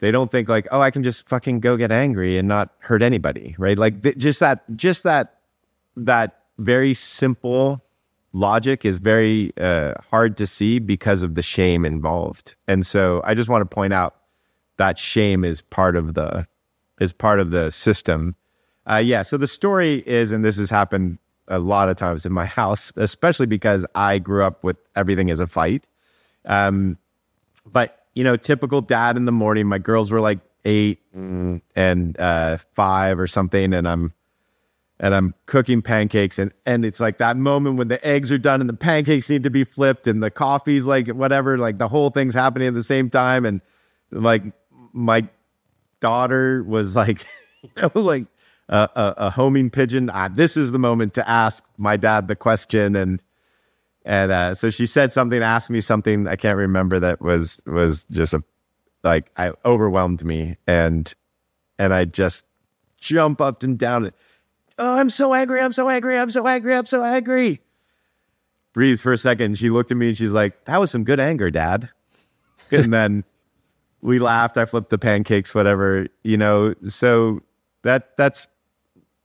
They 0.00 0.10
don't 0.10 0.30
think 0.30 0.48
like, 0.48 0.66
oh, 0.70 0.80
I 0.80 0.90
can 0.90 1.02
just 1.02 1.28
fucking 1.28 1.60
go 1.60 1.76
get 1.76 1.92
angry 1.92 2.38
and 2.38 2.48
not 2.48 2.70
hurt 2.78 3.02
anybody, 3.02 3.54
right? 3.58 3.78
Like 3.78 4.02
th- 4.02 4.16
just 4.16 4.40
that, 4.40 4.64
just 4.76 5.02
that, 5.04 5.40
that 5.96 6.40
very 6.58 6.94
simple 6.94 7.84
logic 8.32 8.84
is 8.84 8.98
very 8.98 9.52
uh, 9.58 9.94
hard 10.10 10.36
to 10.38 10.46
see 10.46 10.78
because 10.78 11.22
of 11.22 11.34
the 11.34 11.42
shame 11.42 11.84
involved. 11.84 12.54
And 12.68 12.86
so 12.86 13.20
I 13.24 13.34
just 13.34 13.48
want 13.48 13.62
to 13.62 13.74
point 13.74 13.92
out 13.92 14.16
that 14.76 14.98
shame 14.98 15.44
is 15.44 15.60
part 15.60 15.96
of 15.96 16.14
the 16.14 16.46
is 17.00 17.12
part 17.12 17.40
of 17.40 17.50
the 17.50 17.70
system. 17.70 18.36
Uh, 18.88 18.96
yeah. 18.96 19.22
So 19.22 19.36
the 19.36 19.46
story 19.46 20.02
is, 20.06 20.32
and 20.32 20.44
this 20.44 20.58
has 20.58 20.70
happened 20.70 21.18
a 21.48 21.58
lot 21.58 21.88
of 21.88 21.96
times 21.96 22.26
in 22.26 22.32
my 22.32 22.46
house, 22.60 22.92
especially 22.96 23.46
because 23.46 23.84
I 23.94 24.18
grew 24.18 24.44
up 24.44 24.62
with 24.62 24.76
everything 24.96 25.30
as 25.30 25.40
a 25.40 25.46
fight. 25.46 25.86
Um, 26.44 26.98
but 27.66 28.06
you 28.14 28.24
know, 28.24 28.36
typical 28.36 28.80
dad 28.80 29.16
in 29.16 29.24
the 29.24 29.32
morning. 29.32 29.66
My 29.66 29.78
girls 29.78 30.10
were 30.10 30.20
like 30.20 30.40
eight 30.64 31.00
and 31.14 32.18
uh, 32.18 32.58
five 32.74 33.18
or 33.18 33.26
something, 33.26 33.72
and 33.72 33.86
I'm 33.86 34.12
and 35.00 35.14
I'm 35.14 35.34
cooking 35.46 35.80
pancakes, 35.80 36.38
and 36.38 36.52
and 36.66 36.84
it's 36.84 37.00
like 37.00 37.18
that 37.18 37.36
moment 37.36 37.78
when 37.78 37.88
the 37.88 38.06
eggs 38.06 38.30
are 38.30 38.38
done 38.38 38.60
and 38.60 38.68
the 38.68 38.74
pancakes 38.74 39.30
need 39.30 39.44
to 39.44 39.50
be 39.50 39.64
flipped, 39.64 40.06
and 40.06 40.22
the 40.22 40.30
coffee's 40.30 40.84
like 40.84 41.08
whatever, 41.08 41.56
like 41.56 41.78
the 41.78 41.88
whole 41.88 42.10
thing's 42.10 42.34
happening 42.34 42.68
at 42.68 42.74
the 42.74 42.82
same 42.82 43.08
time, 43.08 43.46
and 43.46 43.62
like 44.12 44.42
my 44.92 45.26
daughter 46.00 46.62
was 46.62 46.94
like, 46.94 47.24
you 47.62 47.70
know, 47.76 47.90
like 47.94 48.26
a, 48.68 48.88
a, 48.94 49.14
a 49.16 49.30
homing 49.30 49.70
pigeon. 49.70 50.10
This 50.34 50.58
is 50.58 50.70
the 50.70 50.78
moment 50.78 51.14
to 51.14 51.28
ask 51.28 51.64
my 51.78 51.96
dad 51.96 52.28
the 52.28 52.36
question, 52.36 52.94
and 52.94 53.22
and 54.04 54.30
uh, 54.30 54.54
so 54.54 54.68
she 54.68 54.86
said 54.86 55.12
something, 55.12 55.42
asked 55.42 55.70
me 55.70 55.80
something 55.80 56.28
I 56.28 56.36
can't 56.36 56.58
remember 56.58 57.00
that 57.00 57.22
was 57.22 57.62
was 57.66 58.04
just 58.10 58.34
a 58.34 58.44
like 59.02 59.30
I 59.34 59.52
overwhelmed 59.64 60.22
me, 60.22 60.58
and 60.66 61.12
and 61.78 61.94
I 61.94 62.04
just 62.04 62.44
jump 62.98 63.40
up 63.40 63.62
and 63.62 63.78
down. 63.78 64.12
Oh, 64.80 64.98
I'm 64.98 65.10
so 65.10 65.34
angry! 65.34 65.60
I'm 65.60 65.74
so 65.74 65.90
angry! 65.90 66.18
I'm 66.18 66.30
so 66.30 66.46
angry! 66.46 66.74
I'm 66.74 66.86
so 66.86 67.04
angry! 67.04 67.60
Breathe 68.72 68.98
for 68.98 69.12
a 69.12 69.18
second. 69.18 69.58
She 69.58 69.68
looked 69.68 69.90
at 69.90 69.98
me 69.98 70.08
and 70.08 70.16
she's 70.16 70.32
like, 70.32 70.64
"That 70.64 70.80
was 70.80 70.90
some 70.90 71.04
good 71.04 71.20
anger, 71.20 71.50
Dad." 71.50 71.90
and 72.70 72.90
then 72.92 73.24
we 74.00 74.18
laughed. 74.18 74.56
I 74.56 74.64
flipped 74.64 74.88
the 74.88 74.96
pancakes, 74.96 75.54
whatever, 75.54 76.06
you 76.24 76.38
know. 76.38 76.74
So 76.88 77.42
that 77.82 78.16
that's 78.16 78.48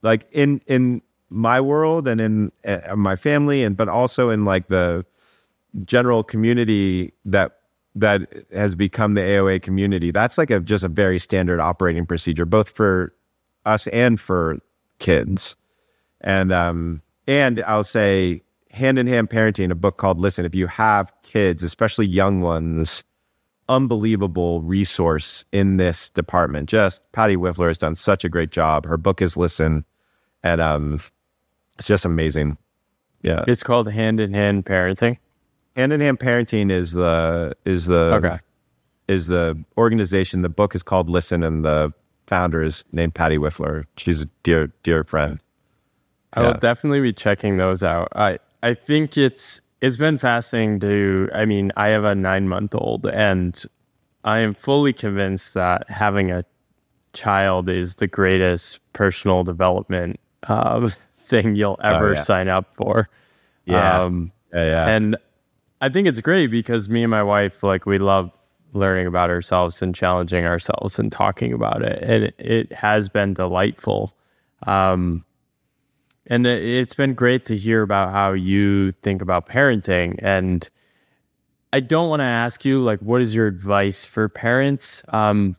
like 0.02 0.28
in 0.34 0.62
in 0.68 1.02
my 1.30 1.62
world 1.62 2.10
and 2.10 2.20
in 2.20 2.52
uh, 2.66 2.94
my 2.98 3.16
family, 3.16 3.64
and 3.64 3.78
but 3.78 3.88
also 3.88 4.30
in 4.32 4.44
like 4.44 4.68
the 4.68 5.06
general 5.86 6.22
community 6.22 7.14
that 7.24 7.60
that 7.96 8.28
has 8.52 8.76
become 8.76 9.14
the 9.14 9.22
AOA 9.22 9.62
community. 9.62 10.12
That's 10.12 10.38
like 10.38 10.52
a 10.52 10.60
just 10.60 10.84
a 10.84 10.90
very 10.90 11.18
standard 11.18 11.62
operating 11.62 12.06
procedure, 12.06 12.46
both 12.46 12.68
for 12.68 13.14
us 13.66 13.88
and 13.88 14.20
for 14.20 14.60
kids. 15.00 15.56
And 16.22 16.52
um 16.52 17.02
and 17.28 17.64
I'll 17.66 17.84
say 17.84 18.44
hand 18.72 19.00
in 19.00 19.08
hand 19.08 19.30
parenting, 19.30 19.72
a 19.72 19.76
book 19.76 19.98
called 19.98 20.20
Listen. 20.20 20.46
If 20.46 20.56
you 20.56 20.68
have 20.68 21.12
kids, 21.24 21.64
especially 21.64 22.08
young 22.08 22.42
ones 22.42 23.04
unbelievable 23.68 24.62
resource 24.62 25.46
in 25.52 25.78
this 25.78 26.10
department. 26.10 26.70
Just 26.70 27.02
Patty 27.12 27.36
Wipfler 27.36 27.68
has 27.68 27.78
done 27.78 27.96
such 27.96 28.24
a 28.24 28.30
great 28.30 28.52
job. 28.52 28.86
Her 28.86 28.98
book 28.98 29.22
is 29.22 29.36
Listen, 29.36 29.86
and 30.44 30.62
um, 30.62 31.00
it's 31.78 31.88
just 31.88 32.06
amazing. 32.06 32.58
Yeah, 33.22 33.44
it's 33.48 33.64
called 33.64 33.92
Hand 33.92 34.20
in 34.20 34.34
Hand 34.34 34.66
Parenting. 34.66 35.18
Hand 35.76 35.94
in 35.94 36.02
Hand 36.02 36.20
Parenting 36.20 36.72
is 36.72 36.92
the 36.92 37.56
is 37.66 37.86
the 37.86 38.14
okay 38.16 38.40
is 39.08 39.28
the 39.28 39.64
organization. 39.78 40.42
The 40.42 40.50
book 40.50 40.76
is 40.76 40.84
called 40.84 41.10
Listen, 41.10 41.44
and 41.44 41.66
the 41.66 41.92
founder 42.28 42.62
is 42.62 42.84
named 42.92 43.16
Patty 43.16 43.38
Wipfler. 43.38 43.86
She's 43.98 44.24
a 44.24 44.30
dear 44.44 44.72
dear 44.84 45.04
friend. 45.04 45.40
I 46.34 46.42
will 46.42 46.54
definitely 46.56 47.00
be 47.00 47.14
checking 47.14 47.58
those 47.58 47.82
out. 47.82 48.10
I 48.14 48.40
I 48.62 48.74
think 48.74 49.18
it's 49.18 49.62
it's 49.82 49.98
been 49.98 50.18
fascinating 50.18 50.80
to 50.80 51.30
i 51.34 51.46
mean 51.46 51.72
i 51.78 51.88
have 51.88 52.04
a 52.04 52.16
nine 52.16 52.48
month 52.48 52.74
old 52.74 53.06
and 53.06 53.66
i 54.24 54.40
am 54.40 54.54
fully 54.54 54.92
convinced 54.94 55.54
that 55.54 55.90
having 55.90 56.32
a 56.32 56.44
child 57.14 57.70
is 57.70 57.96
the 57.96 58.08
greatest 58.08 58.80
personal 58.94 59.44
development 59.44 60.20
uh, 60.48 60.90
thing 61.20 61.56
you'll 61.56 61.78
oh, 61.84 61.88
ever 61.88 62.10
oh, 62.10 62.14
yeah. 62.14 62.22
sign 62.22 62.48
up 62.48 62.74
for 62.76 63.10
yeah. 63.66 64.02
Um, 64.02 64.32
yeah 64.54 64.66
yeah 64.66 64.88
and 64.90 65.18
i 65.82 65.90
think 65.90 66.08
it's 66.08 66.22
great 66.22 66.48
because 66.48 66.90
me 66.90 67.04
and 67.04 67.12
my 67.12 67.24
wife 67.24 67.64
like 67.64 67.86
we 67.86 67.98
love 67.98 68.32
learning 68.76 69.08
about 69.08 69.30
ourselves 69.30 69.82
and 69.82 69.96
challenging 69.96 70.46
ourselves 70.46 71.00
and 71.00 71.12
talking 71.12 71.54
about 71.54 71.82
it 71.82 72.02
and 72.04 72.26
it, 72.26 72.36
it 72.38 72.74
has 72.74 73.10
been 73.10 73.34
delightful 73.34 74.16
um, 74.68 75.24
and 76.28 76.48
it's 76.48 76.96
been 76.96 77.14
great 77.14 77.46
to 77.46 77.58
hear 77.58 77.82
about 77.82 78.12
how 78.12 78.32
you 78.32 78.94
think 79.04 79.22
about 79.22 79.48
parenting. 79.48 80.16
And 80.20 80.68
I 81.72 81.80
don't 81.80 82.10
want 82.10 82.22
to 82.22 82.26
ask 82.26 82.66
you, 82.66 82.80
like, 82.82 83.00
what 83.00 83.22
is 83.22 83.36
your 83.36 83.48
advice 83.48 84.06
for 84.06 84.28
parents? 84.28 85.04
Um, 85.10 85.56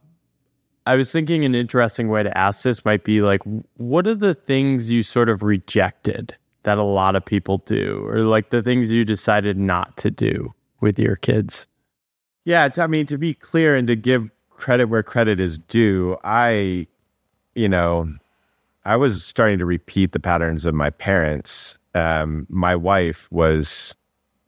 I 0.84 0.96
was 0.96 1.12
thinking 1.12 1.44
an 1.44 1.54
interesting 1.54 2.08
way 2.08 2.22
to 2.22 2.36
ask 2.36 2.62
this 2.62 2.84
might 2.84 3.04
be 3.04 3.20
like, 3.20 3.42
what 3.76 4.06
are 4.06 4.14
the 4.14 4.34
things 4.34 4.90
you 4.90 5.02
sort 5.02 5.28
of 5.28 5.42
rejected 5.42 6.36
that 6.64 6.78
a 6.78 6.82
lot 6.82 7.14
of 7.14 7.24
people 7.24 7.58
do, 7.58 8.04
or 8.08 8.20
like 8.20 8.50
the 8.50 8.62
things 8.62 8.90
you 8.90 9.04
decided 9.04 9.56
not 9.56 9.96
to 9.98 10.10
do 10.10 10.52
with 10.80 10.98
your 10.98 11.16
kids? 11.16 11.68
Yeah, 12.46 12.68
I 12.78 12.86
mean, 12.86 13.06
to 13.06 13.18
be 13.18 13.34
clear 13.34 13.74
and 13.74 13.88
to 13.88 13.96
give 13.96 14.30
credit 14.50 14.86
where 14.86 15.02
credit 15.02 15.40
is 15.40 15.58
due, 15.58 16.16
I, 16.22 16.86
you 17.56 17.68
know, 17.68 18.08
I 18.84 18.94
was 18.96 19.24
starting 19.24 19.58
to 19.58 19.66
repeat 19.66 20.12
the 20.12 20.20
patterns 20.20 20.64
of 20.64 20.72
my 20.72 20.90
parents. 20.90 21.76
Um, 21.92 22.46
my 22.48 22.76
wife 22.76 23.26
was 23.32 23.96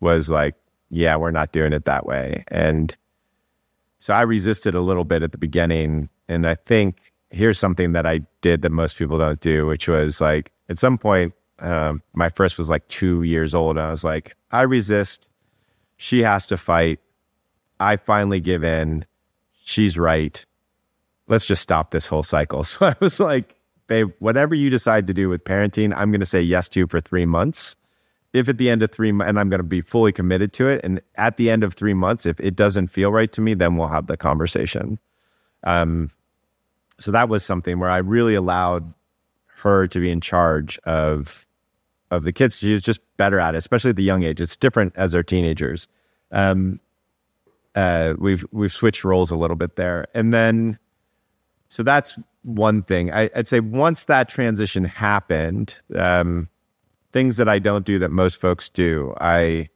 was 0.00 0.30
like, 0.30 0.54
"Yeah, 0.90 1.16
we're 1.16 1.32
not 1.32 1.50
doing 1.50 1.72
it 1.72 1.86
that 1.86 2.06
way," 2.06 2.44
and 2.48 2.96
so 3.98 4.14
I 4.14 4.22
resisted 4.22 4.76
a 4.76 4.80
little 4.80 5.02
bit 5.02 5.24
at 5.24 5.32
the 5.32 5.38
beginning. 5.38 6.08
And 6.28 6.46
I 6.46 6.54
think 6.54 7.12
here's 7.30 7.58
something 7.58 7.94
that 7.94 8.06
I 8.06 8.20
did 8.42 8.62
that 8.62 8.70
most 8.70 8.96
people 8.96 9.18
don't 9.18 9.40
do, 9.40 9.66
which 9.66 9.88
was 9.88 10.20
like 10.20 10.52
at 10.68 10.78
some 10.78 10.98
point, 10.98 11.34
um, 11.58 12.02
my 12.14 12.28
first 12.28 12.58
was 12.58 12.70
like 12.70 12.86
two 12.86 13.24
years 13.24 13.54
old. 13.54 13.76
And 13.76 13.86
I 13.86 13.90
was 13.90 14.04
like, 14.04 14.36
I 14.52 14.62
resist. 14.62 15.28
She 15.96 16.22
has 16.22 16.46
to 16.46 16.56
fight. 16.56 17.00
I 17.80 17.96
finally 17.96 18.40
give 18.40 18.64
in. 18.64 19.04
She's 19.64 19.98
right. 19.98 20.44
Let's 21.26 21.44
just 21.44 21.62
stop 21.62 21.90
this 21.90 22.06
whole 22.06 22.22
cycle. 22.22 22.62
So 22.64 22.86
I 22.86 22.94
was 23.00 23.20
like, 23.20 23.56
babe, 23.86 24.12
whatever 24.18 24.54
you 24.54 24.70
decide 24.70 25.06
to 25.06 25.14
do 25.14 25.28
with 25.28 25.44
parenting, 25.44 25.92
I'm 25.96 26.10
going 26.10 26.20
to 26.20 26.26
say 26.26 26.40
yes 26.40 26.68
to 26.70 26.86
for 26.86 27.00
three 27.00 27.26
months. 27.26 27.76
If 28.34 28.48
at 28.48 28.58
the 28.58 28.68
end 28.68 28.82
of 28.82 28.92
three 28.92 29.10
months, 29.10 29.28
and 29.28 29.40
I'm 29.40 29.48
going 29.48 29.60
to 29.60 29.64
be 29.64 29.80
fully 29.80 30.12
committed 30.12 30.52
to 30.54 30.68
it, 30.68 30.82
and 30.84 31.00
at 31.14 31.38
the 31.38 31.50
end 31.50 31.64
of 31.64 31.74
three 31.74 31.94
months, 31.94 32.26
if 32.26 32.38
it 32.40 32.54
doesn't 32.54 32.88
feel 32.88 33.10
right 33.10 33.32
to 33.32 33.40
me, 33.40 33.54
then 33.54 33.76
we'll 33.76 33.88
have 33.88 34.06
the 34.06 34.18
conversation. 34.18 34.98
Um, 35.64 36.10
so 36.98 37.10
that 37.10 37.28
was 37.28 37.44
something 37.44 37.78
where 37.78 37.90
I 37.90 37.98
really 37.98 38.34
allowed 38.34 38.92
her 39.62 39.88
to 39.88 40.00
be 40.00 40.10
in 40.10 40.20
charge 40.20 40.78
of 40.84 41.46
of 42.10 42.24
the 42.24 42.32
kids. 42.32 42.56
She 42.56 42.72
was 42.72 42.82
just 42.82 43.00
better 43.16 43.38
at 43.38 43.54
it, 43.54 43.58
especially 43.58 43.90
at 43.90 43.96
the 43.96 44.02
young 44.02 44.22
age. 44.22 44.40
It's 44.40 44.56
different 44.56 44.94
as 44.96 45.12
they're 45.12 45.22
teenagers. 45.22 45.88
Um, 46.30 46.80
uh, 47.74 48.14
we've 48.18 48.44
we've 48.52 48.72
switched 48.72 49.04
roles 49.04 49.30
a 49.30 49.36
little 49.36 49.56
bit 49.56 49.76
there, 49.76 50.06
and 50.14 50.32
then 50.32 50.78
so 51.68 51.82
that's 51.82 52.18
one 52.42 52.82
thing. 52.82 53.12
I, 53.12 53.30
would 53.36 53.48
say 53.48 53.60
once 53.60 54.06
that 54.06 54.28
transition 54.28 54.84
happened, 54.84 55.78
um, 55.94 56.48
things 57.12 57.36
that 57.36 57.48
I 57.48 57.58
don't 57.58 57.84
do 57.84 57.98
that 57.98 58.10
most 58.10 58.36
folks 58.36 58.68
do. 58.68 59.14
I 59.20 59.68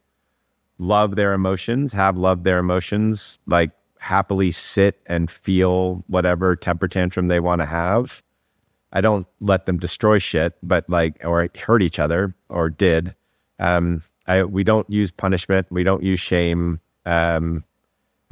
love 0.77 1.15
their 1.15 1.33
emotions, 1.33 1.93
have 1.93 2.17
loved 2.17 2.43
their 2.43 2.59
emotions, 2.59 3.39
like 3.45 3.71
happily 3.99 4.51
sit 4.51 4.99
and 5.05 5.29
feel 5.29 6.03
whatever 6.07 6.55
temper 6.55 6.87
tantrum 6.87 7.27
they 7.27 7.39
want 7.39 7.61
to 7.61 7.65
have. 7.65 8.21
I 8.91 9.01
don't 9.01 9.25
let 9.39 9.65
them 9.65 9.77
destroy 9.77 10.19
shit, 10.19 10.55
but 10.61 10.87
like, 10.89 11.23
or 11.23 11.47
hurt 11.57 11.81
each 11.81 11.99
other 11.99 12.35
or 12.49 12.69
did. 12.69 13.15
Um, 13.59 14.03
I, 14.27 14.43
we 14.43 14.63
don't 14.63 14.89
use 14.89 15.09
punishment. 15.09 15.67
We 15.71 15.83
don't 15.83 16.03
use 16.03 16.19
shame. 16.19 16.79
Um, 17.05 17.63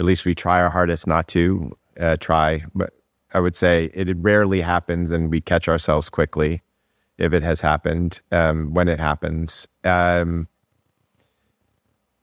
at 0.01 0.05
least 0.05 0.25
we 0.25 0.33
try 0.33 0.59
our 0.59 0.71
hardest 0.71 1.05
not 1.05 1.27
to 1.27 1.77
uh, 1.99 2.17
try. 2.19 2.65
But 2.73 2.93
I 3.35 3.39
would 3.39 3.55
say 3.55 3.91
it 3.93 4.09
rarely 4.17 4.59
happens, 4.59 5.11
and 5.11 5.29
we 5.29 5.41
catch 5.41 5.69
ourselves 5.69 6.09
quickly 6.09 6.63
if 7.19 7.33
it 7.33 7.43
has 7.43 7.61
happened. 7.61 8.19
Um, 8.31 8.73
when 8.73 8.87
it 8.87 8.99
happens, 8.99 9.67
um, 9.83 10.47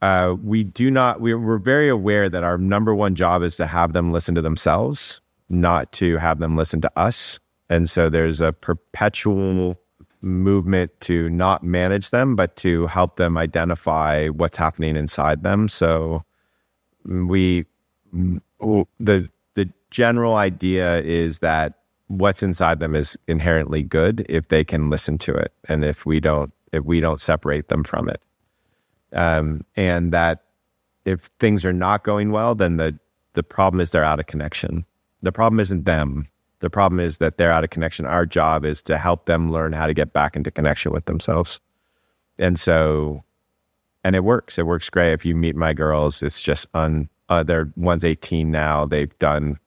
uh, 0.02 0.34
we 0.42 0.64
do 0.64 0.90
not. 0.90 1.20
We're, 1.20 1.38
we're 1.38 1.58
very 1.58 1.88
aware 1.88 2.28
that 2.28 2.42
our 2.42 2.58
number 2.58 2.96
one 2.96 3.14
job 3.14 3.44
is 3.44 3.54
to 3.58 3.66
have 3.66 3.92
them 3.92 4.10
listen 4.10 4.34
to 4.34 4.42
themselves, 4.42 5.20
not 5.48 5.92
to 5.92 6.16
have 6.16 6.40
them 6.40 6.56
listen 6.56 6.80
to 6.80 6.90
us. 6.96 7.38
And 7.70 7.88
so 7.88 8.10
there's 8.10 8.40
a 8.40 8.52
perpetual 8.52 9.78
movement 10.20 10.90
to 11.02 11.30
not 11.30 11.62
manage 11.62 12.10
them, 12.10 12.34
but 12.34 12.56
to 12.56 12.88
help 12.88 13.18
them 13.18 13.38
identify 13.38 14.26
what's 14.26 14.56
happening 14.56 14.96
inside 14.96 15.44
them. 15.44 15.68
So 15.68 16.24
we 17.08 17.64
the 18.12 19.28
the 19.54 19.70
general 19.90 20.36
idea 20.36 21.00
is 21.00 21.40
that 21.40 21.74
what's 22.06 22.42
inside 22.42 22.80
them 22.80 22.94
is 22.94 23.18
inherently 23.26 23.82
good 23.82 24.24
if 24.28 24.48
they 24.48 24.64
can 24.64 24.90
listen 24.90 25.18
to 25.18 25.34
it, 25.34 25.52
and 25.68 25.84
if 25.84 26.06
we 26.06 26.20
don't 26.20 26.52
if 26.72 26.84
we 26.84 27.00
don't 27.00 27.20
separate 27.20 27.68
them 27.68 27.82
from 27.82 28.08
it, 28.08 28.22
um, 29.12 29.64
and 29.76 30.12
that 30.12 30.44
if 31.04 31.30
things 31.40 31.64
are 31.64 31.72
not 31.72 32.04
going 32.04 32.30
well, 32.30 32.54
then 32.54 32.76
the 32.76 32.98
the 33.34 33.42
problem 33.42 33.80
is 33.80 33.90
they're 33.90 34.04
out 34.04 34.20
of 34.20 34.26
connection. 34.26 34.84
The 35.22 35.32
problem 35.32 35.58
isn't 35.58 35.84
them 35.84 36.28
the 36.60 36.70
problem 36.70 37.00
is 37.00 37.18
that 37.18 37.38
they're 37.38 37.52
out 37.52 37.64
of 37.64 37.70
connection. 37.70 38.04
Our 38.04 38.26
job 38.26 38.64
is 38.64 38.82
to 38.82 38.98
help 38.98 39.26
them 39.26 39.52
learn 39.52 39.72
how 39.72 39.86
to 39.86 39.94
get 39.94 40.12
back 40.12 40.34
into 40.34 40.50
connection 40.50 40.92
with 40.92 41.04
themselves. 41.04 41.60
And 42.38 42.58
so, 42.58 43.24
and 44.04 44.16
it 44.16 44.24
works. 44.24 44.58
It 44.58 44.66
works 44.66 44.90
great. 44.90 45.12
If 45.12 45.24
you 45.24 45.34
meet 45.34 45.56
my 45.56 45.72
girls, 45.72 46.22
it's 46.22 46.40
just 46.40 46.66
on, 46.74 47.08
uh, 47.28 47.42
they're 47.42 47.72
one's 47.76 48.04
18 48.04 48.50
now. 48.50 48.86
They've 48.86 49.16
done 49.18 49.58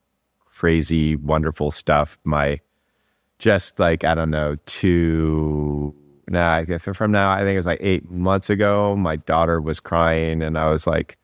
crazy, 0.45 1.15
wonderful 1.15 1.71
stuff. 1.71 2.17
My, 2.23 2.59
just 3.39 3.79
like, 3.79 4.03
I 4.03 4.13
don't 4.13 4.29
know, 4.29 4.57
two, 4.65 5.95
now 6.27 6.51
I 6.51 6.65
guess 6.65 6.83
from 6.83 7.11
now, 7.11 7.31
I 7.31 7.39
think 7.39 7.55
it 7.55 7.57
was 7.57 7.65
like 7.65 7.79
eight 7.81 8.09
months 8.09 8.49
ago, 8.49 8.95
my 8.95 9.15
daughter 9.15 9.59
was 9.59 9.79
crying 9.79 10.41
and 10.41 10.57
I 10.57 10.69
was 10.69 10.85
like, 10.85 11.17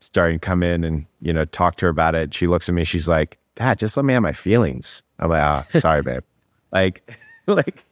starting 0.00 0.38
to 0.38 0.44
come 0.44 0.62
in 0.62 0.84
and, 0.84 1.06
you 1.20 1.32
know, 1.32 1.44
talk 1.46 1.76
to 1.76 1.86
her 1.86 1.90
about 1.90 2.14
it. 2.14 2.32
She 2.32 2.46
looks 2.46 2.68
at 2.68 2.74
me, 2.74 2.84
she's 2.84 3.08
like, 3.08 3.38
Dad, 3.56 3.78
just 3.78 3.96
let 3.96 4.04
me 4.04 4.12
have 4.14 4.22
my 4.22 4.32
feelings. 4.32 5.02
I'm 5.18 5.30
like, 5.30 5.66
oh, 5.74 5.78
sorry, 5.78 6.02
babe. 6.02 6.22
like, 6.72 7.10
like, 7.46 7.84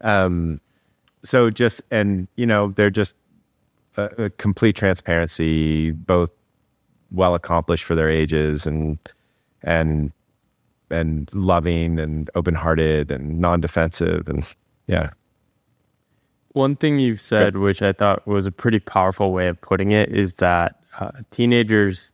um, 0.00 0.60
so 1.24 1.50
just, 1.50 1.82
and, 1.90 2.28
you 2.36 2.46
know, 2.46 2.68
they're 2.68 2.90
just 2.90 3.14
a, 3.98 4.24
a 4.24 4.30
complete 4.30 4.76
transparency, 4.76 5.90
both 5.90 6.30
well 7.10 7.34
accomplished 7.34 7.84
for 7.84 7.94
their 7.94 8.10
ages 8.10 8.66
and, 8.66 8.98
and, 9.62 10.12
and 10.90 11.28
loving 11.34 11.98
and 11.98 12.30
open 12.34 12.54
hearted 12.54 13.10
and 13.10 13.40
non 13.40 13.60
defensive. 13.60 14.28
And 14.28 14.46
yeah. 14.86 15.10
One 16.52 16.76
thing 16.76 16.98
you've 16.98 17.20
said, 17.20 17.54
Good. 17.54 17.60
which 17.60 17.82
I 17.82 17.92
thought 17.92 18.26
was 18.26 18.46
a 18.46 18.52
pretty 18.52 18.78
powerful 18.78 19.32
way 19.32 19.48
of 19.48 19.60
putting 19.60 19.90
it, 19.92 20.10
is 20.10 20.34
that 20.34 20.80
uh, 20.98 21.10
teenagers 21.30 22.12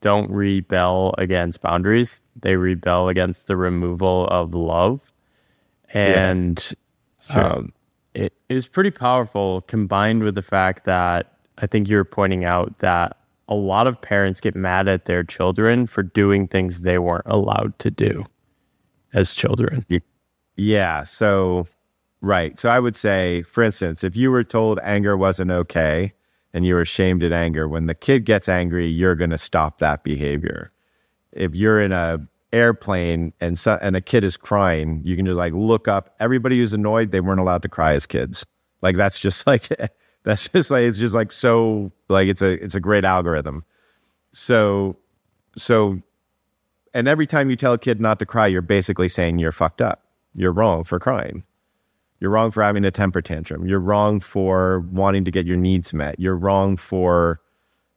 don't 0.00 0.30
rebel 0.30 1.14
against 1.18 1.60
boundaries. 1.60 2.20
They 2.40 2.56
rebel 2.56 3.08
against 3.08 3.46
the 3.46 3.56
removal 3.56 4.26
of 4.28 4.54
love. 4.54 5.00
And 5.92 6.72
yeah, 7.30 7.48
um, 7.48 7.72
it 8.16 8.32
is 8.48 8.66
pretty 8.66 8.90
powerful 8.90 9.60
combined 9.62 10.22
with 10.22 10.34
the 10.34 10.42
fact 10.42 10.84
that 10.86 11.34
I 11.58 11.66
think 11.66 11.88
you're 11.88 12.04
pointing 12.04 12.44
out 12.44 12.78
that 12.78 13.18
a 13.48 13.54
lot 13.54 13.86
of 13.86 14.00
parents 14.00 14.40
get 14.40 14.56
mad 14.56 14.88
at 14.88 15.04
their 15.04 15.22
children 15.22 15.86
for 15.86 16.02
doing 16.02 16.48
things 16.48 16.80
they 16.80 16.98
weren't 16.98 17.26
allowed 17.26 17.78
to 17.80 17.90
do 17.90 18.24
as 19.12 19.34
children. 19.34 19.86
Yeah. 20.56 21.04
So, 21.04 21.66
right. 22.20 22.58
So 22.58 22.68
I 22.68 22.80
would 22.80 22.96
say, 22.96 23.42
for 23.42 23.62
instance, 23.62 24.02
if 24.02 24.16
you 24.16 24.30
were 24.30 24.44
told 24.44 24.80
anger 24.82 25.16
wasn't 25.16 25.50
okay, 25.50 26.12
and 26.56 26.64
you 26.64 26.74
were 26.74 26.86
shamed 26.86 27.22
at 27.22 27.32
anger. 27.32 27.68
When 27.68 27.84
the 27.84 27.94
kid 27.94 28.24
gets 28.24 28.48
angry, 28.48 28.88
you're 28.88 29.14
going 29.14 29.28
to 29.28 29.36
stop 29.36 29.78
that 29.80 30.02
behavior. 30.02 30.72
If 31.32 31.54
you're 31.54 31.82
in 31.82 31.92
a 31.92 32.26
airplane 32.56 33.32
and 33.40 33.58
so, 33.58 33.78
and 33.80 33.94
a 33.96 34.00
kid 34.00 34.24
is 34.24 34.36
crying, 34.36 35.00
you 35.04 35.16
can 35.16 35.26
just 35.26 35.36
like 35.36 35.52
look 35.52 35.88
up. 35.88 36.14
Everybody 36.20 36.58
who's 36.58 36.72
annoyed, 36.72 37.12
they 37.12 37.20
weren't 37.20 37.40
allowed 37.40 37.62
to 37.62 37.68
cry 37.68 37.94
as 37.94 38.06
kids. 38.06 38.44
Like 38.82 38.96
that's 38.96 39.18
just 39.18 39.46
like 39.46 39.68
that's 40.24 40.48
just 40.48 40.70
like 40.70 40.82
it's 40.82 40.98
just 40.98 41.14
like 41.14 41.32
so 41.32 41.92
like 42.08 42.28
it's 42.28 42.42
a 42.42 42.52
it's 42.62 42.74
a 42.74 42.80
great 42.80 43.04
algorithm. 43.04 43.64
So 44.32 44.96
so 45.56 46.00
and 46.94 47.08
every 47.08 47.26
time 47.26 47.50
you 47.50 47.56
tell 47.56 47.74
a 47.74 47.78
kid 47.78 48.00
not 48.00 48.18
to 48.20 48.26
cry, 48.26 48.46
you're 48.46 48.62
basically 48.62 49.08
saying 49.08 49.38
you're 49.38 49.52
fucked 49.52 49.82
up. 49.82 50.02
You're 50.34 50.52
wrong 50.52 50.84
for 50.84 50.98
crying. 50.98 51.44
You're 52.20 52.30
wrong 52.30 52.50
for 52.50 52.62
having 52.62 52.84
a 52.84 52.90
temper 52.90 53.20
tantrum. 53.20 53.66
You're 53.66 53.80
wrong 53.80 54.20
for 54.20 54.80
wanting 54.90 55.24
to 55.26 55.30
get 55.30 55.46
your 55.46 55.56
needs 55.56 55.92
met. 55.92 56.18
You're 56.18 56.36
wrong 56.36 56.76
for, 56.78 57.40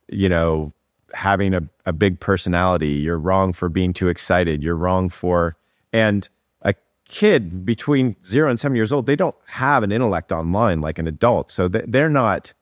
you 0.10 0.28
know, 0.28 0.74
having 1.14 1.53
a, 1.53 1.62
a 1.86 1.93
big 1.93 2.20
personality. 2.20 2.89
You're 2.89 3.20
wrong 3.20 3.53
for 3.53 3.70
being 3.70 3.93
too 3.93 4.07
excited. 4.07 4.64
You're 4.64 4.76
wrong 4.76 5.10
for, 5.10 5.57
and 5.91 6.28
a 6.62 6.74
kid 7.07 7.66
between 7.66 8.16
zero 8.26 8.49
and 8.49 8.60
seven 8.60 8.76
years 8.76 8.91
old, 8.91 9.05
they 9.05 9.16
don't 9.16 9.36
have 9.45 9.84
an 9.84 9.91
intellect 9.91 10.32
online 10.32 10.82
like 10.82 10.99
an 10.99 11.07
adult. 11.07 11.51
So 11.51 11.68
they're 11.68 12.10
not, 12.10 12.53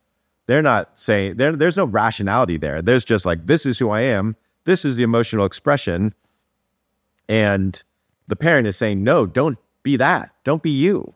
they're 0.45 0.62
not 0.62 0.91
saying, 0.95 1.38
there's 1.38 1.78
no 1.78 1.86
rationality 1.86 2.58
there. 2.58 2.82
There's 2.82 3.06
just 3.06 3.26
like, 3.26 3.48
this 3.48 3.66
is 3.66 3.80
who 3.80 3.89
I 3.89 4.02
am. 4.02 4.36
This 4.66 4.86
is 4.86 4.95
the 4.95 5.04
emotional 5.04 5.45
expression. 5.45 6.14
And 7.30 7.82
the 8.28 8.36
parent 8.36 8.68
is 8.68 8.78
saying, 8.78 9.04
no, 9.04 9.26
don't 9.26 9.58
be 9.84 9.98
that. 9.98 10.32
Don't 10.43 10.64
be 10.64 10.72
you. 10.72 11.14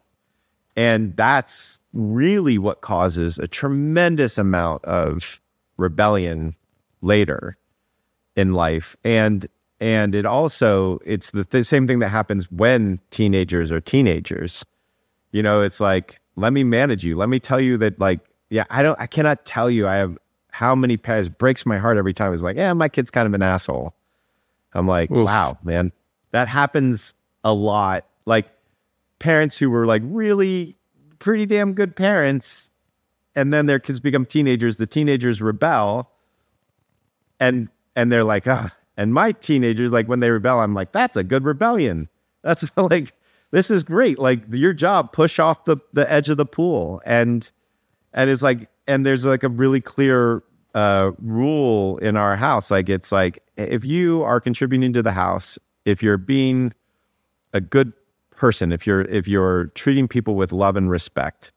And 0.76 1.16
that's 1.18 1.80
really 1.94 2.58
what 2.58 2.80
causes 2.80 3.38
a 3.38 3.48
tremendous 3.48 4.38
amount 4.38 4.86
of 4.86 5.42
rebellion 5.76 6.56
later 7.02 7.58
in 8.36 8.54
life. 8.54 8.96
And 9.04 9.48
and 9.80 10.14
it 10.14 10.26
also 10.26 11.00
it's 11.06 11.32
the 11.32 11.44
th- 11.44 11.66
same 11.66 11.88
thing 11.88 12.00
that 12.00 12.10
happens 12.10 12.52
when 12.52 13.00
teenagers 13.10 13.72
are 13.72 13.82
teenagers. 13.82 14.66
You 15.32 15.44
know, 15.44 15.62
it's 15.62 15.80
like 15.80 16.20
let 16.36 16.54
me 16.54 16.64
manage 16.64 17.04
you. 17.04 17.18
Let 17.18 17.30
me 17.30 17.40
tell 17.40 17.60
you 17.60 17.78
that 17.78 18.00
like 18.00 18.20
yeah, 18.50 18.66
I 18.70 18.84
don't 18.84 19.00
I 19.00 19.08
cannot 19.08 19.46
tell 19.46 19.70
you 19.70 19.88
I 19.88 19.96
have 19.96 20.18
how 20.50 20.76
many 20.76 20.98
parents 20.98 21.30
breaks 21.30 21.66
my 21.66 21.78
heart 21.78 21.98
every 21.98 22.14
time 22.14 22.34
it's 22.34 22.44
like, 22.44 22.58
yeah, 22.58 22.74
my 22.74 22.90
kid's 22.90 23.10
kind 23.10 23.26
of 23.26 23.34
an 23.34 23.42
asshole. 23.42 23.96
I'm 24.74 24.88
like, 24.88 25.10
Oof. 25.12 25.26
wow, 25.26 25.58
man. 25.64 25.92
That 26.32 26.48
happens 26.48 27.14
a 27.44 27.54
lot. 27.54 28.06
Like 28.26 28.50
parents 29.20 29.58
who 29.58 29.70
were 29.70 29.86
like 29.86 30.02
really 30.06 30.76
pretty 31.20 31.46
damn 31.46 31.74
good 31.74 31.96
parents 31.96 32.70
and 33.36 33.54
then 33.54 33.66
their 33.66 33.80
kids 33.80 34.00
become 34.00 34.26
teenagers 34.26 34.78
the 34.78 34.88
teenagers 34.88 35.42
rebel 35.42 36.11
and 37.42 37.68
and 37.96 38.10
they're 38.10 38.24
like 38.24 38.48
ah. 38.48 38.74
And 38.96 39.14
my 39.14 39.32
teenagers 39.32 39.92
like 39.92 40.08
when 40.08 40.20
they 40.20 40.30
rebel 40.30 40.60
i'm 40.60 40.74
like 40.74 40.94
that's 40.94 41.18
a 41.18 41.24
good 41.24 41.44
rebellion. 41.44 42.08
That's 42.44 42.64
like 42.78 43.14
this 43.52 43.70
is 43.70 43.84
great. 43.84 44.18
Like 44.20 44.44
your 44.50 44.74
job 44.74 45.12
push 45.12 45.40
off 45.40 45.66
the 45.66 45.78
the 45.92 46.10
edge 46.10 46.30
of 46.30 46.38
the 46.38 46.46
pool. 46.46 47.02
And 47.06 47.50
and 48.14 48.30
it's 48.30 48.42
like 48.42 48.70
and 48.88 49.06
there's 49.06 49.26
like 49.26 49.44
a 49.44 49.50
really 49.50 49.82
clear 49.82 50.44
uh 50.74 51.12
rule 51.20 51.98
in 51.98 52.16
our 52.16 52.38
house. 52.38 52.72
Like 52.72 52.88
it's 52.88 53.12
like 53.12 53.44
if 53.58 53.84
you 53.84 54.24
are 54.24 54.40
contributing 54.40 54.94
to 54.94 55.04
the 55.04 55.12
house 55.12 55.58
if 55.86 56.04
you're 56.04 56.18
being 56.18 56.74
a 57.54 57.62
good 57.62 57.94
person, 58.32 58.72
if 58.72 58.86
you're 58.86 59.02
if 59.02 59.28
you're 59.28 59.68
treating 59.68 60.08
people 60.08 60.36
with 60.36 60.52
love 60.52 60.76
and 60.76 60.90
respect 60.90 61.52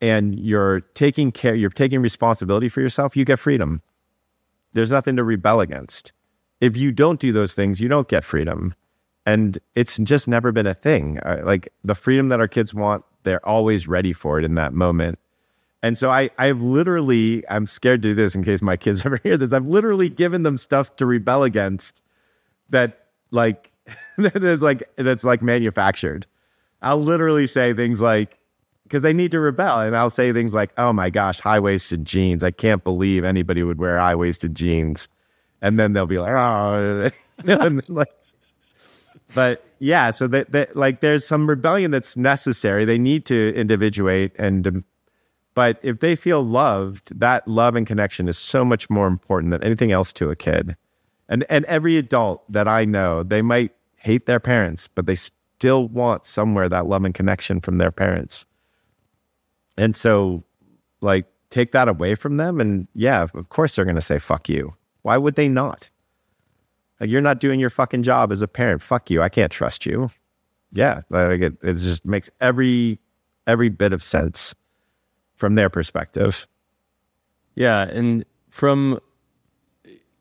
and 0.00 0.38
you're 0.38 0.80
taking 0.94 1.32
care, 1.32 1.54
you're 1.54 1.70
taking 1.70 2.00
responsibility 2.00 2.68
for 2.68 2.80
yourself, 2.80 3.16
you 3.16 3.24
get 3.24 3.38
freedom. 3.38 3.82
There's 4.76 4.90
nothing 4.90 5.16
to 5.16 5.24
rebel 5.24 5.62
against. 5.62 6.12
If 6.60 6.76
you 6.76 6.92
don't 6.92 7.18
do 7.18 7.32
those 7.32 7.54
things, 7.54 7.80
you 7.80 7.88
don't 7.88 8.08
get 8.08 8.24
freedom. 8.24 8.74
And 9.24 9.58
it's 9.74 9.96
just 9.96 10.28
never 10.28 10.52
been 10.52 10.66
a 10.66 10.74
thing. 10.74 11.18
Uh, 11.20 11.40
like 11.44 11.72
the 11.82 11.94
freedom 11.94 12.28
that 12.28 12.40
our 12.40 12.46
kids 12.46 12.74
want, 12.74 13.02
they're 13.22 13.44
always 13.48 13.88
ready 13.88 14.12
for 14.12 14.38
it 14.38 14.44
in 14.44 14.54
that 14.56 14.74
moment. 14.74 15.18
And 15.82 15.96
so 15.96 16.10
I, 16.10 16.28
I've 16.36 16.60
literally, 16.60 17.42
I'm 17.48 17.66
scared 17.66 18.02
to 18.02 18.08
do 18.08 18.14
this 18.14 18.34
in 18.34 18.44
case 18.44 18.60
my 18.60 18.76
kids 18.76 19.04
ever 19.06 19.18
hear 19.22 19.38
this. 19.38 19.50
I've 19.50 19.66
literally 19.66 20.10
given 20.10 20.42
them 20.42 20.58
stuff 20.58 20.94
to 20.96 21.06
rebel 21.06 21.42
against 21.42 22.02
that, 22.68 23.06
like, 23.30 23.72
that's 24.18 24.60
like 24.60 24.82
that's 24.96 25.24
like 25.24 25.40
manufactured. 25.40 26.26
I'll 26.82 27.02
literally 27.02 27.46
say 27.46 27.72
things 27.72 28.02
like 28.02 28.38
because 28.86 29.02
they 29.02 29.12
need 29.12 29.32
to 29.32 29.40
rebel, 29.40 29.80
and 29.80 29.96
I'll 29.96 30.10
say 30.10 30.32
things 30.32 30.54
like, 30.54 30.72
"Oh 30.78 30.92
my 30.92 31.10
gosh, 31.10 31.40
high 31.40 31.60
waisted 31.60 32.04
jeans! 32.04 32.44
I 32.44 32.52
can't 32.52 32.84
believe 32.84 33.24
anybody 33.24 33.62
would 33.62 33.78
wear 33.78 33.98
high 33.98 34.14
waisted 34.16 34.54
jeans," 34.54 35.08
and 35.62 35.78
then 35.78 35.92
they'll 35.92 36.06
be 36.06 36.18
like, 36.18 36.34
"Oh," 36.34 37.10
like, 37.88 38.08
but 39.34 39.64
yeah, 39.78 40.10
so 40.10 40.28
that, 40.28 40.52
that 40.52 40.76
like 40.76 41.00
there's 41.00 41.26
some 41.26 41.48
rebellion 41.48 41.90
that's 41.90 42.16
necessary. 42.16 42.84
They 42.84 42.98
need 42.98 43.26
to 43.26 43.54
individuate 43.56 44.32
and 44.38 44.66
um, 44.66 44.84
But 45.54 45.78
if 45.82 46.00
they 46.00 46.16
feel 46.16 46.42
loved, 46.44 47.18
that 47.20 47.48
love 47.48 47.76
and 47.76 47.86
connection 47.86 48.28
is 48.28 48.38
so 48.38 48.64
much 48.64 48.90
more 48.90 49.06
important 49.06 49.52
than 49.52 49.64
anything 49.64 49.92
else 49.92 50.12
to 50.14 50.30
a 50.30 50.36
kid. 50.36 50.76
And 51.28 51.44
and 51.50 51.64
every 51.66 51.98
adult 51.98 52.50
that 52.52 52.68
I 52.68 52.84
know, 52.84 53.22
they 53.22 53.42
might 53.42 53.72
hate 53.96 54.26
their 54.26 54.40
parents, 54.40 54.88
but 54.88 55.06
they 55.06 55.16
still 55.16 55.88
want 55.88 56.26
somewhere 56.26 56.68
that 56.68 56.86
love 56.86 57.04
and 57.04 57.14
connection 57.14 57.60
from 57.60 57.78
their 57.78 57.92
parents. 57.92 58.46
And 59.76 59.94
so 59.94 60.44
like 61.00 61.26
take 61.50 61.72
that 61.72 61.88
away 61.88 62.14
from 62.14 62.36
them 62.36 62.60
and 62.60 62.88
yeah, 62.94 63.26
of 63.34 63.48
course 63.48 63.76
they're 63.76 63.84
going 63.84 63.96
to 63.96 64.02
say 64.02 64.18
fuck 64.18 64.48
you. 64.48 64.74
Why 65.02 65.16
would 65.16 65.36
they 65.36 65.48
not? 65.48 65.90
Like 67.00 67.10
you're 67.10 67.20
not 67.20 67.40
doing 67.40 67.60
your 67.60 67.70
fucking 67.70 68.02
job 68.02 68.32
as 68.32 68.42
a 68.42 68.48
parent. 68.48 68.82
Fuck 68.82 69.10
you. 69.10 69.22
I 69.22 69.28
can't 69.28 69.52
trust 69.52 69.86
you. 69.86 70.10
Yeah, 70.72 71.02
like 71.10 71.40
it, 71.40 71.54
it 71.62 71.74
just 71.74 72.04
makes 72.04 72.30
every 72.40 72.98
every 73.46 73.68
bit 73.68 73.92
of 73.92 74.02
sense 74.02 74.54
from 75.36 75.54
their 75.54 75.70
perspective. 75.70 76.46
Yeah, 77.54 77.82
and 77.82 78.24
from 78.50 79.00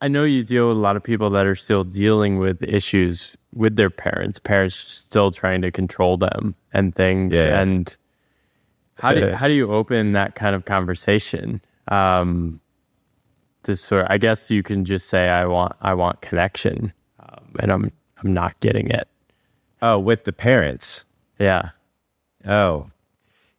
I 0.01 0.08
know 0.08 0.24
you 0.24 0.43
deal 0.43 0.68
with 0.68 0.78
a 0.78 0.80
lot 0.80 0.95
of 0.95 1.03
people 1.03 1.30
that 1.32 1.45
are 1.45 1.56
still 1.56 1.84
dealing 1.84 2.38
with 2.38 2.62
issues 2.62 3.36
with 3.53 3.76
their 3.76 3.89
parents, 3.89 4.39
parents 4.39 4.76
still 4.76 5.32
trying 5.32 5.62
to 5.62 5.72
control 5.72 6.18
them 6.18 6.56
and 6.74 6.93
things. 6.93 7.34
Yeah. 7.34 7.60
And 7.60 7.95
how 8.96 9.14
do 9.14 9.32
how 9.32 9.48
do 9.48 9.54
you 9.54 9.72
open 9.72 10.14
that 10.14 10.36
kind 10.36 10.56
of 10.56 10.66
conversation? 10.66 11.62
Um, 11.89 12.60
this 13.64 13.82
sort, 13.82 14.08
I 14.10 14.18
guess 14.18 14.50
you 14.52 14.64
can 14.64 14.86
just 14.86 15.10
say, 15.10 15.30
"I 15.30 15.46
want, 15.46 15.74
I 15.82 15.93
want 15.93 16.22
connection," 16.22 16.93
um, 17.20 17.56
and 17.60 17.72
I'm, 17.72 17.91
I'm 18.24 18.34
not 18.34 18.60
getting 18.60 18.89
it. 18.89 19.08
Oh, 19.82 20.00
with 20.00 20.24
the 20.24 20.34
parents. 20.34 21.06
Yeah. 21.39 21.70
Oh, 22.48 22.89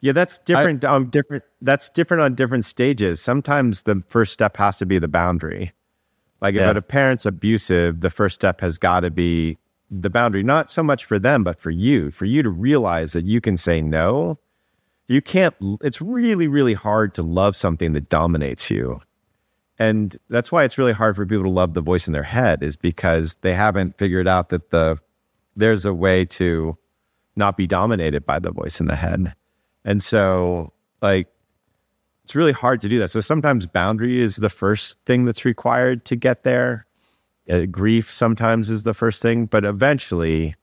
yeah. 0.01 0.13
That's 0.13 0.39
different. 0.39 0.85
um, 0.85 1.07
different. 1.11 1.45
That's 1.61 1.89
different 1.91 2.23
on 2.23 2.35
different 2.35 2.65
stages. 2.65 3.21
Sometimes 3.21 3.83
the 3.83 4.03
first 4.09 4.33
step 4.33 4.57
has 4.57 4.79
to 4.79 4.87
be 4.87 4.99
the 4.99 5.09
boundary. 5.09 5.73
Like 6.41 6.55
Yeah. 6.55 6.71
if 6.71 6.77
a 6.77 6.83
parent's 6.83 7.27
abusive, 7.27 8.01
the 8.01 8.11
first 8.11 8.35
step 8.37 8.61
has 8.61 8.79
got 8.79 9.01
to 9.01 9.11
be 9.11 9.59
the 9.91 10.11
boundary. 10.11 10.43
Not 10.43 10.71
so 10.71 10.83
much 10.83 11.05
for 11.05 11.19
them, 11.19 11.43
but 11.45 11.59
for 11.61 11.71
you. 11.71 12.11
For 12.11 12.25
you 12.25 12.43
to 12.43 12.51
realize 12.51 13.13
that 13.13 13.25
you 13.25 13.41
can 13.41 13.57
say 13.57 13.81
no. 13.81 14.39
You 15.09 15.23
can't. 15.23 15.55
It's 15.83 16.01
really, 16.01 16.49
really 16.49 16.75
hard 16.75 17.15
to 17.15 17.23
love 17.23 17.55
something 17.57 17.93
that 17.93 18.09
dominates 18.09 18.71
you. 18.71 19.01
And 19.79 20.17
that's 20.29 20.51
why 20.51 20.65
it's 20.65 20.79
really 20.79 20.93
hard 20.93 21.17
for 21.17 21.27
people 21.27 21.45
to 21.45 21.51
love 21.51 21.75
the 21.75 21.83
voice 21.83 22.07
in 22.07 22.13
their 22.13 22.23
head 22.23 22.63
is 22.63 22.77
because 22.77 23.37
they 23.43 23.55
haven't 23.55 23.99
figured 23.99 24.27
out 24.27 24.49
that 24.49 24.71
the 24.71 24.99
there's 25.55 25.85
a 25.85 25.95
way 25.95 26.25
to 26.25 26.77
not 27.35 27.57
be 27.57 27.67
dominated 27.67 28.25
by 28.25 28.39
the 28.39 28.51
voice 28.51 28.81
in 28.81 28.87
the 28.87 28.97
head. 28.97 29.35
And 29.85 30.03
so 30.03 30.73
like 31.03 31.29
it's 32.25 32.35
really 32.35 32.53
hard 32.53 32.81
to 32.81 32.89
do 32.89 32.99
that. 32.99 33.11
So 33.11 33.21
sometimes 33.21 33.67
boundary 33.67 34.21
is 34.21 34.37
the 34.37 34.49
first 34.49 34.97
thing 35.07 35.27
that's 35.27 35.45
required 35.45 36.05
to 36.07 36.17
get 36.17 36.43
there. 36.43 36.87
Uh, 37.49 37.67
grief 37.67 38.11
sometimes 38.11 38.71
is 38.71 38.83
the 38.83 38.95
first 38.95 39.23
thing, 39.23 39.47
but 39.47 39.65
eventually, 39.65 40.57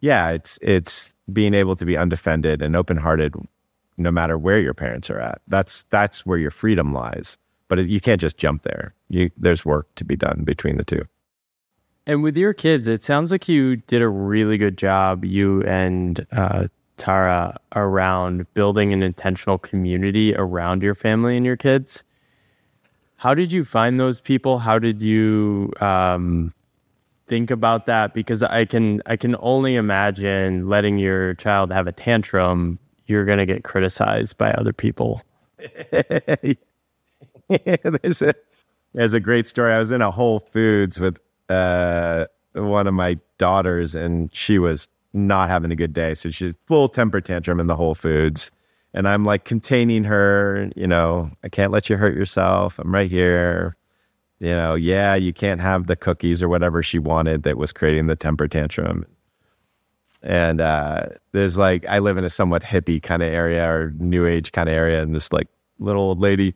yeah, 0.00 0.30
it's 0.30 0.58
it's 0.62 1.14
being 1.30 1.52
able 1.52 1.76
to 1.76 1.84
be 1.84 1.96
undefended 1.96 2.62
and 2.62 2.74
open-hearted 2.74 3.34
no 4.00 4.10
matter 4.10 4.38
where 4.38 4.60
your 4.60 4.74
parents 4.74 5.10
are 5.10 5.20
at. 5.20 5.40
That's 5.48 5.84
that's 5.90 6.24
where 6.26 6.38
your 6.38 6.50
freedom 6.50 6.92
lies. 6.92 7.36
But 7.68 7.88
you 7.88 8.00
can't 8.00 8.20
just 8.20 8.36
jump 8.36 8.62
there. 8.62 8.94
You 9.08 9.30
there's 9.36 9.64
work 9.64 9.94
to 9.96 10.04
be 10.04 10.16
done 10.16 10.42
between 10.44 10.76
the 10.76 10.84
two. 10.84 11.02
And 12.06 12.22
with 12.22 12.36
your 12.36 12.52
kids, 12.52 12.88
it 12.88 13.04
sounds 13.04 13.30
like 13.30 13.48
you 13.48 13.76
did 13.76 14.02
a 14.02 14.08
really 14.08 14.58
good 14.58 14.76
job, 14.76 15.24
you 15.24 15.62
and 15.62 16.26
uh, 16.32 16.66
Tara, 16.96 17.58
around 17.76 18.52
building 18.54 18.92
an 18.92 19.02
intentional 19.02 19.58
community 19.58 20.34
around 20.34 20.82
your 20.82 20.94
family 20.94 21.36
and 21.36 21.46
your 21.46 21.56
kids. 21.56 22.02
How 23.16 23.34
did 23.34 23.52
you 23.52 23.64
find 23.64 24.00
those 24.00 24.20
people? 24.20 24.58
How 24.58 24.78
did 24.78 25.02
you 25.02 25.72
um, 25.80 26.52
think 27.26 27.50
about 27.50 27.86
that? 27.86 28.12
Because 28.12 28.42
I 28.42 28.64
can 28.64 29.02
I 29.06 29.16
can 29.16 29.36
only 29.40 29.76
imagine 29.76 30.68
letting 30.68 30.98
your 30.98 31.34
child 31.34 31.72
have 31.72 31.86
a 31.86 31.92
tantrum. 31.92 32.78
You're 33.10 33.24
going 33.24 33.38
to 33.38 33.46
get 33.46 33.64
criticized 33.64 34.38
by 34.38 34.52
other 34.52 34.72
people. 34.72 35.22
there's 37.48 38.22
a 38.22 38.32
there's 38.94 39.12
a 39.12 39.20
great 39.20 39.46
story. 39.46 39.72
I 39.72 39.78
was 39.78 39.90
in 39.90 40.02
a 40.02 40.10
Whole 40.10 40.40
Foods 40.52 40.98
with 40.98 41.18
uh, 41.48 42.26
one 42.54 42.86
of 42.86 42.94
my 42.94 43.18
daughters, 43.38 43.94
and 43.94 44.34
she 44.34 44.58
was 44.58 44.88
not 45.12 45.48
having 45.48 45.70
a 45.70 45.76
good 45.76 45.92
day. 45.92 46.14
So 46.14 46.30
she 46.30 46.54
full 46.66 46.88
temper 46.88 47.20
tantrum 47.20 47.60
in 47.60 47.66
the 47.66 47.76
Whole 47.76 47.94
Foods, 47.94 48.50
and 48.94 49.06
I'm 49.06 49.24
like 49.24 49.44
containing 49.44 50.04
her. 50.04 50.70
You 50.76 50.86
know, 50.86 51.30
I 51.44 51.48
can't 51.48 51.72
let 51.72 51.90
you 51.90 51.96
hurt 51.96 52.16
yourself. 52.16 52.78
I'm 52.78 52.94
right 52.94 53.10
here. 53.10 53.76
You 54.38 54.50
know, 54.50 54.74
yeah, 54.74 55.14
you 55.16 55.34
can't 55.34 55.60
have 55.60 55.86
the 55.86 55.96
cookies 55.96 56.42
or 56.42 56.48
whatever 56.48 56.82
she 56.82 56.98
wanted 56.98 57.42
that 57.42 57.58
was 57.58 57.72
creating 57.72 58.06
the 58.06 58.16
temper 58.16 58.48
tantrum. 58.48 59.04
And 60.22 60.60
uh, 60.60 61.06
there's 61.32 61.56
like, 61.56 61.86
I 61.86 61.98
live 61.98 62.18
in 62.18 62.24
a 62.24 62.30
somewhat 62.30 62.62
hippie 62.62 63.02
kind 63.02 63.22
of 63.22 63.32
area 63.32 63.66
or 63.66 63.92
new 63.98 64.26
age 64.26 64.52
kind 64.52 64.68
of 64.68 64.74
area, 64.74 65.02
and 65.02 65.14
this 65.14 65.32
like 65.32 65.48
little 65.78 66.02
old 66.02 66.20
lady 66.20 66.54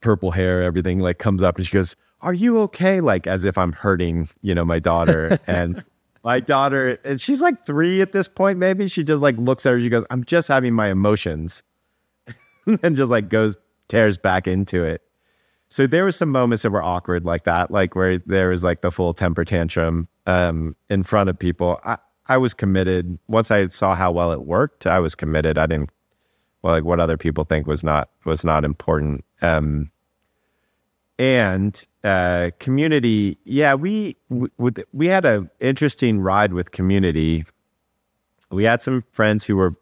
purple 0.00 0.32
hair, 0.32 0.62
everything 0.62 0.98
like 0.98 1.18
comes 1.18 1.42
up 1.42 1.56
and 1.56 1.66
she 1.66 1.72
goes, 1.72 1.96
Are 2.20 2.34
you 2.34 2.58
okay? 2.60 3.00
Like 3.00 3.26
as 3.26 3.44
if 3.44 3.56
I'm 3.56 3.72
hurting, 3.72 4.28
you 4.42 4.54
know, 4.54 4.64
my 4.64 4.78
daughter. 4.78 5.38
and 5.46 5.84
my 6.24 6.40
daughter, 6.40 6.98
and 7.04 7.20
she's 7.20 7.40
like 7.40 7.64
three 7.66 8.00
at 8.00 8.12
this 8.12 8.28
point, 8.28 8.58
maybe. 8.58 8.88
She 8.88 9.02
just 9.02 9.22
like 9.22 9.36
looks 9.38 9.64
at 9.66 9.72
her, 9.72 9.80
she 9.80 9.88
goes, 9.88 10.04
I'm 10.10 10.24
just 10.24 10.48
having 10.48 10.74
my 10.74 10.90
emotions. 10.90 11.62
and 12.82 12.96
just 12.96 13.10
like 13.10 13.28
goes, 13.28 13.56
tears 13.88 14.18
back 14.18 14.46
into 14.46 14.84
it. 14.84 15.02
So 15.68 15.86
there 15.86 16.04
were 16.04 16.12
some 16.12 16.30
moments 16.30 16.64
that 16.64 16.70
were 16.70 16.82
awkward 16.82 17.24
like 17.24 17.44
that, 17.44 17.70
like 17.70 17.94
where 17.94 18.18
there 18.18 18.50
was 18.50 18.62
like 18.62 18.82
the 18.82 18.92
full 18.92 19.14
temper 19.14 19.44
tantrum 19.44 20.06
um, 20.26 20.76
in 20.90 21.02
front 21.02 21.30
of 21.30 21.38
people. 21.38 21.80
I, 21.82 21.96
I 22.26 22.36
was 22.38 22.54
committed. 22.54 23.18
Once 23.28 23.50
I 23.50 23.66
saw 23.68 23.94
how 23.94 24.12
well 24.12 24.32
it 24.32 24.42
worked, 24.42 24.86
I 24.86 25.00
was 25.00 25.14
committed. 25.14 25.58
I 25.58 25.66
didn't 25.66 25.90
well, 26.62 26.74
like 26.74 26.84
what 26.84 27.00
other 27.00 27.16
people 27.16 27.44
think 27.44 27.66
was 27.66 27.82
not 27.82 28.10
was 28.24 28.44
not 28.44 28.64
important. 28.64 29.24
Um, 29.40 29.90
and 31.18 31.84
uh, 32.04 32.50
community, 32.58 33.38
yeah, 33.44 33.74
we 33.74 34.16
we, 34.28 34.72
we 34.92 35.06
had 35.06 35.24
a 35.24 35.50
interesting 35.60 36.20
ride 36.20 36.52
with 36.52 36.70
community. 36.70 37.44
We 38.50 38.64
had 38.64 38.82
some 38.82 39.04
friends 39.12 39.44
who 39.44 39.56
were 39.56 39.74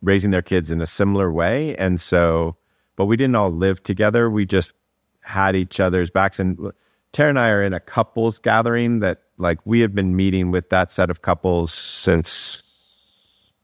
raising 0.00 0.30
their 0.30 0.42
kids 0.42 0.70
in 0.70 0.80
a 0.80 0.86
similar 0.86 1.32
way, 1.32 1.74
and 1.76 2.00
so, 2.00 2.56
but 2.96 3.06
we 3.06 3.16
didn't 3.16 3.36
all 3.36 3.50
live 3.50 3.82
together. 3.82 4.30
We 4.30 4.46
just 4.46 4.72
had 5.22 5.56
each 5.56 5.80
other's 5.80 6.10
backs. 6.10 6.38
And 6.38 6.72
Tara 7.12 7.30
and 7.30 7.38
I 7.38 7.48
are 7.50 7.62
in 7.62 7.72
a 7.72 7.80
couples 7.80 8.38
gathering 8.38 9.00
that, 9.00 9.22
like, 9.42 9.58
we 9.64 9.80
have 9.80 9.94
been 9.94 10.16
meeting 10.16 10.50
with 10.50 10.70
that 10.70 10.90
set 10.90 11.10
of 11.10 11.20
couples 11.20 11.72
since 11.72 12.62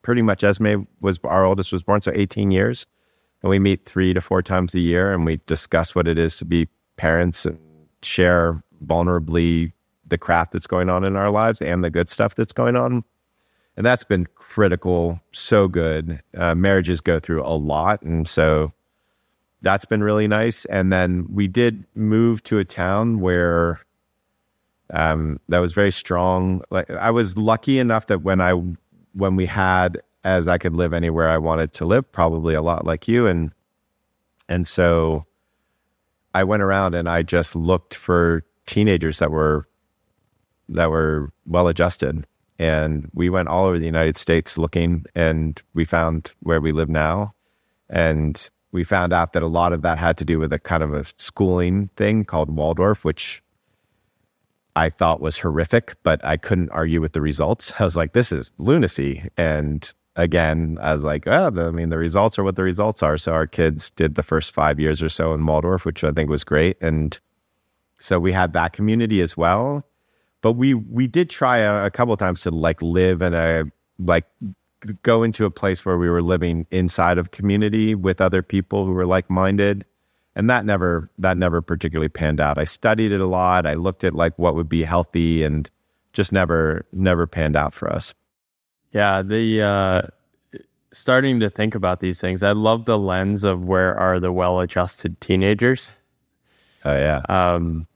pretty 0.02 0.22
much 0.22 0.44
Esme 0.44 0.82
was 1.00 1.18
our 1.24 1.44
oldest 1.44 1.72
was 1.72 1.82
born, 1.82 2.02
so 2.02 2.12
18 2.14 2.50
years. 2.50 2.86
And 3.42 3.50
we 3.50 3.58
meet 3.58 3.84
three 3.84 4.12
to 4.12 4.20
four 4.20 4.42
times 4.42 4.74
a 4.74 4.80
year 4.80 5.12
and 5.12 5.24
we 5.24 5.40
discuss 5.46 5.94
what 5.94 6.08
it 6.08 6.18
is 6.18 6.36
to 6.38 6.44
be 6.44 6.68
parents 6.96 7.46
and 7.46 7.58
share 8.02 8.62
vulnerably 8.84 9.72
the 10.06 10.18
craft 10.18 10.52
that's 10.52 10.66
going 10.66 10.88
on 10.88 11.04
in 11.04 11.14
our 11.14 11.30
lives 11.30 11.62
and 11.62 11.84
the 11.84 11.90
good 11.90 12.08
stuff 12.08 12.34
that's 12.34 12.52
going 12.52 12.74
on. 12.74 13.04
And 13.76 13.86
that's 13.86 14.02
been 14.02 14.26
critical, 14.34 15.20
so 15.30 15.68
good. 15.68 16.20
Uh, 16.36 16.56
marriages 16.56 17.00
go 17.00 17.20
through 17.20 17.44
a 17.44 17.54
lot. 17.54 18.02
And 18.02 18.26
so 18.26 18.72
that's 19.62 19.84
been 19.84 20.02
really 20.02 20.26
nice. 20.26 20.64
And 20.64 20.92
then 20.92 21.26
we 21.32 21.46
did 21.46 21.84
move 21.94 22.42
to 22.44 22.58
a 22.58 22.64
town 22.64 23.20
where 23.20 23.80
um, 24.90 25.40
that 25.48 25.58
was 25.58 25.72
very 25.72 25.92
strong. 25.92 26.62
Like 26.70 26.90
I 26.90 27.10
was 27.10 27.36
lucky 27.36 27.78
enough 27.78 28.06
that 28.06 28.22
when 28.22 28.40
I 28.40 28.52
when 29.12 29.36
we 29.36 29.46
had 29.46 30.00
as 30.24 30.48
I 30.48 30.58
could 30.58 30.74
live 30.74 30.92
anywhere 30.92 31.28
I 31.28 31.38
wanted 31.38 31.72
to 31.74 31.84
live, 31.84 32.10
probably 32.12 32.54
a 32.54 32.62
lot 32.62 32.84
like 32.84 33.08
you. 33.08 33.26
And 33.26 33.52
and 34.48 34.66
so 34.66 35.26
I 36.34 36.44
went 36.44 36.62
around 36.62 36.94
and 36.94 37.08
I 37.08 37.22
just 37.22 37.54
looked 37.54 37.94
for 37.94 38.44
teenagers 38.66 39.18
that 39.18 39.30
were 39.30 39.68
that 40.68 40.90
were 40.90 41.32
well 41.46 41.68
adjusted. 41.68 42.26
And 42.58 43.08
we 43.14 43.30
went 43.30 43.48
all 43.48 43.66
over 43.66 43.78
the 43.78 43.86
United 43.86 44.16
States 44.16 44.58
looking 44.58 45.04
and 45.14 45.60
we 45.74 45.84
found 45.84 46.32
where 46.40 46.60
we 46.60 46.72
live 46.72 46.88
now. 46.88 47.34
And 47.88 48.50
we 48.72 48.84
found 48.84 49.12
out 49.12 49.32
that 49.32 49.42
a 49.42 49.46
lot 49.46 49.72
of 49.72 49.82
that 49.82 49.98
had 49.98 50.18
to 50.18 50.24
do 50.24 50.38
with 50.38 50.52
a 50.52 50.58
kind 50.58 50.82
of 50.82 50.92
a 50.92 51.04
schooling 51.16 51.88
thing 51.96 52.24
called 52.24 52.54
Waldorf, 52.54 53.04
which 53.04 53.42
I 54.78 54.90
thought 54.90 55.20
was 55.20 55.38
horrific, 55.38 55.96
but 56.04 56.24
I 56.24 56.36
couldn't 56.36 56.70
argue 56.70 57.00
with 57.00 57.12
the 57.12 57.20
results. 57.20 57.72
I 57.80 57.84
was 57.84 57.96
like, 57.96 58.12
this 58.12 58.30
is 58.30 58.52
lunacy. 58.58 59.28
And 59.36 59.92
again, 60.14 60.78
I 60.80 60.92
was 60.92 61.02
like, 61.02 61.24
the, 61.24 61.66
I 61.68 61.70
mean, 61.72 61.90
the 61.90 61.98
results 61.98 62.38
are 62.38 62.44
what 62.44 62.54
the 62.54 62.62
results 62.62 63.02
are. 63.02 63.18
So 63.18 63.32
our 63.32 63.46
kids 63.46 63.90
did 63.90 64.14
the 64.14 64.22
first 64.22 64.54
five 64.54 64.78
years 64.78 65.02
or 65.02 65.08
so 65.08 65.34
in 65.34 65.44
Waldorf, 65.44 65.84
which 65.84 66.04
I 66.04 66.12
think 66.12 66.30
was 66.30 66.44
great. 66.44 66.76
And 66.80 67.18
so 67.98 68.20
we 68.20 68.32
had 68.32 68.52
that 68.52 68.72
community 68.72 69.20
as 69.20 69.36
well. 69.36 69.84
But 70.40 70.52
we 70.52 70.74
we 70.74 71.08
did 71.08 71.28
try 71.28 71.58
a, 71.58 71.86
a 71.86 71.90
couple 71.90 72.14
of 72.14 72.20
times 72.20 72.42
to 72.42 72.52
like 72.52 72.80
live 72.80 73.22
in 73.22 73.34
a 73.34 73.64
like 73.98 74.26
go 75.02 75.24
into 75.24 75.44
a 75.44 75.50
place 75.50 75.84
where 75.84 75.98
we 75.98 76.08
were 76.08 76.22
living 76.22 76.64
inside 76.70 77.18
of 77.18 77.32
community 77.32 77.96
with 77.96 78.20
other 78.20 78.40
people 78.40 78.86
who 78.86 78.92
were 78.92 79.04
like-minded 79.06 79.84
and 80.38 80.48
that 80.48 80.64
never 80.64 81.10
that 81.18 81.36
never 81.36 81.60
particularly 81.60 82.08
panned 82.08 82.40
out. 82.40 82.58
I 82.58 82.64
studied 82.64 83.10
it 83.10 83.20
a 83.20 83.26
lot. 83.26 83.66
I 83.66 83.74
looked 83.74 84.04
at 84.04 84.14
like 84.14 84.38
what 84.38 84.54
would 84.54 84.68
be 84.68 84.84
healthy 84.84 85.42
and 85.42 85.68
just 86.12 86.32
never 86.32 86.86
never 86.92 87.26
panned 87.26 87.56
out 87.56 87.74
for 87.74 87.92
us. 87.92 88.14
Yeah 88.92 89.20
the 89.22 89.62
uh 89.62 90.02
starting 90.92 91.40
to 91.40 91.50
think 91.50 91.74
about 91.74 92.00
these 92.00 92.18
things 92.18 92.42
i 92.42 92.50
love 92.52 92.86
the 92.86 92.96
lens 92.96 93.44
of 93.44 93.62
where 93.62 93.94
are 93.98 94.18
the 94.18 94.32
well-adjusted 94.32 95.20
teenagers. 95.20 95.90
Oh 96.84 96.94
yeah. 96.94 97.22
Um 97.28 97.86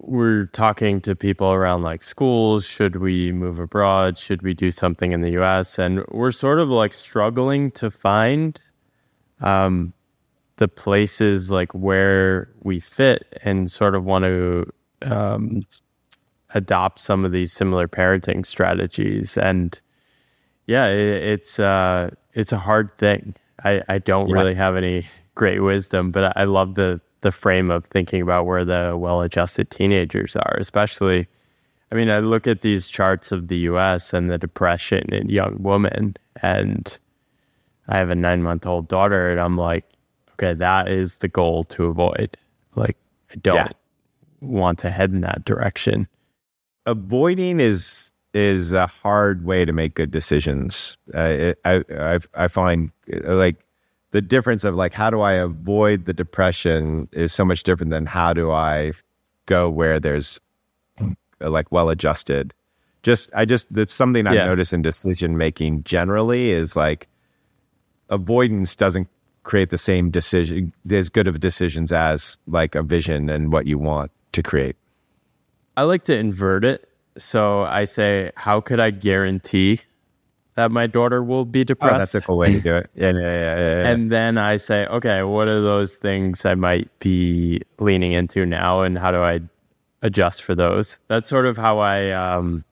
we're 0.00 0.46
talking 0.46 1.00
to 1.02 1.14
people 1.14 1.52
around 1.52 1.82
like 1.82 2.02
schools. 2.02 2.66
Should 2.66 2.96
we 2.96 3.32
move 3.32 3.58
abroad? 3.58 4.18
Should 4.18 4.42
we 4.42 4.52
do 4.52 4.70
something 4.70 5.12
in 5.12 5.22
the 5.22 5.38
us 5.38 5.78
and 5.78 6.04
we're 6.08 6.32
sort 6.32 6.58
of 6.58 6.68
like 6.68 6.92
struggling 6.92 7.70
to 7.72 7.90
find 7.90 8.60
um, 9.40 9.94
the 10.58 10.68
places 10.68 11.50
like 11.50 11.72
where 11.72 12.48
we 12.62 12.78
fit 12.78 13.38
and 13.42 13.70
sort 13.70 13.94
of 13.94 14.04
want 14.04 14.24
to 14.24 14.70
um, 15.02 15.62
adopt 16.54 17.00
some 17.00 17.24
of 17.24 17.32
these 17.32 17.52
similar 17.52 17.88
parenting 17.88 18.44
strategies 18.44 19.36
and 19.36 19.80
yeah 20.66 20.86
it, 20.86 21.22
it's 21.22 21.58
uh, 21.58 22.10
it's 22.34 22.52
a 22.52 22.58
hard 22.58 22.96
thing 22.98 23.34
i, 23.64 23.82
I 23.88 23.98
don't 23.98 24.28
yeah. 24.28 24.34
really 24.34 24.54
have 24.54 24.76
any 24.76 25.06
great 25.34 25.60
wisdom 25.60 26.10
but 26.10 26.36
I, 26.36 26.42
I 26.42 26.44
love 26.44 26.74
the 26.74 27.00
the 27.20 27.32
frame 27.32 27.70
of 27.70 27.84
thinking 27.86 28.22
about 28.22 28.46
where 28.46 28.64
the 28.64 28.96
well-adjusted 28.96 29.70
teenagers 29.70 30.36
are, 30.36 30.56
especially. 30.58 31.26
I 31.90 31.94
mean, 31.94 32.10
I 32.10 32.18
look 32.18 32.46
at 32.46 32.60
these 32.60 32.88
charts 32.88 33.32
of 33.32 33.48
the 33.48 33.56
U.S. 33.58 34.12
and 34.12 34.30
the 34.30 34.38
depression 34.38 35.12
in 35.12 35.28
young 35.28 35.56
women, 35.62 36.16
and 36.42 36.98
I 37.88 37.98
have 37.98 38.10
a 38.10 38.14
nine-month-old 38.14 38.88
daughter, 38.88 39.30
and 39.30 39.40
I'm 39.40 39.56
like, 39.56 39.84
okay, 40.38 40.54
that 40.54 40.88
is 40.88 41.18
the 41.18 41.28
goal 41.28 41.64
to 41.64 41.86
avoid. 41.86 42.36
Like, 42.74 42.96
I 43.30 43.36
don't 43.36 43.56
yeah. 43.56 43.68
want 44.40 44.78
to 44.80 44.90
head 44.90 45.10
in 45.10 45.20
that 45.22 45.44
direction. 45.44 46.08
Avoiding 46.86 47.60
is 47.60 48.12
is 48.34 48.72
a 48.72 48.86
hard 48.86 49.44
way 49.44 49.64
to 49.64 49.72
make 49.72 49.94
good 49.94 50.10
decisions. 50.10 50.96
Uh, 51.12 51.54
I, 51.64 51.82
I 51.90 52.18
I 52.34 52.48
find 52.48 52.90
like 53.08 53.56
the 54.12 54.22
difference 54.22 54.64
of 54.64 54.74
like 54.74 54.92
how 54.92 55.10
do 55.10 55.20
I 55.20 55.32
avoid 55.32 56.06
the 56.06 56.14
depression 56.14 57.08
is 57.12 57.32
so 57.32 57.44
much 57.44 57.62
different 57.62 57.90
than 57.90 58.06
how 58.06 58.32
do 58.32 58.50
I 58.50 58.92
go 59.46 59.68
where 59.68 59.98
there's 59.98 60.40
like 61.40 61.70
well 61.72 61.90
adjusted. 61.90 62.54
Just 63.02 63.30
I 63.34 63.44
just 63.44 63.72
that's 63.72 63.92
something 63.92 64.26
I've 64.26 64.34
yeah. 64.34 64.46
noticed 64.46 64.72
in 64.72 64.82
decision 64.82 65.36
making 65.36 65.84
generally 65.84 66.50
is 66.50 66.76
like 66.76 67.08
avoidance 68.08 68.74
doesn't 68.74 69.08
create 69.48 69.70
the 69.70 69.78
same 69.78 70.10
decision 70.10 70.72
as 70.90 71.08
good 71.08 71.26
of 71.26 71.40
decisions 71.40 71.90
as 71.90 72.36
like 72.46 72.74
a 72.74 72.82
vision 72.82 73.30
and 73.30 73.50
what 73.50 73.66
you 73.66 73.78
want 73.78 74.12
to 74.32 74.42
create. 74.42 74.76
I 75.76 75.82
like 75.82 76.04
to 76.04 76.16
invert 76.16 76.64
it. 76.64 76.88
So 77.16 77.62
I 77.62 77.84
say, 77.84 78.30
how 78.36 78.60
could 78.60 78.78
I 78.78 78.90
guarantee 78.90 79.80
that 80.58 80.72
my 80.72 80.88
daughter 80.88 81.22
will 81.22 81.44
be 81.44 81.62
depressed. 81.62 81.94
Oh, 81.94 81.98
that's 81.98 82.14
a 82.16 82.20
cool 82.20 82.36
way 82.36 82.52
to 82.52 82.60
do 82.60 82.74
it. 82.74 82.90
Yeah, 82.96 83.12
yeah, 83.12 83.20
yeah, 83.20 83.20
yeah, 83.20 83.56
yeah. 83.58 83.88
And 83.90 84.10
then 84.10 84.38
I 84.38 84.56
say, 84.56 84.86
okay, 84.86 85.22
what 85.22 85.46
are 85.46 85.60
those 85.60 85.94
things 85.94 86.44
I 86.44 86.56
might 86.56 86.90
be 86.98 87.62
leaning 87.78 88.10
into 88.10 88.44
now, 88.44 88.80
and 88.82 88.98
how 88.98 89.12
do 89.12 89.18
I 89.18 89.38
adjust 90.02 90.42
for 90.42 90.56
those? 90.56 90.98
That's 91.06 91.28
sort 91.28 91.46
of 91.46 91.56
how 91.56 91.78
I 91.78 92.10
um, 92.10 92.64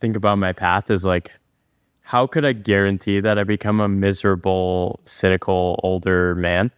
think 0.00 0.14
about 0.14 0.38
my 0.38 0.52
path. 0.52 0.88
Is 0.88 1.04
like, 1.04 1.32
how 2.06 2.24
could 2.24 2.44
I 2.44 2.52
guarantee 2.52 3.18
that 3.18 3.36
I 3.36 3.42
become 3.42 3.80
a 3.80 3.88
miserable, 3.88 5.00
cynical 5.04 5.80
older 5.82 6.36
man? 6.36 6.70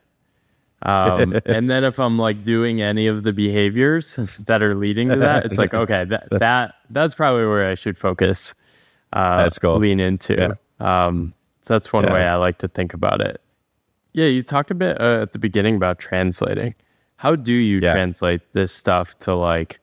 Um, 0.80 1.38
and 1.44 1.68
then 1.68 1.84
if 1.84 2.00
I'm 2.00 2.18
like 2.18 2.42
doing 2.42 2.80
any 2.80 3.06
of 3.08 3.24
the 3.24 3.34
behaviors 3.34 4.16
that 4.46 4.62
are 4.62 4.74
leading 4.74 5.10
to 5.10 5.16
that, 5.16 5.44
it's 5.44 5.58
like, 5.58 5.74
okay, 5.84 6.06
that 6.06 6.28
that 6.30 6.76
that's 6.88 7.14
probably 7.14 7.44
where 7.44 7.68
I 7.68 7.74
should 7.74 7.98
focus 7.98 8.54
uh, 9.12 9.42
that's 9.42 9.58
cool. 9.58 9.76
lean 9.76 10.00
into. 10.00 10.34
Yeah. 10.80 11.06
Um, 11.06 11.34
so 11.60 11.74
that's 11.74 11.92
one 11.92 12.04
yeah. 12.04 12.14
way 12.14 12.26
I 12.26 12.36
like 12.36 12.56
to 12.58 12.68
think 12.68 12.94
about 12.94 13.20
it. 13.20 13.38
Yeah, 14.14 14.28
you 14.28 14.42
talked 14.42 14.70
a 14.70 14.74
bit 14.74 14.98
uh, 14.98 15.20
at 15.20 15.32
the 15.32 15.38
beginning 15.38 15.76
about 15.76 15.98
translating. 15.98 16.74
How 17.16 17.36
do 17.36 17.52
you 17.52 17.80
yeah. 17.80 17.92
translate 17.92 18.40
this 18.54 18.72
stuff 18.72 19.18
to 19.18 19.34
like 19.34 19.78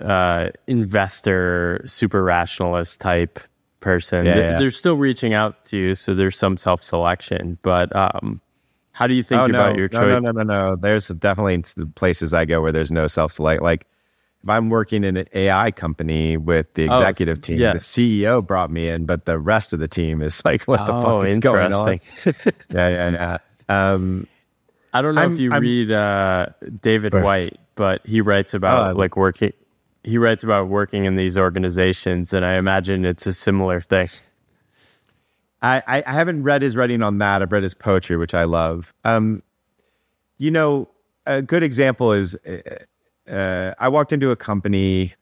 uh, 0.00 0.50
investor, 0.66 1.82
super 1.84 2.24
rationalist 2.24 3.00
type 3.00 3.38
person? 3.80 4.26
Yeah, 4.26 4.58
They're 4.58 4.70
still 4.70 4.96
reaching 4.96 5.34
out 5.34 5.64
to 5.66 5.76
you, 5.76 5.94
so 5.94 6.14
there's 6.14 6.36
some 6.36 6.56
self 6.56 6.82
selection. 6.82 7.58
But 7.62 7.94
um, 7.94 8.40
how 8.92 9.06
do 9.06 9.14
you 9.14 9.22
think 9.22 9.42
oh, 9.42 9.46
about 9.46 9.72
no, 9.72 9.78
your 9.78 9.88
choice? 9.88 10.00
No, 10.00 10.18
no, 10.18 10.30
no, 10.32 10.42
no, 10.42 10.68
no. 10.70 10.76
There's 10.76 11.08
definitely 11.08 11.62
places 11.94 12.32
I 12.32 12.44
go 12.44 12.62
where 12.62 12.72
there's 12.72 12.90
no 12.90 13.06
self 13.06 13.32
select. 13.32 13.62
Like 13.62 13.86
if 14.42 14.50
I'm 14.50 14.70
working 14.70 15.02
in 15.02 15.16
an 15.16 15.26
AI 15.34 15.70
company 15.72 16.36
with 16.36 16.72
the 16.74 16.88
oh, 16.88 16.98
executive 16.98 17.38
oh, 17.38 17.40
team, 17.40 17.58
yeah. 17.58 17.72
the 17.72 17.80
CEO 17.80 18.46
brought 18.46 18.70
me 18.70 18.88
in, 18.88 19.04
but 19.04 19.24
the 19.24 19.38
rest 19.38 19.72
of 19.72 19.80
the 19.80 19.88
team 19.88 20.22
is 20.22 20.44
like, 20.44 20.62
what 20.64 20.86
the 20.86 20.94
oh, 20.94 21.20
fuck 21.20 21.28
is 21.28 21.38
going 21.38 21.72
on? 21.72 22.00
yeah, 22.70 22.88
yeah, 22.88 23.10
yeah. 23.10 23.38
Um, 23.68 24.28
I 24.92 25.02
don't 25.02 25.14
know 25.14 25.22
I'm, 25.22 25.32
if 25.34 25.40
you 25.40 25.52
I'm, 25.52 25.60
read 25.60 25.90
uh, 25.90 26.46
David 26.80 27.12
Whyte, 27.12 27.58
but 27.74 28.06
he 28.06 28.20
writes 28.20 28.54
about 28.54 28.94
oh, 28.94 28.98
like 28.98 29.16
working. 29.16 29.52
He 30.06 30.18
writes 30.18 30.44
about 30.44 30.68
working 30.68 31.04
in 31.04 31.16
these 31.16 31.36
organizations, 31.36 32.32
and 32.32 32.46
I 32.46 32.58
imagine 32.58 33.04
it's 33.04 33.26
a 33.26 33.32
similar 33.32 33.80
thing. 33.80 34.08
I, 35.60 35.82
I 36.06 36.12
haven't 36.12 36.44
read 36.44 36.62
his 36.62 36.76
writing 36.76 37.02
on 37.02 37.18
that. 37.18 37.42
I've 37.42 37.50
read 37.50 37.64
his 37.64 37.74
poetry, 37.74 38.16
which 38.16 38.32
I 38.32 38.44
love. 38.44 38.94
Um, 39.04 39.42
you 40.38 40.52
know, 40.52 40.88
a 41.26 41.42
good 41.42 41.64
example 41.64 42.12
is 42.12 42.36
uh, 42.46 43.28
uh, 43.28 43.74
I 43.80 43.88
walked 43.88 44.12
into 44.12 44.30
a 44.30 44.36
company, 44.36 45.14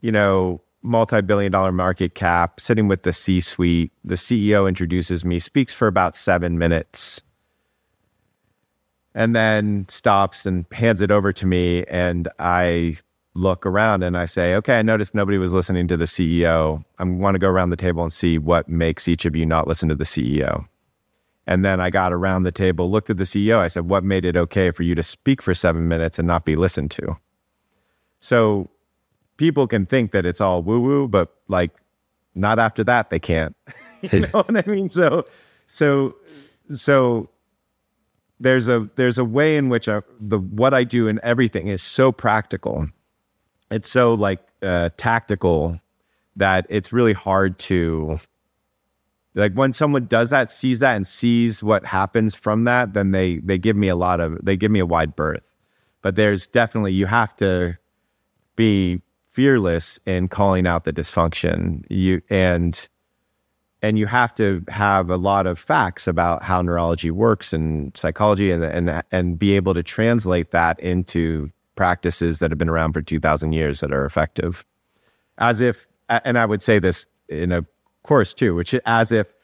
you 0.00 0.10
know, 0.10 0.60
multi 0.82 1.20
billion 1.20 1.52
dollar 1.52 1.70
market 1.70 2.16
cap, 2.16 2.58
sitting 2.58 2.88
with 2.88 3.04
the 3.04 3.12
C 3.12 3.40
suite. 3.40 3.92
The 4.02 4.16
CEO 4.16 4.66
introduces 4.66 5.24
me, 5.24 5.38
speaks 5.38 5.72
for 5.72 5.86
about 5.86 6.16
seven 6.16 6.58
minutes, 6.58 7.22
and 9.14 9.36
then 9.36 9.86
stops 9.88 10.44
and 10.44 10.66
hands 10.72 11.00
it 11.00 11.12
over 11.12 11.32
to 11.32 11.46
me. 11.46 11.84
And 11.84 12.28
I 12.40 12.96
look 13.36 13.66
around 13.66 14.02
and 14.02 14.16
I 14.16 14.26
say, 14.26 14.54
okay, 14.56 14.78
I 14.78 14.82
noticed 14.82 15.14
nobody 15.14 15.38
was 15.38 15.52
listening 15.52 15.88
to 15.88 15.96
the 15.96 16.06
CEO. 16.06 16.84
I 16.98 17.04
want 17.04 17.34
to 17.34 17.38
go 17.38 17.48
around 17.48 17.70
the 17.70 17.76
table 17.76 18.02
and 18.02 18.12
see 18.12 18.38
what 18.38 18.68
makes 18.68 19.08
each 19.08 19.24
of 19.24 19.36
you 19.36 19.46
not 19.46 19.68
listen 19.68 19.88
to 19.88 19.94
the 19.94 20.04
CEO. 20.04 20.66
And 21.46 21.64
then 21.64 21.80
I 21.80 21.90
got 21.90 22.12
around 22.12 22.42
the 22.42 22.52
table, 22.52 22.90
looked 22.90 23.10
at 23.10 23.18
the 23.18 23.24
CEO. 23.24 23.58
I 23.58 23.68
said, 23.68 23.88
What 23.88 24.02
made 24.02 24.24
it 24.24 24.36
okay 24.36 24.72
for 24.72 24.82
you 24.82 24.94
to 24.96 25.02
speak 25.02 25.40
for 25.40 25.54
seven 25.54 25.86
minutes 25.86 26.18
and 26.18 26.26
not 26.26 26.44
be 26.44 26.56
listened 26.56 26.90
to? 26.92 27.16
So 28.18 28.68
people 29.36 29.68
can 29.68 29.86
think 29.86 30.10
that 30.10 30.26
it's 30.26 30.40
all 30.40 30.62
woo 30.62 30.80
woo, 30.80 31.06
but 31.06 31.34
like 31.46 31.70
not 32.34 32.58
after 32.58 32.82
that, 32.84 33.10
they 33.10 33.20
can't. 33.20 33.54
you 34.00 34.20
know 34.20 34.28
what 34.28 34.56
I 34.56 34.68
mean? 34.68 34.88
So, 34.88 35.24
so, 35.68 36.16
so 36.72 37.30
there's 38.40 38.68
a 38.68 38.88
there's 38.96 39.18
a 39.18 39.24
way 39.24 39.56
in 39.56 39.68
which 39.68 39.88
I, 39.88 40.02
the 40.20 40.38
what 40.38 40.74
I 40.74 40.84
do 40.84 41.08
and 41.08 41.18
everything 41.20 41.68
is 41.68 41.82
so 41.82 42.12
practical. 42.12 42.88
It's 43.70 43.90
so 43.90 44.14
like 44.14 44.40
uh, 44.62 44.90
tactical 44.96 45.80
that 46.36 46.66
it's 46.68 46.92
really 46.92 47.12
hard 47.12 47.58
to 47.58 48.20
like 49.34 49.52
when 49.52 49.72
someone 49.72 50.06
does 50.06 50.30
that 50.30 50.50
sees 50.50 50.78
that 50.80 50.96
and 50.96 51.06
sees 51.06 51.62
what 51.62 51.84
happens 51.84 52.34
from 52.34 52.64
that 52.64 52.94
then 52.94 53.12
they 53.12 53.38
they 53.38 53.58
give 53.58 53.76
me 53.76 53.88
a 53.88 53.96
lot 53.96 54.20
of 54.20 54.38
they 54.44 54.56
give 54.56 54.70
me 54.70 54.80
a 54.80 54.86
wide 54.86 55.16
berth. 55.16 55.42
But 56.02 56.16
there's 56.16 56.46
definitely 56.46 56.92
you 56.92 57.06
have 57.06 57.34
to 57.36 57.78
be 58.54 59.02
fearless 59.30 60.00
in 60.06 60.28
calling 60.28 60.66
out 60.66 60.84
the 60.84 60.92
dysfunction. 60.92 61.84
You 61.90 62.22
and 62.30 62.88
and 63.82 63.98
you 63.98 64.06
have 64.06 64.34
to 64.34 64.64
have 64.68 65.10
a 65.10 65.16
lot 65.16 65.46
of 65.46 65.58
facts 65.58 66.06
about 66.06 66.42
how 66.42 66.62
neurology 66.62 67.10
works 67.10 67.52
and 67.52 67.96
psychology 67.96 68.50
and 68.50 68.64
and 68.64 69.02
and 69.12 69.38
be 69.38 69.54
able 69.54 69.74
to 69.74 69.82
translate 69.82 70.52
that 70.52 70.80
into 70.80 71.50
practices 71.76 72.40
that 72.40 72.50
have 72.50 72.58
been 72.58 72.68
around 72.68 72.92
for 72.92 73.02
2000 73.02 73.52
years 73.52 73.80
that 73.80 73.92
are 73.92 74.04
effective 74.04 74.64
as 75.38 75.60
if 75.60 75.86
and 76.08 76.38
i 76.38 76.44
would 76.44 76.62
say 76.62 76.78
this 76.78 77.06
in 77.28 77.52
a 77.52 77.64
course 78.06 78.32
too, 78.32 78.54
which 78.54 78.74
as 78.86 79.12
if 79.12 79.34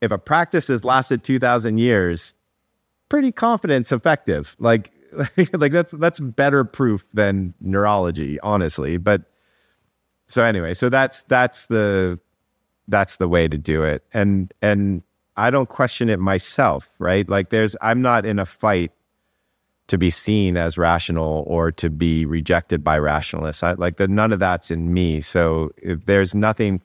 if 0.00 0.10
a 0.10 0.18
practice 0.18 0.68
has 0.68 0.84
lasted 0.84 1.22
2000 1.24 1.78
years, 1.78 2.34
pretty 3.08 3.32
confident 3.32 3.82
it's 3.82 3.92
effective. 3.92 4.56
Like, 4.58 4.90
like 5.52 5.72
that's, 5.72 5.92
that's 5.92 6.20
better 6.20 6.64
proof 6.64 7.04
than 7.12 7.54
neurology, 7.60 8.40
honestly. 8.40 8.96
But 8.96 9.22
so 10.26 10.42
anyway, 10.42 10.72
so 10.72 10.88
that's, 10.88 11.22
that's 11.22 11.66
the, 11.66 12.18
that's 12.88 13.18
the 13.18 13.28
way 13.28 13.46
to 13.46 13.58
do 13.58 13.82
it. 13.82 14.04
And, 14.14 14.54
and 14.62 15.02
I 15.36 15.50
don't 15.50 15.68
question 15.68 16.08
it 16.08 16.18
myself, 16.18 16.88
right? 16.98 17.28
Like 17.28 17.50
there's, 17.50 17.76
I'm 17.82 18.00
not 18.00 18.24
in 18.24 18.38
a 18.38 18.46
fight 18.46 18.92
to 19.90 19.98
be 19.98 20.08
seen 20.08 20.56
as 20.56 20.78
rational 20.78 21.44
or 21.48 21.72
to 21.72 21.90
be 21.90 22.24
rejected 22.24 22.84
by 22.84 22.96
rationalists. 22.96 23.62
I, 23.64 23.72
like 23.72 23.96
the, 23.96 24.06
none 24.06 24.32
of 24.32 24.38
that's 24.38 24.70
in 24.70 24.94
me. 24.94 25.20
So 25.20 25.70
if 25.76 26.06
there's 26.06 26.32
nothing 26.32 26.80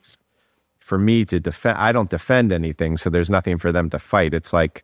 for 0.79 0.97
me 0.97 1.23
to 1.25 1.39
defend. 1.39 1.77
I 1.77 1.91
don't 1.91 2.09
defend 2.09 2.51
anything, 2.51 2.97
so 2.97 3.09
there's 3.09 3.29
nothing 3.29 3.57
for 3.57 3.71
them 3.71 3.89
to 3.89 3.99
fight. 3.99 4.33
It's 4.33 4.53
like 4.53 4.83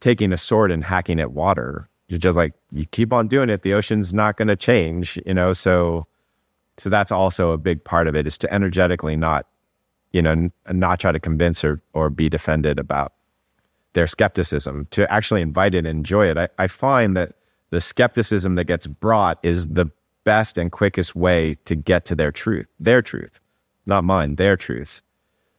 taking 0.00 0.32
a 0.32 0.36
sword 0.36 0.72
and 0.72 0.84
hacking 0.84 1.20
at 1.20 1.32
water. 1.32 1.88
You're 2.08 2.18
just 2.18 2.36
like 2.36 2.54
you 2.72 2.86
keep 2.86 3.12
on 3.12 3.28
doing 3.28 3.48
it. 3.48 3.62
The 3.62 3.72
ocean's 3.72 4.14
not 4.14 4.36
going 4.36 4.48
to 4.48 4.56
change, 4.56 5.18
you 5.26 5.34
know. 5.34 5.52
So, 5.52 6.06
so 6.76 6.90
that's 6.90 7.12
also 7.12 7.52
a 7.52 7.58
big 7.58 7.82
part 7.84 8.08
of 8.08 8.16
it 8.16 8.26
is 8.26 8.38
to 8.38 8.52
energetically 8.52 9.16
not, 9.16 9.46
you 10.12 10.22
know, 10.22 10.32
n- 10.32 10.52
not 10.70 10.98
try 10.98 11.12
to 11.12 11.20
convince 11.20 11.64
or 11.64 11.80
or 11.92 12.10
be 12.10 12.28
defended 12.28 12.78
about 12.78 13.12
their 13.96 14.06
skepticism. 14.06 14.86
To 14.90 15.10
actually 15.10 15.40
invite 15.40 15.74
it 15.74 15.78
and 15.78 15.86
enjoy 15.86 16.26
it. 16.26 16.36
I, 16.36 16.48
I 16.58 16.66
find 16.66 17.16
that 17.16 17.32
the 17.70 17.80
skepticism 17.80 18.54
that 18.56 18.64
gets 18.64 18.86
brought 18.86 19.38
is 19.42 19.68
the 19.68 19.90
best 20.22 20.58
and 20.58 20.70
quickest 20.70 21.16
way 21.16 21.56
to 21.64 21.74
get 21.74 22.04
to 22.04 22.14
their 22.14 22.30
truth, 22.30 22.66
their 22.78 23.00
truth, 23.00 23.40
not 23.86 24.04
mine, 24.04 24.36
their 24.36 24.54
truth. 24.54 25.00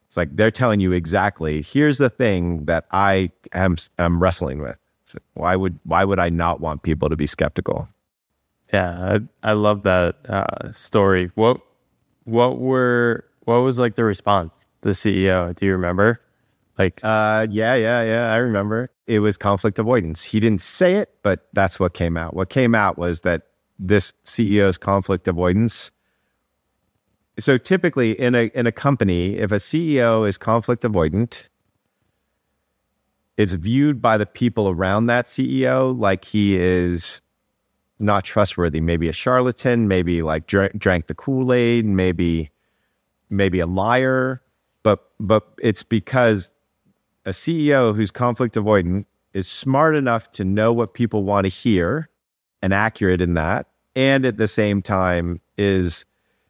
It's 0.06 0.16
like 0.16 0.36
they're 0.36 0.52
telling 0.52 0.78
you 0.78 0.92
exactly, 0.92 1.62
here's 1.62 1.98
the 1.98 2.08
thing 2.08 2.66
that 2.66 2.86
I 2.92 3.32
am, 3.52 3.76
am 3.98 4.22
wrestling 4.22 4.60
with. 4.60 4.78
Why 5.34 5.56
would 5.56 5.80
why 5.84 6.04
would 6.04 6.20
I 6.20 6.28
not 6.28 6.60
want 6.60 6.82
people 6.82 7.08
to 7.08 7.16
be 7.16 7.26
skeptical? 7.26 7.88
Yeah, 8.72 9.18
I, 9.42 9.50
I 9.50 9.52
love 9.54 9.82
that 9.82 10.16
uh, 10.28 10.70
story. 10.72 11.32
What 11.34 11.60
what 12.24 12.58
were 12.58 13.24
what 13.46 13.56
was 13.56 13.80
like 13.80 13.96
the 13.96 14.04
response? 14.04 14.66
The 14.82 14.90
CEO, 14.90 15.56
do 15.56 15.66
you 15.66 15.72
remember? 15.72 16.20
Like, 16.78 17.00
uh, 17.02 17.48
yeah, 17.50 17.74
yeah, 17.74 18.02
yeah. 18.02 18.32
I 18.32 18.36
remember 18.36 18.90
it 19.06 19.18
was 19.18 19.36
conflict 19.36 19.78
avoidance. 19.78 20.22
He 20.22 20.38
didn't 20.38 20.60
say 20.60 20.94
it, 20.94 21.12
but 21.22 21.48
that's 21.52 21.80
what 21.80 21.92
came 21.92 22.16
out. 22.16 22.34
What 22.34 22.50
came 22.50 22.74
out 22.74 22.96
was 22.96 23.22
that 23.22 23.48
this 23.78 24.12
CEO's 24.24 24.78
conflict 24.78 25.26
avoidance. 25.26 25.90
So 27.38 27.56
typically 27.56 28.18
in 28.18 28.34
a 28.34 28.50
in 28.54 28.66
a 28.66 28.72
company, 28.72 29.36
if 29.36 29.50
a 29.52 29.56
CEO 29.56 30.28
is 30.28 30.38
conflict 30.38 30.82
avoidant, 30.82 31.48
it's 33.36 33.54
viewed 33.54 34.02
by 34.02 34.16
the 34.16 34.26
people 34.26 34.68
around 34.68 35.06
that 35.06 35.26
CEO 35.26 35.98
like 35.98 36.24
he 36.24 36.56
is 36.56 37.22
not 38.00 38.24
trustworthy, 38.24 38.80
maybe 38.80 39.08
a 39.08 39.12
charlatan, 39.12 39.88
maybe 39.88 40.22
like 40.22 40.46
drank, 40.46 40.78
drank 40.78 41.08
the 41.08 41.14
Kool-Aid, 41.14 41.84
maybe 41.84 42.50
maybe 43.30 43.60
a 43.60 43.66
liar, 43.66 44.42
but 44.82 45.10
but 45.20 45.48
it's 45.58 45.82
because 45.82 46.52
a 47.28 47.32
CEO 47.32 47.94
who's 47.94 48.10
conflict 48.10 48.54
avoidant 48.54 49.04
is 49.32 49.46
smart 49.46 49.94
enough 49.94 50.32
to 50.32 50.44
know 50.44 50.72
what 50.72 50.94
people 50.94 51.22
want 51.22 51.44
to 51.44 51.48
hear 51.48 52.08
and 52.62 52.74
accurate 52.74 53.20
in 53.20 53.34
that 53.34 53.68
and 53.94 54.24
at 54.26 54.36
the 54.36 54.48
same 54.48 54.82
time 54.82 55.40
is 55.56 56.04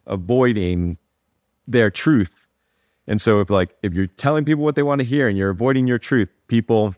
avoiding 0.07 0.97
their 1.67 1.91
truth 1.91 2.49
and 3.09 3.21
so 3.23 3.41
if 3.41 3.49
like 3.49 3.75
if 3.83 3.95
you're 3.95 4.07
telling 4.07 4.45
people 4.45 4.63
what 4.63 4.77
they 4.77 4.83
want 4.83 5.01
to 5.01 5.05
hear 5.05 5.27
and 5.27 5.37
you're 5.37 5.49
avoiding 5.49 5.87
your 5.87 5.99
truth, 5.99 6.29
people 6.47 6.95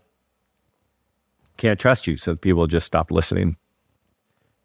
can't 1.56 1.78
trust 1.78 2.08
you. 2.08 2.16
So 2.16 2.34
people 2.34 2.66
just 2.66 2.84
stop 2.84 3.12
listening. 3.12 3.56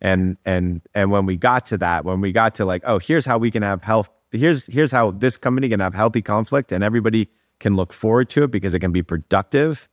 And 0.01 0.37
and 0.43 0.81
and 0.95 1.11
when 1.11 1.27
we 1.27 1.37
got 1.37 1.67
to 1.67 1.77
that, 1.77 2.03
when 2.03 2.19
we 2.19 2.31
got 2.31 2.55
to 2.55 2.65
like, 2.65 2.81
oh, 2.85 2.97
here's 2.97 3.25
how 3.25 3.37
we 3.37 3.51
can 3.51 3.61
have 3.61 3.83
health, 3.83 4.09
here's 4.31 4.65
here's 4.65 4.91
how 4.91 5.11
this 5.11 5.37
company 5.37 5.69
can 5.69 5.79
have 5.79 5.93
healthy 5.93 6.23
conflict 6.23 6.71
and 6.71 6.83
everybody 6.83 7.29
can 7.65 7.75
look 7.75 7.91
forward 7.91 8.29
to 8.29 8.43
it 8.43 8.51
because 8.51 8.75
it 8.75 8.79
can 8.79 8.91
be 8.91 9.01
productive. 9.01 9.89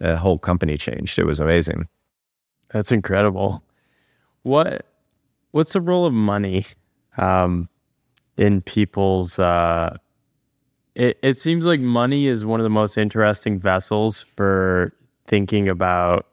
The 0.00 0.16
whole 0.16 0.38
company 0.38 0.76
changed. 0.76 1.20
It 1.20 1.24
was 1.24 1.38
amazing. 1.38 1.86
That's 2.72 2.90
incredible. 2.90 3.62
What 4.42 4.86
what's 5.52 5.74
the 5.74 5.80
role 5.80 6.04
of 6.04 6.12
money 6.12 6.66
um, 7.18 7.68
in 8.36 8.60
people's 8.60 9.38
uh, 9.38 9.98
it, 10.96 11.16
it 11.22 11.38
seems 11.38 11.64
like 11.64 11.78
money 11.78 12.26
is 12.26 12.44
one 12.44 12.58
of 12.58 12.64
the 12.64 12.70
most 12.70 12.98
interesting 12.98 13.60
vessels 13.60 14.20
for 14.20 14.92
thinking 15.28 15.68
about 15.68 16.26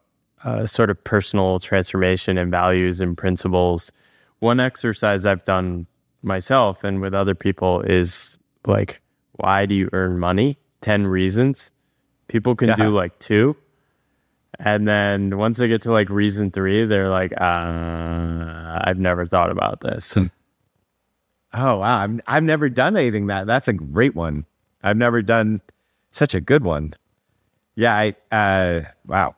uh, 0.43 0.65
sort 0.65 0.89
of 0.89 1.03
personal 1.03 1.59
transformation 1.59 2.35
and 2.39 2.49
values 2.49 2.99
and 2.99 3.15
principles. 3.15 3.91
One 4.39 4.59
exercise 4.59 5.27
I've 5.27 5.43
done 5.43 5.85
myself 6.23 6.83
and 6.83 6.99
with 6.99 7.13
other 7.13 7.35
people 7.35 7.81
is 7.81 8.39
like, 8.65 9.01
why 9.33 9.67
do 9.67 9.75
you 9.75 9.87
earn 9.93 10.17
money? 10.17 10.57
10 10.81 11.07
reasons. 11.07 11.71
People 12.27 12.55
can 12.55 12.69
yeah. 12.69 12.75
do 12.75 12.89
like 12.89 13.17
two. 13.19 13.55
And 14.59 14.87
then 14.87 15.37
once 15.37 15.57
they 15.57 15.67
get 15.67 15.81
to 15.83 15.91
like 15.91 16.09
reason 16.09 16.51
three, 16.51 16.85
they're 16.85 17.09
like, 17.09 17.31
uh, 17.39 18.81
I've 18.83 18.99
never 18.99 19.25
thought 19.25 19.51
about 19.51 19.81
this. 19.81 20.17
Oh 21.53 21.77
wow, 21.77 22.03
I've 22.03 22.21
I've 22.27 22.43
never 22.43 22.69
done 22.69 22.95
anything 22.95 23.27
that. 23.27 23.47
That's 23.47 23.67
a 23.67 23.73
great 23.73 24.15
one. 24.15 24.45
I've 24.83 24.97
never 24.97 25.21
done 25.21 25.61
such 26.11 26.35
a 26.35 26.41
good 26.41 26.63
one. 26.63 26.93
Yeah, 27.75 27.95
I 27.95 28.15
uh 28.31 28.81
wow. 29.05 29.35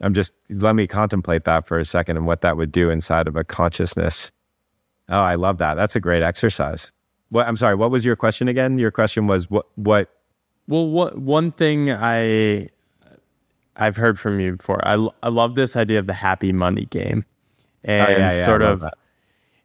I'm 0.00 0.14
just 0.14 0.32
let 0.50 0.74
me 0.74 0.86
contemplate 0.86 1.44
that 1.44 1.66
for 1.66 1.78
a 1.78 1.84
second 1.84 2.16
and 2.16 2.26
what 2.26 2.42
that 2.42 2.56
would 2.56 2.70
do 2.70 2.90
inside 2.90 3.26
of 3.26 3.36
a 3.36 3.44
consciousness. 3.44 4.30
Oh, 5.08 5.20
I 5.20 5.34
love 5.34 5.58
that. 5.58 5.74
That's 5.74 5.96
a 5.96 6.00
great 6.00 6.22
exercise. 6.22 6.92
What 7.30 7.46
I'm 7.46 7.56
sorry, 7.56 7.74
what 7.74 7.90
was 7.90 8.04
your 8.04 8.16
question 8.16 8.48
again? 8.48 8.78
Your 8.78 8.90
question 8.90 9.26
was 9.26 9.50
what 9.50 9.66
what 9.76 10.10
Well, 10.68 10.88
what 10.88 11.18
one 11.18 11.52
thing 11.52 11.90
I 11.90 12.68
I've 13.76 13.96
heard 13.96 14.18
from 14.18 14.40
you 14.40 14.56
before. 14.56 14.86
I 14.86 15.08
I 15.22 15.28
love 15.28 15.54
this 15.54 15.76
idea 15.76 15.98
of 15.98 16.06
the 16.06 16.12
happy 16.12 16.52
money 16.52 16.86
game. 16.86 17.24
And 17.82 18.08
oh, 18.08 18.10
yeah, 18.10 18.32
yeah, 18.32 18.44
sort 18.44 18.62
of 18.62 18.80
that 18.80 18.94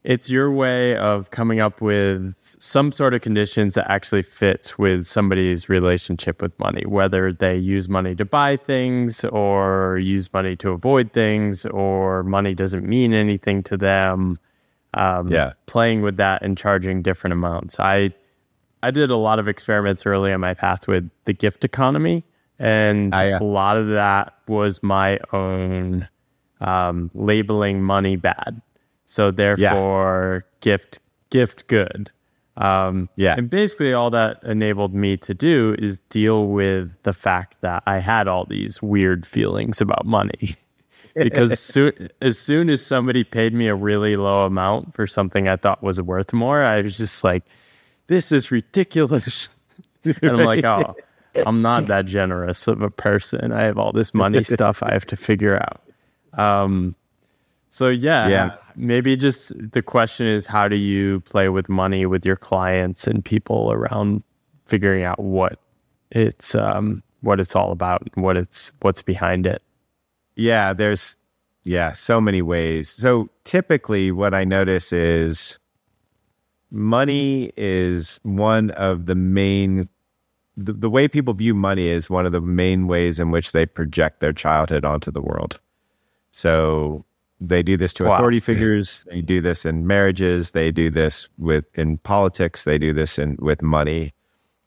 it's 0.04 0.30
your 0.30 0.50
way 0.52 0.96
of 0.96 1.30
coming 1.30 1.60
up 1.60 1.82
with 1.82 2.34
some 2.40 2.92
sort 2.92 3.14
of 3.14 3.22
conditions 3.22 3.74
that 3.74 3.90
actually 3.92 4.22
fits 4.22 4.78
with 4.78 5.06
somebody's 5.06 5.68
relationship 5.68 6.42
with 6.42 6.58
money, 6.58 6.84
whether 6.86 7.34
they 7.34 7.58
use 7.58 7.90
money 7.90 8.16
to 8.16 8.24
buy 8.24 8.56
things 8.56 9.26
or 9.26 10.00
use 10.02 10.32
money 10.32 10.56
to 10.56 10.72
avoid 10.72 11.12
things 11.12 11.66
or 11.66 12.24
money 12.24 12.54
doesn't 12.54 12.88
mean 12.88 13.14
anything 13.14 13.62
to 13.64 13.76
them. 13.76 14.40
Um, 14.94 15.32
yeah. 15.32 15.54
Playing 15.66 16.02
with 16.02 16.18
that 16.18 16.42
and 16.42 16.58
charging 16.58 17.02
different 17.02 17.34
amounts. 17.34 17.80
I 17.80 18.14
I 18.82 18.92
did 18.92 19.12
a 19.12 19.18
lot 19.18 19.40
of 19.40 19.48
experiments 19.48 20.06
early 20.06 20.32
on 20.32 20.40
my 20.40 20.54
path 20.54 20.88
with 20.88 21.10
the 21.26 21.34
gift 21.34 21.64
economy, 21.64 22.24
and 22.58 23.14
I, 23.14 23.34
uh, 23.34 23.44
a 23.44 23.44
lot 23.44 23.78
of 23.78 23.90
that 23.90 24.34
was 24.48 24.82
my 24.82 25.20
own 25.34 26.08
um, 26.62 27.12
labeling 27.14 27.84
money 27.84 28.16
bad 28.16 28.62
so 29.10 29.32
therefore, 29.32 30.46
yeah. 30.46 30.58
gift 30.62 31.00
gift 31.32 31.66
good. 31.66 32.12
Um, 32.58 33.10
yeah. 33.16 33.34
And 33.36 33.50
basically, 33.50 33.92
all 33.92 34.12
that 34.12 34.44
enabled 34.44 34.94
me 34.94 35.18
to 35.18 35.34
do 35.34 35.76
is 35.80 35.98
deal 36.12 36.46
with 36.46 36.92
the 37.02 37.14
fact 37.14 37.56
that 37.62 37.82
I 37.88 37.98
had 37.98 38.28
all 38.28 38.46
these 38.46 38.84
weird 38.84 39.26
feelings 39.26 39.82
about 39.82 40.06
money. 40.06 40.56
because 41.16 41.60
soon, 41.60 42.10
as 42.22 42.38
soon 42.38 42.70
as 42.70 42.86
somebody 42.86 43.24
paid 43.24 43.54
me 43.54 43.68
a 43.68 43.76
really 43.76 44.16
low 44.16 44.46
amount 44.46 44.96
for 44.96 45.08
something 45.08 45.48
I 45.48 45.56
thought 45.56 45.84
was 45.84 46.02
worth 46.02 46.34
more, 46.34 46.64
I 46.64 46.82
was 46.82 46.98
just 46.98 47.24
like, 47.24 47.44
this 48.08 48.32
is 48.32 48.52
ridiculous. 48.52 49.50
and 50.04 50.18
I'm 50.24 50.46
like, 50.46 50.64
oh, 50.64 50.96
I'm 51.46 51.62
not 51.62 51.88
that 51.88 52.06
generous 52.06 52.68
of 52.68 52.82
a 52.82 52.90
person. 52.90 53.52
I 53.52 53.64
have 53.64 53.78
all 53.78 53.92
this 53.92 54.14
money 54.14 54.44
stuff 54.44 54.82
I 54.84 54.94
have 54.94 55.06
to 55.08 55.18
figure 55.18 55.58
out. 55.58 55.82
Um, 56.40 56.96
so 57.72 57.90
yeah, 57.90 58.28
yeah. 58.28 58.56
Maybe 58.76 59.16
just 59.16 59.52
the 59.72 59.82
question 59.82 60.26
is 60.26 60.46
how 60.46 60.68
do 60.68 60.76
you 60.76 61.20
play 61.22 61.50
with 61.50 61.70
money 61.70 62.06
with 62.06 62.26
your 62.26 62.36
clients 62.36 63.08
and 63.08 63.24
people 63.24 63.72
around 63.72 64.24
figuring 64.66 65.04
out 65.04 65.20
what 65.20 65.60
it's 66.12 66.56
um 66.56 67.04
what 67.22 67.40
it's 67.40 67.56
all 67.56 67.72
about 67.72 68.08
and 68.16 68.24
what 68.24 68.38
it's 68.38 68.72
what's 68.82 69.02
behind 69.02 69.46
it. 69.46 69.62
Yeah, 70.40 70.74
there's 70.74 71.18
yeah, 71.64 71.92
so 71.92 72.22
many 72.22 72.42
ways. 72.42 72.90
So 72.90 73.30
typically 73.44 74.12
what 74.12 74.34
I 74.34 74.46
notice 74.46 74.94
is 74.94 75.60
money 76.72 77.52
is 77.58 78.20
one 78.24 78.72
of 78.72 79.06
the 79.06 79.16
main 79.16 79.90
the, 80.56 80.74
the 80.74 80.90
way 80.90 81.08
people 81.08 81.34
view 81.34 81.54
money 81.54 81.88
is 81.88 82.10
one 82.10 82.26
of 82.26 82.34
the 82.34 82.42
main 82.42 82.88
ways 82.88 83.18
in 83.18 83.32
which 83.32 83.54
they 83.54 83.66
project 83.66 84.20
their 84.20 84.34
childhood 84.34 84.84
onto 84.84 85.10
the 85.10 85.22
world. 85.22 85.60
So 86.32 87.06
they 87.40 87.64
do 87.64 87.78
this 87.78 87.94
to 87.96 88.04
wow. 88.06 88.16
authority 88.16 88.40
figures. 88.52 89.06
They 89.10 89.22
do 89.22 89.40
this 89.40 89.66
in 89.66 89.88
marriages. 89.88 90.52
They 90.52 90.72
do 90.72 90.90
this 90.90 91.30
with 91.38 91.66
in 91.76 91.98
politics. 92.00 92.66
They 92.66 92.78
do 92.78 92.92
this 92.92 93.18
in 93.18 93.38
with 93.40 93.62
money. 93.62 94.14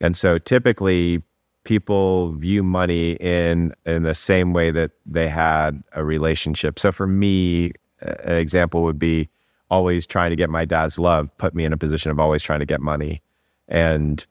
And 0.00 0.16
so 0.16 0.38
typically 0.38 1.22
people 1.64 2.32
view 2.32 2.62
money 2.62 3.12
in 3.12 3.72
in 3.86 4.02
the 4.02 4.14
same 4.14 4.52
way 4.52 4.70
that 4.70 4.92
they 5.06 5.28
had 5.28 5.82
a 5.92 6.04
relationship. 6.04 6.78
So 6.78 6.92
for 6.92 7.06
me, 7.06 7.72
an 8.00 8.36
example 8.36 8.82
would 8.82 8.98
be 8.98 9.28
always 9.70 10.06
trying 10.06 10.30
to 10.30 10.36
get 10.36 10.50
my 10.50 10.64
dad's 10.64 10.98
love 10.98 11.30
put 11.38 11.54
me 11.54 11.64
in 11.64 11.72
a 11.72 11.78
position 11.78 12.10
of 12.10 12.18
always 12.18 12.42
trying 12.42 12.60
to 12.60 12.66
get 12.66 12.80
money 12.80 13.22
and 13.68 14.26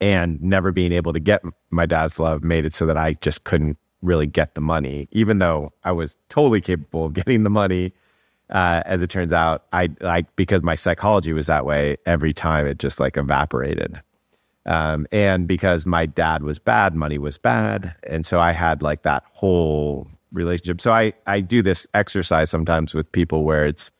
and 0.00 0.40
never 0.40 0.72
being 0.72 0.92
able 0.92 1.12
to 1.12 1.20
get 1.20 1.42
my 1.70 1.86
dad's 1.86 2.18
love 2.18 2.42
made 2.42 2.64
it 2.64 2.72
so 2.72 2.86
that 2.86 2.96
I 2.96 3.14
just 3.14 3.44
couldn't 3.44 3.76
really 4.02 4.26
get 4.26 4.54
the 4.54 4.60
money, 4.60 5.08
even 5.10 5.38
though 5.38 5.72
I 5.84 5.92
was 5.92 6.16
totally 6.28 6.60
capable 6.60 7.06
of 7.06 7.14
getting 7.14 7.42
the 7.42 7.50
money. 7.50 7.92
Uh, 8.50 8.82
as 8.86 9.02
it 9.02 9.10
turns 9.10 9.32
out, 9.32 9.66
I 9.74 9.90
like 10.00 10.34
because 10.34 10.62
my 10.62 10.74
psychology 10.74 11.34
was 11.34 11.48
that 11.48 11.66
way. 11.66 11.98
Every 12.06 12.32
time 12.32 12.66
it 12.66 12.78
just 12.78 12.98
like 12.98 13.18
evaporated, 13.18 14.00
Um, 14.68 15.06
and 15.10 15.48
because 15.48 15.86
my 15.86 16.04
dad 16.04 16.42
was 16.42 16.58
bad, 16.58 16.94
money 16.94 17.18
was 17.18 17.38
bad. 17.38 17.96
And 18.04 18.26
so 18.26 18.38
I 18.38 18.52
had 18.52 18.82
like 18.82 19.02
that 19.02 19.24
whole 19.32 20.06
relationship. 20.30 20.80
So 20.80 20.92
I, 20.92 21.14
I 21.26 21.40
do 21.40 21.62
this 21.62 21.86
exercise 21.94 22.50
sometimes 22.50 22.92
with 22.94 23.10
people 23.10 23.44
where 23.44 23.66
it's 23.66 23.90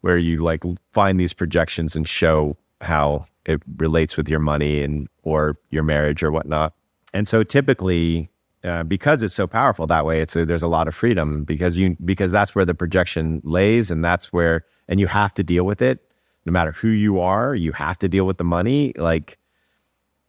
where 0.00 0.16
you 0.16 0.38
like 0.38 0.62
find 0.92 1.18
these 1.18 1.32
projections 1.32 1.96
and 1.96 2.08
show 2.08 2.56
how 2.80 3.26
it 3.46 3.60
relates 3.76 4.16
with 4.16 4.28
your 4.28 4.38
money 4.38 4.82
and 4.82 5.08
or 5.24 5.58
your 5.70 5.82
marriage 5.82 6.22
or 6.22 6.30
whatnot. 6.30 6.72
And 7.12 7.26
so 7.26 7.42
typically, 7.42 8.30
uh, 8.62 8.84
because 8.84 9.24
it's 9.24 9.34
so 9.34 9.48
powerful 9.48 9.88
that 9.88 10.06
way, 10.06 10.20
it's 10.20 10.36
a, 10.36 10.46
there's 10.46 10.62
a 10.62 10.68
lot 10.68 10.86
of 10.86 10.94
freedom 10.94 11.42
because 11.42 11.76
you 11.76 11.96
because 12.04 12.30
that's 12.30 12.54
where 12.54 12.64
the 12.64 12.74
projection 12.74 13.40
lays, 13.44 13.90
and 13.90 14.04
that's 14.04 14.32
where 14.32 14.64
and 14.86 15.00
you 15.00 15.08
have 15.08 15.34
to 15.34 15.42
deal 15.42 15.64
with 15.64 15.82
it. 15.82 15.98
No 16.46 16.52
matter 16.52 16.72
who 16.72 16.88
you 16.88 17.20
are, 17.20 17.54
you 17.54 17.72
have 17.72 17.98
to 17.98 18.08
deal 18.08 18.24
with 18.24 18.38
the 18.38 18.44
money. 18.44 18.92
Like 18.96 19.38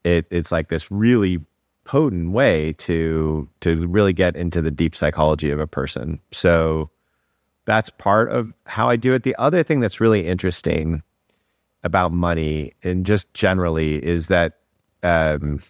it, 0.03 0.25
it's 0.29 0.51
like 0.51 0.69
this 0.69 0.91
really 0.91 1.39
potent 1.85 2.31
way 2.31 2.73
to 2.73 3.47
to 3.59 3.87
really 3.87 4.13
get 4.13 4.35
into 4.35 4.61
the 4.61 4.71
deep 4.71 4.95
psychology 4.95 5.51
of 5.51 5.59
a 5.59 5.67
person. 5.67 6.19
So 6.31 6.89
that's 7.65 7.89
part 7.89 8.31
of 8.31 8.53
how 8.65 8.89
I 8.89 8.95
do 8.95 9.13
it. 9.13 9.23
The 9.23 9.35
other 9.37 9.63
thing 9.63 9.79
that's 9.79 10.01
really 10.01 10.25
interesting 10.27 11.01
about 11.83 12.11
money 12.11 12.73
and 12.83 13.05
just 13.05 13.33
generally 13.33 14.03
is 14.03 14.27
that 14.27 14.59
um, 15.03 15.61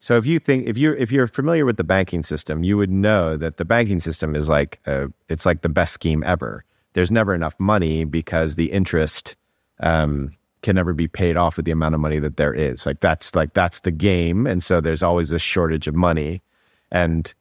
so 0.00 0.16
if 0.16 0.26
you 0.26 0.38
think 0.38 0.66
if 0.66 0.78
you're 0.78 0.94
if 0.94 1.10
you're 1.10 1.26
familiar 1.26 1.64
with 1.64 1.76
the 1.76 1.84
banking 1.84 2.22
system, 2.22 2.62
you 2.62 2.76
would 2.76 2.90
know 2.90 3.36
that 3.36 3.56
the 3.56 3.64
banking 3.64 4.00
system 4.00 4.34
is 4.34 4.48
like 4.48 4.80
a, 4.86 5.08
it's 5.28 5.46
like 5.46 5.62
the 5.62 5.68
best 5.68 5.92
scheme 5.92 6.22
ever. 6.24 6.64
There's 6.92 7.10
never 7.10 7.34
enough 7.34 7.54
money 7.58 8.04
because 8.04 8.54
the 8.54 8.72
interest 8.72 9.36
um, 9.80 10.32
can 10.62 10.76
never 10.76 10.92
be 10.92 11.08
paid 11.08 11.36
off 11.36 11.56
with 11.56 11.66
the 11.66 11.72
amount 11.72 11.94
of 11.94 12.00
money 12.00 12.18
that 12.18 12.36
there 12.36 12.52
is. 12.52 12.86
Like 12.86 13.00
that's 13.00 13.34
like 13.34 13.54
that's 13.54 13.80
the 13.80 13.90
game, 13.90 14.46
and 14.46 14.62
so 14.62 14.80
there's 14.80 15.02
always 15.02 15.30
a 15.30 15.38
shortage 15.38 15.86
of 15.86 15.94
money, 15.94 16.42
and 16.90 17.32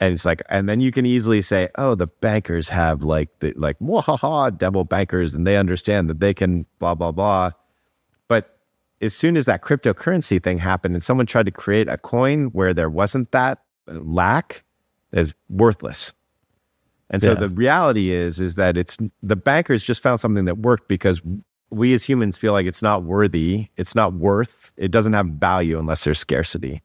and 0.00 0.12
it's 0.14 0.24
like 0.24 0.42
and 0.48 0.68
then 0.68 0.80
you 0.80 0.90
can 0.90 1.06
easily 1.06 1.42
say, 1.42 1.68
oh, 1.76 1.94
the 1.94 2.06
bankers 2.06 2.68
have 2.68 3.02
like 3.02 3.28
the 3.40 3.52
like 3.56 3.76
ha 3.80 4.16
ha, 4.16 4.50
devil 4.50 4.84
bankers, 4.84 5.34
and 5.34 5.46
they 5.46 5.56
understand 5.56 6.08
that 6.10 6.20
they 6.20 6.34
can 6.34 6.66
blah 6.78 6.94
blah 6.94 7.12
blah, 7.12 7.50
but 8.28 8.58
as 9.00 9.14
soon 9.14 9.36
as 9.36 9.46
that 9.46 9.62
cryptocurrency 9.62 10.42
thing 10.42 10.58
happened 10.58 10.94
and 10.94 11.02
someone 11.02 11.26
tried 11.26 11.46
to 11.46 11.52
create 11.52 11.88
a 11.88 11.96
coin 11.96 12.46
where 12.46 12.74
there 12.74 12.90
wasn't 12.90 13.30
that 13.32 13.62
lack 13.86 14.64
is 15.12 15.34
worthless. 15.48 16.12
And 17.10 17.22
so 17.22 17.32
yeah. 17.32 17.40
the 17.40 17.48
reality 17.48 18.10
is 18.12 18.38
is 18.40 18.54
that 18.54 18.76
it's 18.76 18.96
the 19.22 19.36
bankers 19.36 19.82
just 19.82 20.02
found 20.02 20.20
something 20.20 20.44
that 20.44 20.58
worked 20.58 20.86
because 20.86 21.20
we 21.70 21.94
as 21.94 22.04
humans 22.04 22.36
feel 22.36 22.52
like 22.52 22.66
it's 22.66 22.82
not 22.82 23.04
worthy, 23.04 23.68
it's 23.76 23.94
not 23.94 24.14
worth, 24.14 24.72
it 24.76 24.90
doesn't 24.90 25.12
have 25.12 25.26
value 25.26 25.78
unless 25.78 26.04
there's 26.04 26.18
scarcity. 26.18 26.82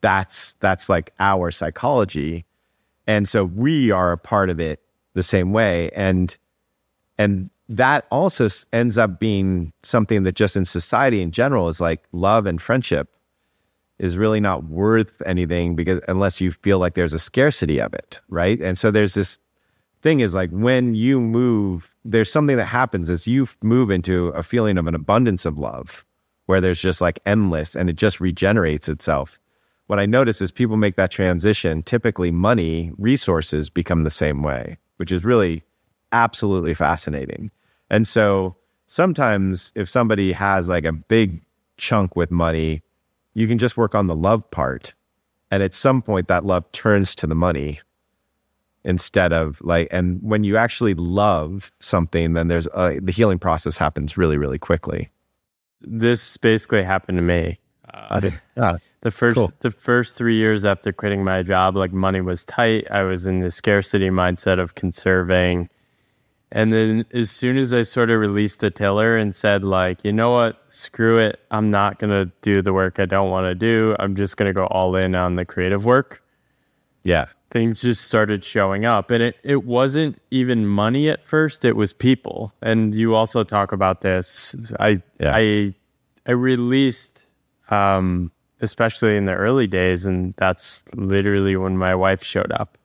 That's 0.00 0.54
that's 0.54 0.88
like 0.88 1.12
our 1.18 1.50
psychology. 1.50 2.44
And 3.06 3.28
so 3.28 3.44
we 3.44 3.90
are 3.90 4.12
a 4.12 4.18
part 4.18 4.50
of 4.50 4.60
it 4.60 4.80
the 5.14 5.22
same 5.22 5.52
way 5.52 5.90
and 5.94 6.36
and 7.16 7.50
that 7.68 8.06
also 8.10 8.48
ends 8.72 8.96
up 8.96 9.20
being 9.20 9.72
something 9.82 10.22
that 10.22 10.34
just 10.34 10.56
in 10.56 10.64
society 10.64 11.20
in 11.20 11.32
general 11.32 11.68
is 11.68 11.80
like 11.80 12.02
love 12.12 12.46
and 12.46 12.62
friendship 12.62 13.10
is 13.98 14.16
really 14.16 14.40
not 14.40 14.64
worth 14.64 15.20
anything 15.26 15.74
because 15.74 16.00
unless 16.08 16.40
you 16.40 16.50
feel 16.50 16.78
like 16.78 16.94
there's 16.94 17.12
a 17.12 17.18
scarcity 17.18 17.80
of 17.80 17.92
it, 17.92 18.20
right? 18.28 18.60
And 18.60 18.78
so 18.78 18.90
there's 18.90 19.14
this 19.14 19.38
thing 20.02 20.20
is 20.20 20.34
like 20.34 20.50
when 20.50 20.94
you 20.94 21.20
move, 21.20 21.94
there's 22.04 22.30
something 22.30 22.56
that 22.56 22.66
happens 22.66 23.10
as 23.10 23.26
you 23.26 23.48
move 23.62 23.90
into 23.90 24.28
a 24.28 24.42
feeling 24.42 24.78
of 24.78 24.86
an 24.86 24.94
abundance 24.94 25.44
of 25.44 25.58
love 25.58 26.04
where 26.46 26.60
there's 26.60 26.80
just 26.80 27.00
like 27.00 27.20
endless 27.26 27.76
and 27.76 27.90
it 27.90 27.96
just 27.96 28.20
regenerates 28.20 28.88
itself. 28.88 29.38
What 29.86 29.98
I 29.98 30.06
notice 30.06 30.40
is 30.40 30.50
people 30.50 30.76
make 30.76 30.96
that 30.96 31.10
transition, 31.10 31.82
typically 31.82 32.30
money, 32.30 32.92
resources 32.98 33.70
become 33.70 34.04
the 34.04 34.10
same 34.10 34.42
way, 34.42 34.78
which 34.96 35.12
is 35.12 35.24
really 35.24 35.62
absolutely 36.12 36.74
fascinating. 36.74 37.50
And 37.90 38.06
so 38.06 38.56
sometimes 38.86 39.72
if 39.74 39.88
somebody 39.88 40.32
has 40.32 40.68
like 40.68 40.84
a 40.84 40.92
big 40.92 41.42
chunk 41.76 42.16
with 42.16 42.30
money, 42.30 42.82
you 43.34 43.46
can 43.46 43.58
just 43.58 43.76
work 43.76 43.94
on 43.94 44.06
the 44.06 44.16
love 44.16 44.50
part. 44.50 44.94
And 45.50 45.62
at 45.62 45.74
some 45.74 46.02
point, 46.02 46.28
that 46.28 46.44
love 46.44 46.70
turns 46.72 47.14
to 47.16 47.26
the 47.26 47.34
money 47.34 47.80
instead 48.84 49.32
of 49.32 49.60
like, 49.60 49.88
and 49.90 50.20
when 50.22 50.44
you 50.44 50.56
actually 50.56 50.94
love 50.94 51.72
something, 51.80 52.34
then 52.34 52.48
there's 52.48 52.66
a, 52.74 53.00
the 53.02 53.12
healing 53.12 53.38
process 53.38 53.76
happens 53.76 54.16
really, 54.16 54.38
really 54.38 54.58
quickly. 54.58 55.10
This 55.80 56.36
basically 56.36 56.82
happened 56.82 57.18
to 57.18 57.22
me. 57.22 57.58
Uh, 57.92 58.30
uh, 58.56 58.78
the 59.00 59.10
first 59.10 59.36
cool. 59.36 59.52
the 59.60 59.70
first 59.70 60.16
three 60.16 60.36
years 60.36 60.64
after 60.64 60.92
quitting 60.92 61.24
my 61.24 61.42
job, 61.42 61.76
like 61.76 61.92
money 61.92 62.20
was 62.20 62.44
tight. 62.44 62.90
I 62.90 63.02
was 63.02 63.26
in 63.26 63.40
the 63.40 63.50
scarcity 63.50 64.10
mindset 64.10 64.58
of 64.58 64.74
conserving 64.74 65.70
and 66.50 66.72
then 66.72 67.04
as 67.12 67.30
soon 67.30 67.58
as 67.58 67.74
I 67.74 67.82
sort 67.82 68.10
of 68.10 68.20
released 68.20 68.60
the 68.60 68.70
tiller 68.70 69.16
and 69.16 69.34
said, 69.34 69.64
like, 69.64 70.02
you 70.02 70.12
know 70.12 70.30
what, 70.30 70.62
screw 70.70 71.18
it, 71.18 71.40
I'm 71.50 71.70
not 71.70 71.98
going 71.98 72.10
to 72.10 72.32
do 72.40 72.62
the 72.62 72.72
work 72.72 72.98
I 72.98 73.04
don't 73.04 73.30
want 73.30 73.44
to 73.44 73.54
do. 73.54 73.94
I'm 73.98 74.16
just 74.16 74.36
going 74.38 74.48
to 74.48 74.54
go 74.54 74.66
all 74.66 74.96
in 74.96 75.14
on 75.14 75.36
the 75.36 75.44
creative 75.44 75.84
work. 75.84 76.22
Yeah. 77.04 77.26
Things 77.50 77.80
just 77.80 78.04
started 78.04 78.44
showing 78.44 78.84
up. 78.84 79.10
And 79.10 79.22
it, 79.22 79.36
it 79.42 79.64
wasn't 79.64 80.20
even 80.30 80.66
money 80.66 81.08
at 81.08 81.24
first, 81.24 81.64
it 81.64 81.76
was 81.76 81.92
people. 81.92 82.52
And 82.60 82.94
you 82.94 83.14
also 83.14 83.42
talk 83.44 83.72
about 83.72 84.02
this. 84.02 84.54
I, 84.78 85.02
yeah. 85.18 85.34
I, 85.34 85.74
I 86.26 86.32
released, 86.32 87.24
um, 87.70 88.30
especially 88.60 89.16
in 89.16 89.24
the 89.24 89.34
early 89.34 89.66
days, 89.66 90.04
and 90.04 90.34
that's 90.36 90.84
literally 90.94 91.56
when 91.56 91.78
my 91.78 91.94
wife 91.94 92.22
showed 92.22 92.52
up. 92.52 92.76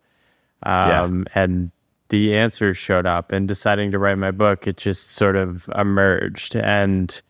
Um, 0.63 1.25
yeah. 1.35 1.43
And 1.43 1.71
the 2.09 2.37
answers 2.37 2.77
showed 2.77 3.05
up 3.05 3.31
and 3.31 3.47
deciding 3.47 3.91
to 3.91 3.99
write 3.99 4.17
my 4.17 4.31
book, 4.31 4.67
it 4.67 4.77
just 4.77 5.11
sort 5.11 5.35
of 5.35 5.67
emerged. 5.75 6.55
And 6.55 7.21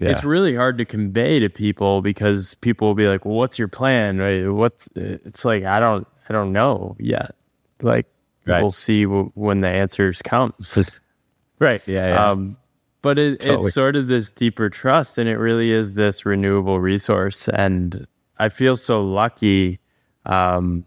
yeah. 0.00 0.10
it's 0.10 0.24
really 0.24 0.56
hard 0.56 0.76
to 0.78 0.84
convey 0.84 1.38
to 1.38 1.48
people 1.48 2.02
because 2.02 2.54
people 2.56 2.88
will 2.88 2.94
be 2.94 3.06
like, 3.06 3.24
well, 3.24 3.36
what's 3.36 3.58
your 3.58 3.68
plan? 3.68 4.18
Right? 4.18 4.46
What's, 4.48 4.88
it's 4.96 5.44
like, 5.44 5.64
I 5.64 5.80
don't, 5.80 6.06
I 6.28 6.32
don't 6.32 6.52
know 6.52 6.96
yet. 6.98 7.34
Like 7.80 8.06
right. 8.46 8.60
we'll 8.60 8.70
see 8.70 9.04
w- 9.04 9.30
when 9.34 9.60
the 9.60 9.68
answers 9.68 10.22
come. 10.22 10.54
right. 11.58 11.82
Yeah. 11.86 12.14
yeah. 12.14 12.30
Um, 12.30 12.56
but 13.02 13.18
it, 13.18 13.40
totally. 13.40 13.66
it's 13.66 13.74
sort 13.74 13.96
of 13.96 14.06
this 14.08 14.30
deeper 14.30 14.70
trust 14.70 15.18
and 15.18 15.28
it 15.28 15.36
really 15.36 15.72
is 15.72 15.94
this 15.94 16.24
renewable 16.24 16.80
resource. 16.80 17.48
And 17.48 18.06
I 18.38 18.48
feel 18.48 18.76
so 18.76 19.02
lucky. 19.02 19.80
Um, 20.24 20.84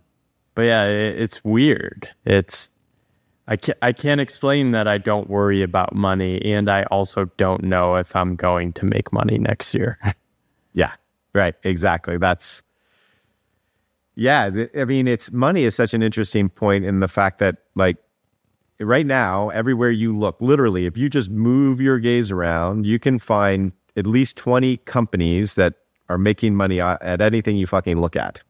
but 0.56 0.64
yeah, 0.64 0.86
it, 0.86 1.20
it's 1.20 1.44
weird. 1.44 2.10
It's, 2.24 2.70
I 3.48 3.58
can't, 3.58 3.78
I 3.82 3.92
can't 3.92 4.22
explain 4.22 4.72
that 4.72 4.88
I 4.88 4.98
don't 4.98 5.30
worry 5.30 5.62
about 5.62 5.94
money. 5.94 6.42
And 6.46 6.70
I 6.70 6.84
also 6.84 7.26
don't 7.38 7.64
know 7.64 7.96
if 7.96 8.16
I'm 8.16 8.36
going 8.36 8.74
to 8.74 8.86
make 8.86 9.12
money 9.14 9.38
next 9.38 9.76
year. 9.76 10.00
yeah, 10.74 10.94
right. 11.34 11.54
Exactly. 11.64 12.18
That's, 12.18 12.64
yeah. 14.16 14.50
I 14.78 14.86
mean, 14.86 15.08
it's 15.08 15.32
money 15.32 15.64
is 15.64 15.76
such 15.76 15.94
an 15.94 16.02
interesting 16.02 16.50
point 16.50 16.86
in 16.86 17.00
the 17.00 17.08
fact 17.08 17.40
that, 17.40 17.58
like, 17.76 17.98
right 18.80 19.06
now, 19.06 19.50
everywhere 19.50 19.92
you 19.92 20.18
look, 20.18 20.42
literally, 20.42 20.86
if 20.86 20.98
you 20.98 21.10
just 21.10 21.30
move 21.30 21.80
your 21.80 22.00
gaze 22.00 22.32
around, 22.32 22.86
you 22.86 23.00
can 23.00 23.20
find 23.20 23.72
at 23.96 24.08
least 24.08 24.36
20 24.38 24.78
companies 24.78 25.56
that 25.56 25.76
are 26.10 26.18
making 26.18 26.56
money 26.56 26.80
at 26.80 27.22
anything 27.22 27.58
you 27.58 27.66
fucking 27.66 28.00
look 28.00 28.16
at. 28.16 28.42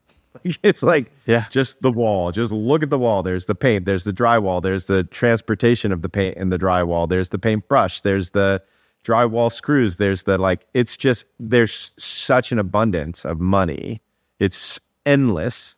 it's 0.63 0.84
like 0.84 1.11
yeah. 1.26 1.45
just 1.49 1.82
the 1.82 1.91
wall. 1.91 2.32
Just 2.32 2.51
look 2.51 2.84
at 2.84 2.89
the 2.89 2.99
wall. 2.99 3.24
There's 3.24 3.45
the 3.45 3.55
paint. 3.55 3.86
There's 3.86 4.03
the 4.03 4.11
drywall. 4.11 4.61
There's 4.61 4.88
the 4.88 5.03
transportation 5.05 5.91
of 5.91 6.01
the 6.01 6.09
paint 6.09 6.38
and 6.38 6.51
the 6.51 6.59
drywall. 6.59 7.07
There's 7.07 7.30
the 7.30 7.39
paintbrush. 7.39 8.01
There's 8.01 8.32
the 8.32 8.61
drywall 9.03 9.51
screws. 9.51 9.97
There's 9.97 10.24
the 10.24 10.38
like. 10.38 10.66
It's 10.74 10.97
just 10.97 11.26
there's 11.39 11.93
such 11.97 12.51
an 12.51 12.59
abundance 12.59 13.26
of 13.26 13.39
money. 13.39 14.01
It's 14.39 14.80
endless, 15.05 15.75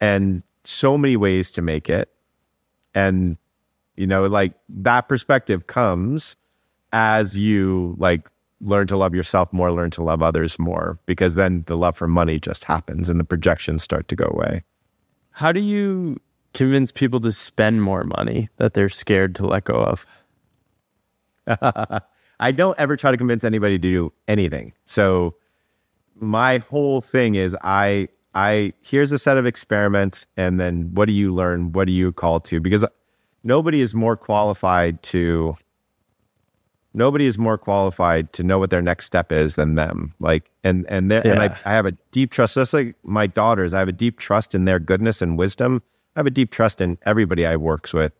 and 0.00 0.42
so 0.64 0.98
many 0.98 1.16
ways 1.16 1.50
to 1.52 1.62
make 1.62 1.88
it. 1.88 2.10
And 2.94 3.36
you 3.96 4.06
know, 4.06 4.26
like 4.26 4.54
that 4.68 5.08
perspective 5.08 5.66
comes 5.66 6.36
as 6.92 7.36
you 7.36 7.96
like 7.98 8.28
learn 8.60 8.86
to 8.88 8.96
love 8.96 9.14
yourself 9.14 9.52
more, 9.52 9.72
learn 9.72 9.90
to 9.92 10.02
love 10.02 10.22
others 10.22 10.58
more, 10.58 10.98
because 11.06 11.34
then 11.34 11.64
the 11.66 11.76
love 11.76 11.96
for 11.96 12.08
money 12.08 12.38
just 12.38 12.64
happens 12.64 13.08
and 13.08 13.18
the 13.18 13.24
projections 13.24 13.82
start 13.82 14.08
to 14.08 14.16
go 14.16 14.30
away. 14.32 14.64
How 15.30 15.52
do 15.52 15.60
you 15.60 16.20
convince 16.54 16.90
people 16.90 17.20
to 17.20 17.32
spend 17.32 17.82
more 17.82 18.04
money 18.04 18.48
that 18.56 18.74
they're 18.74 18.88
scared 18.88 19.34
to 19.36 19.46
let 19.46 19.64
go 19.64 19.74
of? 19.74 20.06
I 22.40 22.52
don't 22.52 22.78
ever 22.78 22.96
try 22.96 23.10
to 23.10 23.16
convince 23.16 23.44
anybody 23.44 23.74
to 23.74 23.78
do 23.78 24.12
anything. 24.26 24.72
So 24.84 25.34
my 26.14 26.58
whole 26.58 27.00
thing 27.00 27.34
is 27.34 27.56
I 27.62 28.08
I 28.34 28.72
here's 28.80 29.12
a 29.12 29.18
set 29.18 29.36
of 29.36 29.46
experiments 29.46 30.26
and 30.36 30.60
then 30.60 30.90
what 30.94 31.06
do 31.06 31.12
you 31.12 31.32
learn? 31.32 31.72
What 31.72 31.86
do 31.86 31.92
you 31.92 32.12
call 32.12 32.40
to? 32.40 32.60
Because 32.60 32.84
nobody 33.42 33.80
is 33.80 33.94
more 33.94 34.16
qualified 34.16 35.02
to 35.04 35.56
nobody 36.94 37.26
is 37.26 37.38
more 37.38 37.58
qualified 37.58 38.32
to 38.34 38.42
know 38.42 38.58
what 38.58 38.70
their 38.70 38.82
next 38.82 39.06
step 39.06 39.32
is 39.32 39.54
than 39.54 39.76
them. 39.76 40.14
Like, 40.20 40.50
and 40.64 40.86
and 40.88 41.10
yeah. 41.10 41.22
and 41.24 41.40
I, 41.40 41.56
I 41.64 41.72
have 41.72 41.86
a 41.86 41.92
deep 42.10 42.30
trust. 42.30 42.54
Just 42.54 42.74
like 42.74 42.96
my 43.02 43.26
daughters, 43.26 43.72
I 43.72 43.78
have 43.78 43.88
a 43.88 43.92
deep 43.92 44.18
trust 44.18 44.54
in 44.54 44.64
their 44.64 44.78
goodness 44.78 45.22
and 45.22 45.38
wisdom. 45.38 45.82
I 46.16 46.20
have 46.20 46.26
a 46.26 46.30
deep 46.30 46.50
trust 46.50 46.80
in 46.80 46.98
everybody 47.06 47.46
I 47.46 47.56
works 47.56 47.94
with, 47.94 48.12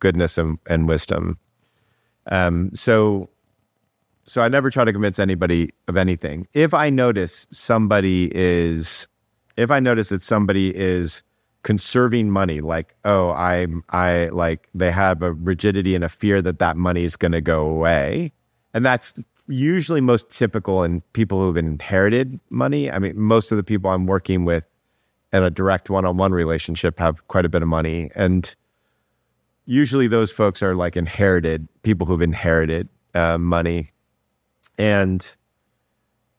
goodness 0.00 0.36
and, 0.36 0.58
and 0.68 0.88
wisdom. 0.88 1.38
Um, 2.26 2.72
so, 2.74 3.30
so 4.24 4.42
I 4.42 4.48
never 4.48 4.70
try 4.70 4.84
to 4.84 4.92
convince 4.92 5.18
anybody 5.18 5.72
of 5.86 5.96
anything. 5.96 6.48
If 6.54 6.74
I 6.74 6.90
notice 6.90 7.46
somebody 7.52 8.30
is, 8.34 9.06
if 9.60 9.70
I 9.70 9.80
notice 9.80 10.08
that 10.08 10.22
somebody 10.22 10.76
is 10.76 11.22
conserving 11.62 12.30
money 12.30 12.62
like 12.62 12.94
oh 13.04 13.32
i'm 13.32 13.84
i 13.90 14.28
like 14.28 14.66
they 14.72 14.90
have 14.90 15.20
a 15.20 15.34
rigidity 15.34 15.94
and 15.94 16.02
a 16.02 16.08
fear 16.08 16.40
that 16.40 16.58
that 16.58 16.74
money 16.74 17.04
is 17.04 17.16
going 17.16 17.32
to 17.32 17.42
go 17.42 17.66
away 17.66 18.32
and 18.72 18.86
that's 18.86 19.12
usually 19.46 20.00
most 20.00 20.30
typical 20.30 20.82
in 20.82 21.02
people 21.12 21.38
who've 21.38 21.58
inherited 21.58 22.40
money. 22.48 22.90
I 22.90 22.98
mean 22.98 23.20
most 23.20 23.52
of 23.52 23.58
the 23.58 23.62
people 23.62 23.90
i'm 23.90 24.06
working 24.06 24.46
with 24.46 24.64
in 25.34 25.42
a 25.42 25.50
direct 25.50 25.90
one-on-one 25.90 26.32
relationship 26.32 26.98
have 26.98 27.28
quite 27.28 27.44
a 27.44 27.50
bit 27.50 27.60
of 27.60 27.68
money 27.68 28.10
and 28.14 28.54
usually 29.70 30.08
those 30.08 30.32
folks 30.32 30.62
are 30.62 30.74
like 30.74 30.96
inherited 30.96 31.68
people 31.82 32.04
who've 32.04 32.22
inherited 32.22 32.88
uh, 33.14 33.38
money. 33.38 33.92
And 34.78 35.36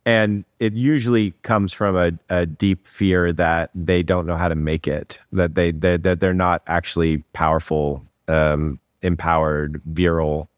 and 0.05 0.45
it 0.59 0.73
usually 0.73 1.31
comes 1.43 1.73
from 1.73 1.95
a, 1.95 2.11
a 2.29 2.45
deep 2.45 2.87
fear 2.87 3.31
that 3.33 3.69
they 3.75 4.01
don't 4.01 4.25
know 4.25 4.35
how 4.35 4.47
to 4.47 4.55
make 4.55 4.87
it 4.87 5.19
that 5.31 5.55
they 5.55 5.71
that 5.71 6.19
they're, 6.19 6.33
not 6.33 6.63
actually 6.67 7.17
powerful 7.33 8.05
um, 8.27 8.79
empowered 9.01 9.81
virile 9.85 10.49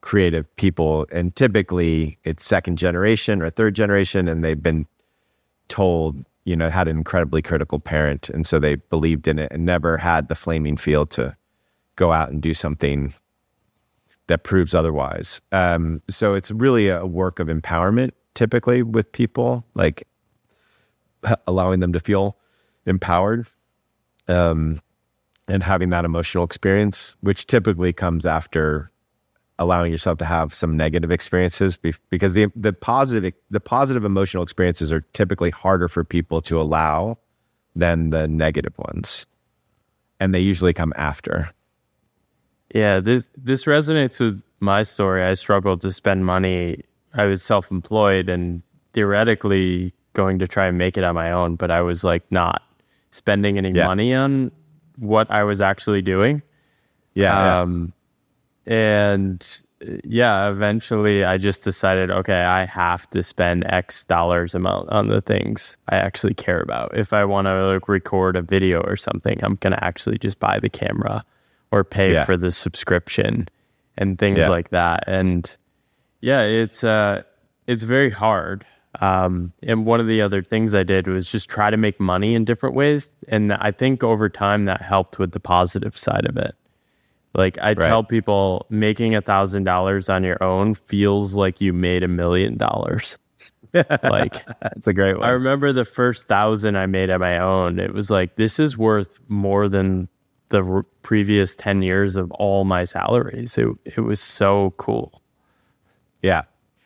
creative 0.00 0.54
people. 0.56 1.06
And 1.12 1.34
typically 1.36 2.18
it's 2.24 2.44
second 2.44 2.78
generation 2.78 3.42
or 3.42 3.50
third 3.50 3.74
generation 3.74 4.26
and 4.26 4.42
they've 4.42 4.62
been 4.62 4.86
told 5.68 6.24
you 6.44 6.56
know 6.56 6.70
had 6.70 6.88
an 6.88 6.96
incredibly 6.96 7.42
critical 7.42 7.78
parent. 7.78 8.28
And 8.30 8.46
so 8.46 8.58
they 8.58 8.76
believed 8.76 9.28
in 9.28 9.38
it 9.38 9.52
and 9.52 9.64
never 9.64 9.98
had 9.98 10.28
the 10.28 10.34
flaming 10.34 10.76
field 10.76 11.10
to 11.10 11.36
go 11.94 12.12
out 12.12 12.30
and 12.30 12.40
do 12.40 12.54
something 12.54 13.12
that 14.28 14.44
proves 14.44 14.74
otherwise. 14.74 15.40
Um, 15.52 16.02
so 16.08 16.34
it's 16.34 16.50
really 16.50 16.88
a 16.88 17.06
work 17.06 17.38
of 17.38 17.48
empowerment 17.48 18.12
typically 18.38 18.84
with 18.84 19.10
people, 19.10 19.64
like 19.74 20.06
allowing 21.48 21.80
them 21.80 21.92
to 21.92 21.98
feel 21.98 22.36
empowered 22.86 23.48
um, 24.28 24.80
and 25.48 25.60
having 25.60 25.90
that 25.90 26.04
emotional 26.04 26.44
experience, 26.44 27.16
which 27.20 27.48
typically 27.48 27.92
comes 27.92 28.24
after 28.24 28.92
allowing 29.58 29.90
yourself 29.90 30.18
to 30.18 30.24
have 30.24 30.54
some 30.54 30.76
negative 30.76 31.10
experiences 31.10 31.76
because 32.10 32.34
the 32.34 32.46
the 32.54 32.72
positive 32.72 33.34
the 33.50 33.58
positive 33.58 34.04
emotional 34.04 34.44
experiences 34.44 34.92
are 34.92 35.00
typically 35.14 35.50
harder 35.50 35.88
for 35.88 36.04
people 36.04 36.40
to 36.40 36.60
allow 36.60 37.18
than 37.74 38.10
the 38.10 38.28
negative 38.28 38.74
ones. 38.78 39.26
And 40.20 40.32
they 40.32 40.38
usually 40.38 40.72
come 40.72 40.92
after. 40.94 41.50
Yeah 42.72 43.00
this 43.00 43.26
this 43.36 43.64
resonates 43.64 44.20
with 44.20 44.40
my 44.60 44.84
story. 44.84 45.24
I 45.24 45.34
struggled 45.34 45.80
to 45.80 45.90
spend 45.90 46.24
money 46.24 46.84
I 47.14 47.24
was 47.24 47.42
self 47.42 47.70
employed 47.70 48.28
and 48.28 48.62
theoretically 48.92 49.92
going 50.14 50.38
to 50.38 50.48
try 50.48 50.66
and 50.66 50.78
make 50.78 50.96
it 50.96 51.04
on 51.04 51.14
my 51.14 51.30
own, 51.30 51.56
but 51.56 51.70
I 51.70 51.80
was 51.80 52.04
like 52.04 52.30
not 52.30 52.62
spending 53.10 53.58
any 53.58 53.70
yeah. 53.70 53.86
money 53.86 54.14
on 54.14 54.50
what 54.96 55.30
I 55.30 55.44
was 55.44 55.60
actually 55.60 56.02
doing. 56.02 56.42
Yeah, 57.14 57.60
um, 57.60 57.92
yeah. 58.66 58.74
And 58.74 59.62
yeah, 60.04 60.50
eventually 60.50 61.24
I 61.24 61.38
just 61.38 61.62
decided, 61.62 62.10
okay, 62.10 62.42
I 62.42 62.64
have 62.64 63.08
to 63.10 63.22
spend 63.22 63.64
X 63.66 64.04
dollars 64.04 64.54
amount 64.54 64.90
on 64.90 65.08
the 65.08 65.20
things 65.20 65.76
I 65.88 65.96
actually 65.96 66.34
care 66.34 66.60
about. 66.60 66.96
If 66.96 67.12
I 67.12 67.24
want 67.24 67.46
to 67.46 67.72
like 67.72 67.88
record 67.88 68.36
a 68.36 68.42
video 68.42 68.80
or 68.80 68.96
something, 68.96 69.38
I'm 69.42 69.54
going 69.56 69.72
to 69.72 69.84
actually 69.84 70.18
just 70.18 70.40
buy 70.40 70.58
the 70.58 70.68
camera 70.68 71.24
or 71.70 71.84
pay 71.84 72.12
yeah. 72.12 72.24
for 72.24 72.36
the 72.36 72.50
subscription 72.50 73.48
and 73.96 74.18
things 74.18 74.48
like 74.48 74.70
that. 74.70 75.04
And 75.06 75.56
yeah, 76.20 76.42
it's 76.42 76.84
uh, 76.84 77.22
it's 77.66 77.82
very 77.82 78.10
hard. 78.10 78.64
Um, 79.00 79.52
and 79.62 79.86
one 79.86 80.00
of 80.00 80.06
the 80.06 80.22
other 80.22 80.42
things 80.42 80.74
I 80.74 80.82
did 80.82 81.06
was 81.06 81.30
just 81.30 81.48
try 81.48 81.70
to 81.70 81.76
make 81.76 82.00
money 82.00 82.34
in 82.34 82.44
different 82.44 82.74
ways, 82.74 83.08
and 83.28 83.52
I 83.52 83.70
think 83.70 84.02
over 84.02 84.28
time 84.28 84.64
that 84.64 84.82
helped 84.82 85.18
with 85.18 85.32
the 85.32 85.40
positive 85.40 85.96
side 85.96 86.26
of 86.26 86.36
it. 86.36 86.54
Like 87.34 87.58
I 87.58 87.68
right. 87.68 87.78
tell 87.78 88.02
people, 88.02 88.66
making 88.70 89.14
a 89.14 89.20
thousand 89.20 89.64
dollars 89.64 90.08
on 90.08 90.24
your 90.24 90.42
own 90.42 90.74
feels 90.74 91.34
like 91.34 91.60
you 91.60 91.72
made 91.72 92.02
a 92.02 92.08
million 92.08 92.56
dollars. 92.56 93.18
like 94.02 94.44
it's 94.76 94.86
a 94.86 94.94
great 94.94 95.18
one. 95.18 95.28
I 95.28 95.30
remember 95.30 95.72
the 95.72 95.84
first 95.84 96.26
thousand 96.26 96.76
I 96.76 96.86
made 96.86 97.10
on 97.10 97.20
my 97.20 97.38
own. 97.38 97.78
It 97.78 97.92
was 97.92 98.10
like 98.10 98.36
this 98.36 98.58
is 98.58 98.76
worth 98.76 99.20
more 99.28 99.68
than 99.68 100.08
the 100.48 100.64
r- 100.64 100.86
previous 101.02 101.54
ten 101.54 101.82
years 101.82 102.16
of 102.16 102.32
all 102.32 102.64
my 102.64 102.84
salaries. 102.84 103.58
It 103.58 103.68
it 103.84 104.00
was 104.00 104.20
so 104.20 104.74
cool. 104.78 105.22
Yeah. 106.22 106.42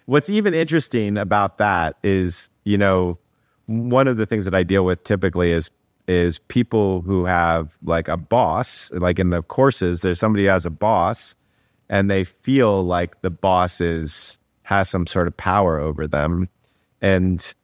What's 0.07 0.29
even 0.29 0.55
interesting 0.55 1.17
about 1.17 1.59
that 1.59 1.97
is, 2.03 2.51
you 2.65 2.77
know, 2.77 3.19
one 3.67 4.09
of 4.09 4.17
the 4.17 4.27
things 4.27 4.45
that 4.45 4.55
I 4.55 4.63
deal 4.63 4.85
with 4.85 5.05
typically 5.05 5.53
is 5.53 5.71
is 6.09 6.39
people 6.41 7.01
who 7.03 7.25
have 7.25 7.77
like 7.85 8.09
a 8.09 8.17
boss, 8.17 8.91
like 8.93 9.21
in 9.21 9.31
the 9.31 9.43
courses, 9.43 10.01
there's 10.01 10.19
somebody 10.19 10.45
who 10.45 10.51
has 10.51 10.67
a 10.67 10.71
boss 10.71 11.37
and 11.89 12.11
they 12.11 12.25
feel 12.25 12.85
like 12.85 13.21
the 13.23 13.31
boss 13.31 13.81
is 13.81 14.39
has 14.63 14.89
some 14.89 15.07
sort 15.07 15.29
of 15.29 15.37
power 15.37 15.79
over 15.79 16.07
them. 16.07 16.49
And 17.01 17.55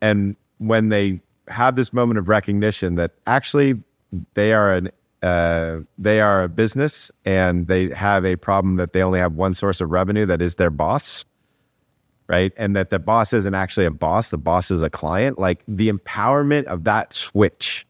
and 0.00 0.36
when 0.58 0.88
they 0.88 1.20
have 1.48 1.76
this 1.76 1.92
moment 1.92 2.18
of 2.18 2.28
recognition 2.28 2.96
that 2.96 3.12
actually 3.26 3.82
they 4.34 4.52
are 4.52 4.72
an 4.74 4.90
uh, 5.26 5.80
they 5.98 6.20
are 6.20 6.44
a 6.44 6.48
business 6.48 7.10
and 7.24 7.66
they 7.66 7.90
have 7.90 8.24
a 8.24 8.36
problem 8.36 8.76
that 8.76 8.92
they 8.92 9.02
only 9.02 9.18
have 9.18 9.32
one 9.32 9.54
source 9.54 9.80
of 9.80 9.90
revenue 9.90 10.24
that 10.24 10.40
is 10.40 10.54
their 10.54 10.70
boss, 10.70 11.24
right? 12.28 12.52
And 12.56 12.76
that 12.76 12.90
the 12.90 13.00
boss 13.00 13.32
isn't 13.32 13.54
actually 13.54 13.86
a 13.86 13.90
boss, 13.90 14.30
the 14.30 14.38
boss 14.38 14.70
is 14.70 14.82
a 14.82 14.90
client. 14.90 15.36
Like 15.36 15.64
the 15.66 15.90
empowerment 15.90 16.66
of 16.66 16.84
that 16.84 17.12
switch, 17.12 17.88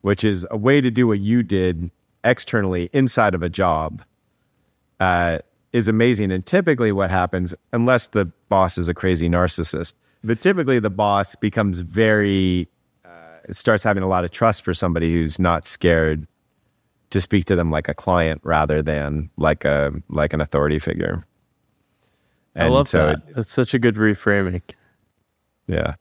which 0.00 0.24
is 0.24 0.46
a 0.50 0.56
way 0.56 0.80
to 0.80 0.90
do 0.90 1.06
what 1.06 1.20
you 1.20 1.42
did 1.42 1.90
externally 2.24 2.88
inside 2.94 3.34
of 3.34 3.42
a 3.42 3.50
job, 3.50 4.02
uh, 5.00 5.40
is 5.74 5.86
amazing. 5.86 6.32
And 6.32 6.46
typically, 6.46 6.92
what 6.92 7.10
happens, 7.10 7.54
unless 7.74 8.08
the 8.08 8.24
boss 8.48 8.78
is 8.78 8.88
a 8.88 8.94
crazy 8.94 9.28
narcissist, 9.28 9.92
but 10.24 10.40
typically 10.40 10.78
the 10.78 10.88
boss 10.88 11.34
becomes 11.34 11.80
very 11.80 12.68
starts 13.50 13.84
having 13.84 14.02
a 14.02 14.08
lot 14.08 14.24
of 14.24 14.30
trust 14.30 14.64
for 14.64 14.74
somebody 14.74 15.12
who's 15.12 15.38
not 15.38 15.66
scared 15.66 16.26
to 17.10 17.20
speak 17.20 17.44
to 17.46 17.56
them 17.56 17.70
like 17.70 17.88
a 17.88 17.94
client 17.94 18.40
rather 18.42 18.82
than 18.82 19.30
like 19.36 19.64
a 19.64 19.92
like 20.08 20.32
an 20.32 20.40
authority 20.40 20.78
figure. 20.78 21.26
And 22.54 22.68
I 22.68 22.70
love 22.70 22.88
so 22.88 23.06
that. 23.06 23.16
It, 23.28 23.36
That's 23.36 23.52
such 23.52 23.74
a 23.74 23.78
good 23.78 23.96
reframing. 23.96 24.62
Yeah, 25.66 25.94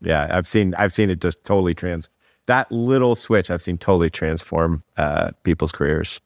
yeah. 0.00 0.28
I've 0.30 0.46
seen 0.46 0.74
I've 0.76 0.92
seen 0.92 1.10
it 1.10 1.20
just 1.20 1.44
totally 1.44 1.74
trans. 1.74 2.08
That 2.46 2.70
little 2.72 3.14
switch 3.14 3.50
I've 3.50 3.62
seen 3.62 3.78
totally 3.78 4.10
transform 4.10 4.82
uh, 4.96 5.30
people's 5.44 5.72
careers. 5.72 6.20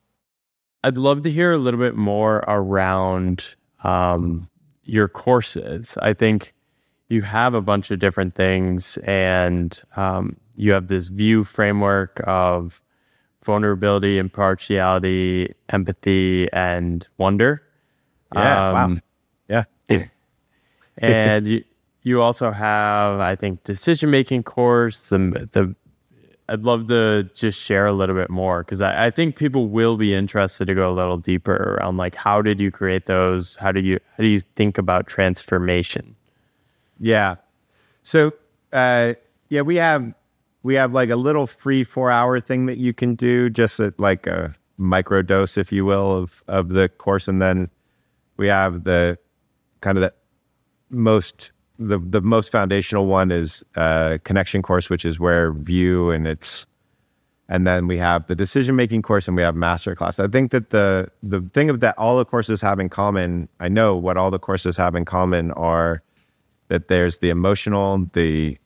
I'd 0.83 0.97
love 0.97 1.23
to 1.23 1.31
hear 1.31 1.53
a 1.53 1.59
little 1.59 1.81
bit 1.81 1.97
more 1.97 2.45
around 2.47 3.55
um, 3.83 4.49
your 4.85 5.09
courses. 5.09 5.97
I 6.01 6.13
think 6.13 6.54
you 7.09 7.23
have 7.23 7.55
a 7.55 7.61
bunch 7.61 7.91
of 7.91 7.99
different 7.99 8.35
things 8.35 8.97
and 8.99 9.83
um, 9.97 10.37
you 10.57 10.73
have 10.73 10.89
this 10.89 11.09
view 11.09 11.45
framework 11.45 12.21
of 12.27 12.81
vulnerability, 13.43 14.19
impartiality, 14.19 15.55
empathy, 15.69 16.51
and 16.53 17.07
wonder. 17.19 17.63
Yeah. 18.35 18.69
Um, 18.69 18.75
wow. 19.49 19.65
Yeah. 19.89 20.05
and 20.99 21.47
you, 21.47 21.65
you 22.03 22.23
also 22.23 22.51
have, 22.51 23.21
I 23.21 23.37
think, 23.37 23.65
decision 23.65 24.11
making 24.11 24.45
course. 24.45 25.09
The 25.09 25.49
the 25.53 25.75
I'd 26.49 26.65
love 26.65 26.89
to 26.89 27.25
just 27.35 27.59
share 27.59 27.87
a 27.87 27.93
little 27.93 28.15
bit 28.15 28.29
more 28.29 28.63
because 28.63 28.83
I, 28.83 29.07
I, 29.07 29.11
think 29.11 29.37
people 29.37 29.69
will 29.69 29.97
be 29.97 30.13
interested 30.13 30.67
to 30.67 30.75
go 30.75 30.91
a 30.91 30.93
little 30.93 31.17
deeper 31.17 31.55
around 31.55 31.97
like 31.97 32.15
how 32.15 32.43
did 32.43 32.61
you 32.61 32.71
create 32.71 33.07
those? 33.07 33.57
How 33.57 33.73
do 33.73 33.81
you 33.81 33.99
how 34.17 34.23
do 34.23 34.29
you 34.29 34.41
think 34.41 34.77
about 34.77 35.07
transformation? 35.07 36.15
Yeah. 36.99 37.37
So, 38.03 38.33
uh, 38.73 39.15
yeah, 39.49 39.63
we 39.63 39.77
have 39.77 40.15
we 40.63 40.75
have 40.75 40.93
like 40.93 41.11
a 41.11 41.17
little 41.17 41.47
free 41.47 41.85
four 41.85 42.11
hour 42.11 42.41
thing 42.41 42.67
that 42.67 42.79
you 42.79 42.93
can 42.93 43.15
do, 43.15 43.51
just 43.51 43.81
at 43.81 43.99
like 44.01 44.27
a 44.27 44.55
micro 44.77 45.23
dose, 45.23 45.57
if 45.57 45.73
you 45.73 45.85
will, 45.85 46.13
of 46.17 46.43
of 46.49 46.71
the 46.71 46.89
course, 46.89 47.29
and 47.29 47.41
then 47.41 47.71
we 48.37 48.49
have 48.49 48.85
the 48.85 49.19
kind 49.81 49.99
of 49.99 50.03
the 50.03 50.15
most 50.91 51.53
the 51.79 51.99
the 51.99 52.21
most 52.21 52.51
foundational 52.51 53.07
one 53.07 53.31
is 53.31 53.63
uh, 53.77 54.19
connection 54.25 54.63
course, 54.63 54.89
which 54.89 55.05
is 55.05 55.19
where 55.19 55.53
View 55.53 56.11
and 56.11 56.27
its 56.27 56.67
and 57.49 57.67
then 57.67 57.87
we 57.87 57.99
have 57.99 58.27
the 58.27 58.35
decision 58.35 58.75
making 58.75 59.03
course 59.03 59.29
and 59.29 59.37
we 59.37 59.43
have 59.43 59.55
master 59.55 59.95
class. 59.95 60.19
I 60.19 60.29
think 60.29 60.51
that 60.53 60.71
the 60.71 61.11
the 61.23 61.43
thing 61.53 61.69
of 61.71 61.81
that 61.81 61.97
all 61.99 62.17
the 62.17 62.25
courses 62.25 62.61
have 62.63 62.81
in 62.81 62.89
common, 62.89 63.49
I 63.61 63.69
know 63.69 63.97
what 63.97 64.17
all 64.17 64.31
the 64.31 64.39
courses 64.39 64.77
have 64.77 64.95
in 64.95 65.05
common 65.05 65.51
are 65.53 66.03
that 66.69 66.89
there's 66.89 67.19
the 67.19 67.31
emotional, 67.31 68.07
the 68.13 68.59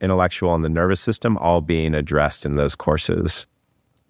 intellectual 0.00 0.54
and 0.54 0.64
the 0.64 0.68
nervous 0.68 1.00
system 1.00 1.36
all 1.38 1.60
being 1.60 1.94
addressed 1.94 2.44
in 2.44 2.56
those 2.56 2.74
courses. 2.74 3.46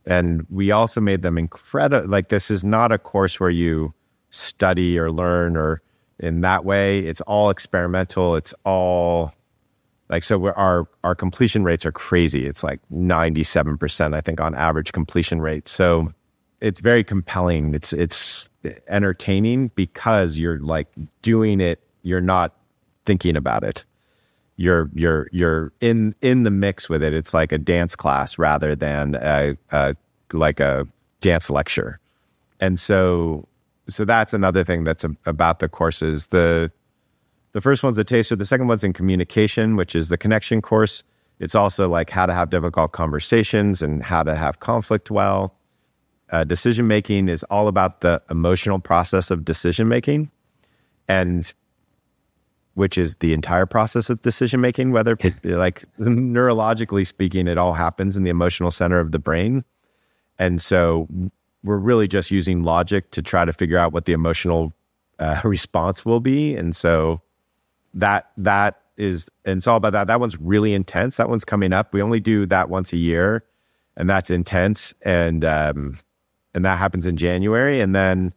And 0.05 0.47
we 0.51 0.71
also 0.71 1.01
made 1.01 1.23
them 1.23 1.39
incredible 1.39 2.09
like 2.09 2.29
this 2.29 2.51
is 2.51 2.65
not 2.65 2.93
a 2.93 2.99
course 2.99 3.41
where 3.41 3.51
you 3.51 3.95
study 4.31 4.99
or 4.99 5.11
learn 5.11 5.57
or 5.57 5.83
in 6.19 6.41
that 6.43 6.65
way. 6.65 7.01
It's 7.01 7.21
all 7.23 7.51
experimental. 7.51 8.37
It's 8.37 8.55
all 8.65 9.33
like 10.09 10.23
so 10.23 10.53
our 10.53 10.89
our 11.03 11.15
completion 11.15 11.65
rates 11.65 11.85
are 11.85 11.93
crazy. 11.93 12.47
It's 12.47 12.63
like 12.63 12.81
97% 12.93 14.15
I 14.15 14.21
think 14.21 14.41
on 14.41 14.55
average 14.55 14.93
completion 14.93 15.41
rate. 15.41 15.69
So 15.69 16.13
it's 16.61 16.81
very 16.81 17.03
compelling. 17.05 17.75
It's 17.75 17.93
it's 17.93 18.49
entertaining 18.89 19.69
because 19.75 20.37
you're 20.37 20.61
like 20.61 20.89
doing 21.23 21.61
it, 21.61 21.81
you're 22.03 22.21
not 22.21 22.55
thinking 23.07 23.37
about 23.37 23.65
it. 23.65 23.85
You're 24.57 24.91
you're 24.95 25.29
you're 25.33 25.73
in 25.81 26.15
in 26.21 26.43
the 26.43 26.51
mix 26.51 26.89
with 26.89 27.03
it. 27.03 27.13
It's 27.13 27.33
like 27.35 27.53
a 27.53 27.59
dance 27.59 27.95
class 27.95 28.39
rather 28.39 28.75
than 28.75 29.15
a, 29.17 29.57
a 29.71 29.97
like 30.33 30.61
a 30.61 30.87
dance 31.21 31.51
lecture. 31.51 32.01
And 32.61 32.79
so 32.81 33.47
so 33.89 34.05
that's 34.05 34.33
another 34.33 34.65
thing 34.65 34.85
that's 34.85 35.05
a, 35.05 35.11
about 35.27 35.59
the 35.61 35.69
courses. 35.69 36.29
The 36.29 36.73
the 37.53 37.61
first 37.61 37.83
one's 37.83 37.99
a 37.99 38.05
taster. 38.05 38.37
The 38.37 38.45
second 38.45 38.67
one's 38.67 38.85
in 38.85 38.93
communication, 38.93 39.77
which 39.77 39.95
is 39.95 40.09
the 40.09 40.19
connection 40.19 40.61
course. 40.61 41.03
It's 41.39 41.55
also 41.55 41.89
like 41.89 42.11
how 42.11 42.27
to 42.27 42.33
have 42.33 42.51
difficult 42.51 42.93
conversations 42.93 43.83
and 43.83 44.03
how 44.03 44.23
to 44.23 44.35
have 44.35 44.61
conflict 44.61 45.11
well. 45.11 45.55
Uh, 46.31 46.45
decision 46.45 46.87
making 46.87 47.29
is 47.29 47.45
all 47.45 47.69
about 47.69 48.01
the 48.01 48.21
emotional 48.31 48.79
process 48.79 49.31
of 49.31 49.45
decision 49.45 49.87
making, 49.87 50.31
and 51.09 51.53
which 52.77 52.99
is 52.99 53.17
the 53.17 53.33
entire 53.33 53.65
process 53.65 54.11
of 54.11 54.21
decision 54.23 54.61
making. 54.61 54.93
Whether 54.93 55.17
like 55.43 55.85
neurologically 55.99 57.07
speaking, 57.07 57.49
it 57.49 57.59
all 57.59 57.73
happens 57.73 58.17
in 58.17 58.23
the 58.23 58.31
emotional 58.31 58.71
center 58.71 59.01
of 59.01 59.13
the 59.13 59.19
brain, 59.19 59.65
and 60.39 60.61
so 60.61 61.09
we're 61.65 61.79
really 61.79 62.07
just 62.07 62.31
using 62.31 62.63
logic 62.63 63.11
to 63.11 63.23
try 63.23 63.45
to 63.45 63.53
figure 63.53 63.79
out 63.79 63.93
what 63.93 64.05
the 64.05 64.13
emotional 64.13 64.73
uh, 65.19 65.41
response 65.45 66.05
will 66.05 66.21
be, 66.21 66.55
and 66.55 66.77
so 66.77 67.21
that 67.95 68.31
that 68.37 68.83
is 68.97 69.29
and 69.45 69.59
it's 69.59 69.67
all 69.67 69.77
about 69.77 69.93
that. 69.93 70.07
That 70.07 70.21
one's 70.21 70.39
really 70.39 70.75
intense. 70.75 71.17
That 71.17 71.29
one's 71.29 71.45
coming 71.45 71.73
up. 71.73 71.93
We 71.93 72.03
only 72.03 72.21
do 72.21 72.47
that 72.47 72.69
once 72.69 72.93
a 72.93 72.99
year, 72.99 73.45
and 73.97 74.09
that's 74.09 74.31
intense. 74.31 74.95
And 75.03 75.45
um, 75.45 75.99
and 76.55 76.65
that 76.65 76.79
happens 76.79 77.07
in 77.07 77.17
January, 77.17 77.81
and 77.81 77.95
then 77.95 78.33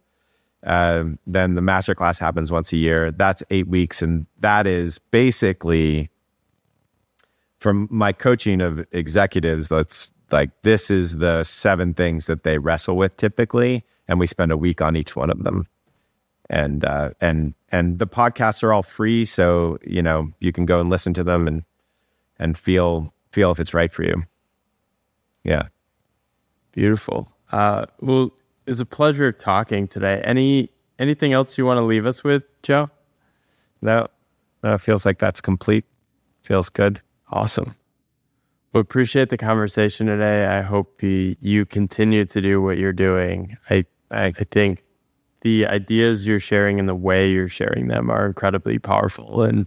um, 0.64 1.18
then 1.26 1.54
the 1.54 1.62
master 1.62 1.94
class 1.94 2.18
happens 2.18 2.52
once 2.52 2.72
a 2.72 2.76
year. 2.76 3.10
That's 3.10 3.42
eight 3.50 3.68
weeks, 3.68 4.02
and 4.02 4.26
that 4.40 4.66
is 4.66 4.98
basically 4.98 6.10
from 7.58 7.88
my 7.90 8.12
coaching 8.12 8.60
of 8.60 8.86
executives. 8.92 9.68
That's 9.68 10.12
like 10.30 10.50
this 10.62 10.90
is 10.90 11.18
the 11.18 11.44
seven 11.44 11.94
things 11.94 12.26
that 12.26 12.44
they 12.44 12.58
wrestle 12.58 12.96
with 12.96 13.16
typically, 13.16 13.84
and 14.08 14.20
we 14.20 14.26
spend 14.26 14.52
a 14.52 14.56
week 14.56 14.80
on 14.80 14.96
each 14.96 15.16
one 15.16 15.30
of 15.30 15.44
them 15.44 15.66
and 16.50 16.84
uh, 16.84 17.10
and 17.20 17.54
and 17.70 17.98
the 17.98 18.06
podcasts 18.06 18.62
are 18.62 18.72
all 18.72 18.82
free, 18.82 19.24
so 19.24 19.78
you 19.86 20.02
know 20.02 20.30
you 20.40 20.52
can 20.52 20.66
go 20.66 20.80
and 20.80 20.90
listen 20.90 21.14
to 21.14 21.24
them 21.24 21.46
and 21.46 21.62
and 22.38 22.58
feel 22.58 23.14
feel 23.30 23.52
if 23.52 23.60
it's 23.60 23.72
right 23.72 23.92
for 23.92 24.02
you. 24.02 24.24
Yeah, 25.44 25.68
beautiful. 26.72 27.32
Uh, 27.52 27.86
well, 28.00 28.32
it's 28.70 28.78
a 28.78 28.86
pleasure 28.86 29.32
talking 29.32 29.88
today. 29.88 30.22
Any 30.24 30.70
anything 30.98 31.32
else 31.32 31.58
you 31.58 31.66
want 31.66 31.78
to 31.78 31.82
leave 31.82 32.06
us 32.06 32.22
with, 32.22 32.44
Joe? 32.62 32.88
No, 33.82 34.06
no, 34.62 34.74
it 34.74 34.80
feels 34.80 35.04
like 35.04 35.18
that's 35.18 35.40
complete. 35.40 35.84
Feels 36.42 36.68
good. 36.68 37.00
Awesome. 37.32 37.74
Well, 38.72 38.80
appreciate 38.80 39.30
the 39.30 39.36
conversation 39.36 40.06
today. 40.06 40.46
I 40.46 40.60
hope 40.60 41.02
you, 41.02 41.34
you 41.40 41.66
continue 41.66 42.24
to 42.26 42.40
do 42.40 42.62
what 42.62 42.78
you're 42.78 42.92
doing. 42.92 43.56
I 43.68 43.84
I 44.12 44.30
think 44.30 44.84
the 45.40 45.66
ideas 45.66 46.24
you're 46.24 46.38
sharing 46.38 46.78
and 46.78 46.88
the 46.88 46.94
way 46.94 47.28
you're 47.28 47.48
sharing 47.48 47.88
them 47.88 48.08
are 48.08 48.24
incredibly 48.24 48.78
powerful 48.78 49.42
and 49.42 49.66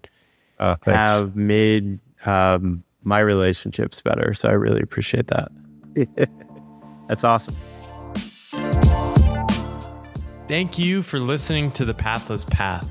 uh, 0.59 0.77
have 0.85 1.35
made 1.35 1.99
um, 2.25 2.84
my 3.03 3.19
relationships 3.19 4.01
better. 4.01 4.34
So 4.34 4.47
I 4.47 4.53
really 4.53 4.81
appreciate 4.81 5.27
that. 5.27 5.51
That's 7.09 7.25
awesome. 7.25 7.55
Thank 10.45 10.78
you 10.78 11.02
for 11.02 11.20
listening 11.20 11.72
to 11.72 11.86
The 11.86 11.94
Pathless 11.94 12.44
Path. 12.44 12.90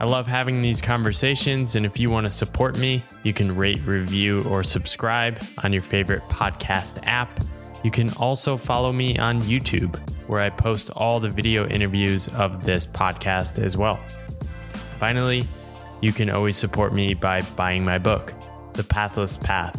I 0.00 0.04
love 0.04 0.28
having 0.28 0.62
these 0.62 0.80
conversations, 0.80 1.74
and 1.74 1.84
if 1.84 1.98
you 1.98 2.10
want 2.10 2.26
to 2.26 2.30
support 2.30 2.78
me, 2.78 3.04
you 3.24 3.32
can 3.32 3.56
rate, 3.56 3.80
review, 3.84 4.44
or 4.44 4.62
subscribe 4.62 5.42
on 5.64 5.72
your 5.72 5.82
favorite 5.82 6.22
podcast 6.28 7.00
app. 7.02 7.42
You 7.82 7.90
can 7.90 8.12
also 8.14 8.56
follow 8.56 8.92
me 8.92 9.18
on 9.18 9.42
YouTube 9.42 9.98
where 10.28 10.40
I 10.40 10.50
post 10.50 10.90
all 10.90 11.18
the 11.18 11.28
video 11.28 11.66
interviews 11.66 12.28
of 12.28 12.64
this 12.64 12.86
podcast 12.86 13.58
as 13.58 13.76
well. 13.76 13.98
Finally, 15.00 15.44
you 16.00 16.12
can 16.12 16.30
always 16.30 16.56
support 16.56 16.94
me 16.94 17.14
by 17.14 17.42
buying 17.56 17.84
my 17.84 17.98
book, 17.98 18.32
The 18.74 18.84
Pathless 18.84 19.36
Path. 19.36 19.76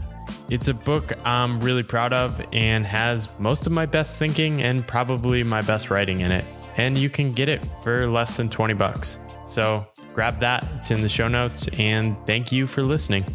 It's 0.50 0.68
a 0.68 0.74
book 0.74 1.14
I'm 1.24 1.62
really 1.62 1.84
proud 1.84 2.12
of 2.12 2.46
and 2.52 2.86
has 2.86 3.30
most 3.40 3.66
of 3.66 3.72
my 3.72 3.86
best 3.86 4.20
thinking 4.20 4.62
and 4.62 4.86
probably 4.86 5.42
my 5.42 5.62
best 5.62 5.90
writing 5.90 6.20
in 6.20 6.34
it. 6.34 6.44
And 6.78 6.98
you 6.98 7.10
can 7.10 7.32
get 7.32 7.50
it 7.50 7.64
for 7.84 8.08
less 8.08 8.38
than 8.38 8.50
20 8.50 8.74
bucks. 8.74 9.18
So 9.48 9.86
grab 10.14 10.40
that, 10.40 10.66
it's 10.78 10.92
in 10.92 11.02
the 11.02 11.10
show 11.10 11.28
notes, 11.28 11.68
and 11.78 12.16
thank 12.26 12.52
you 12.52 12.68
for 12.68 12.82
listening. 12.82 13.26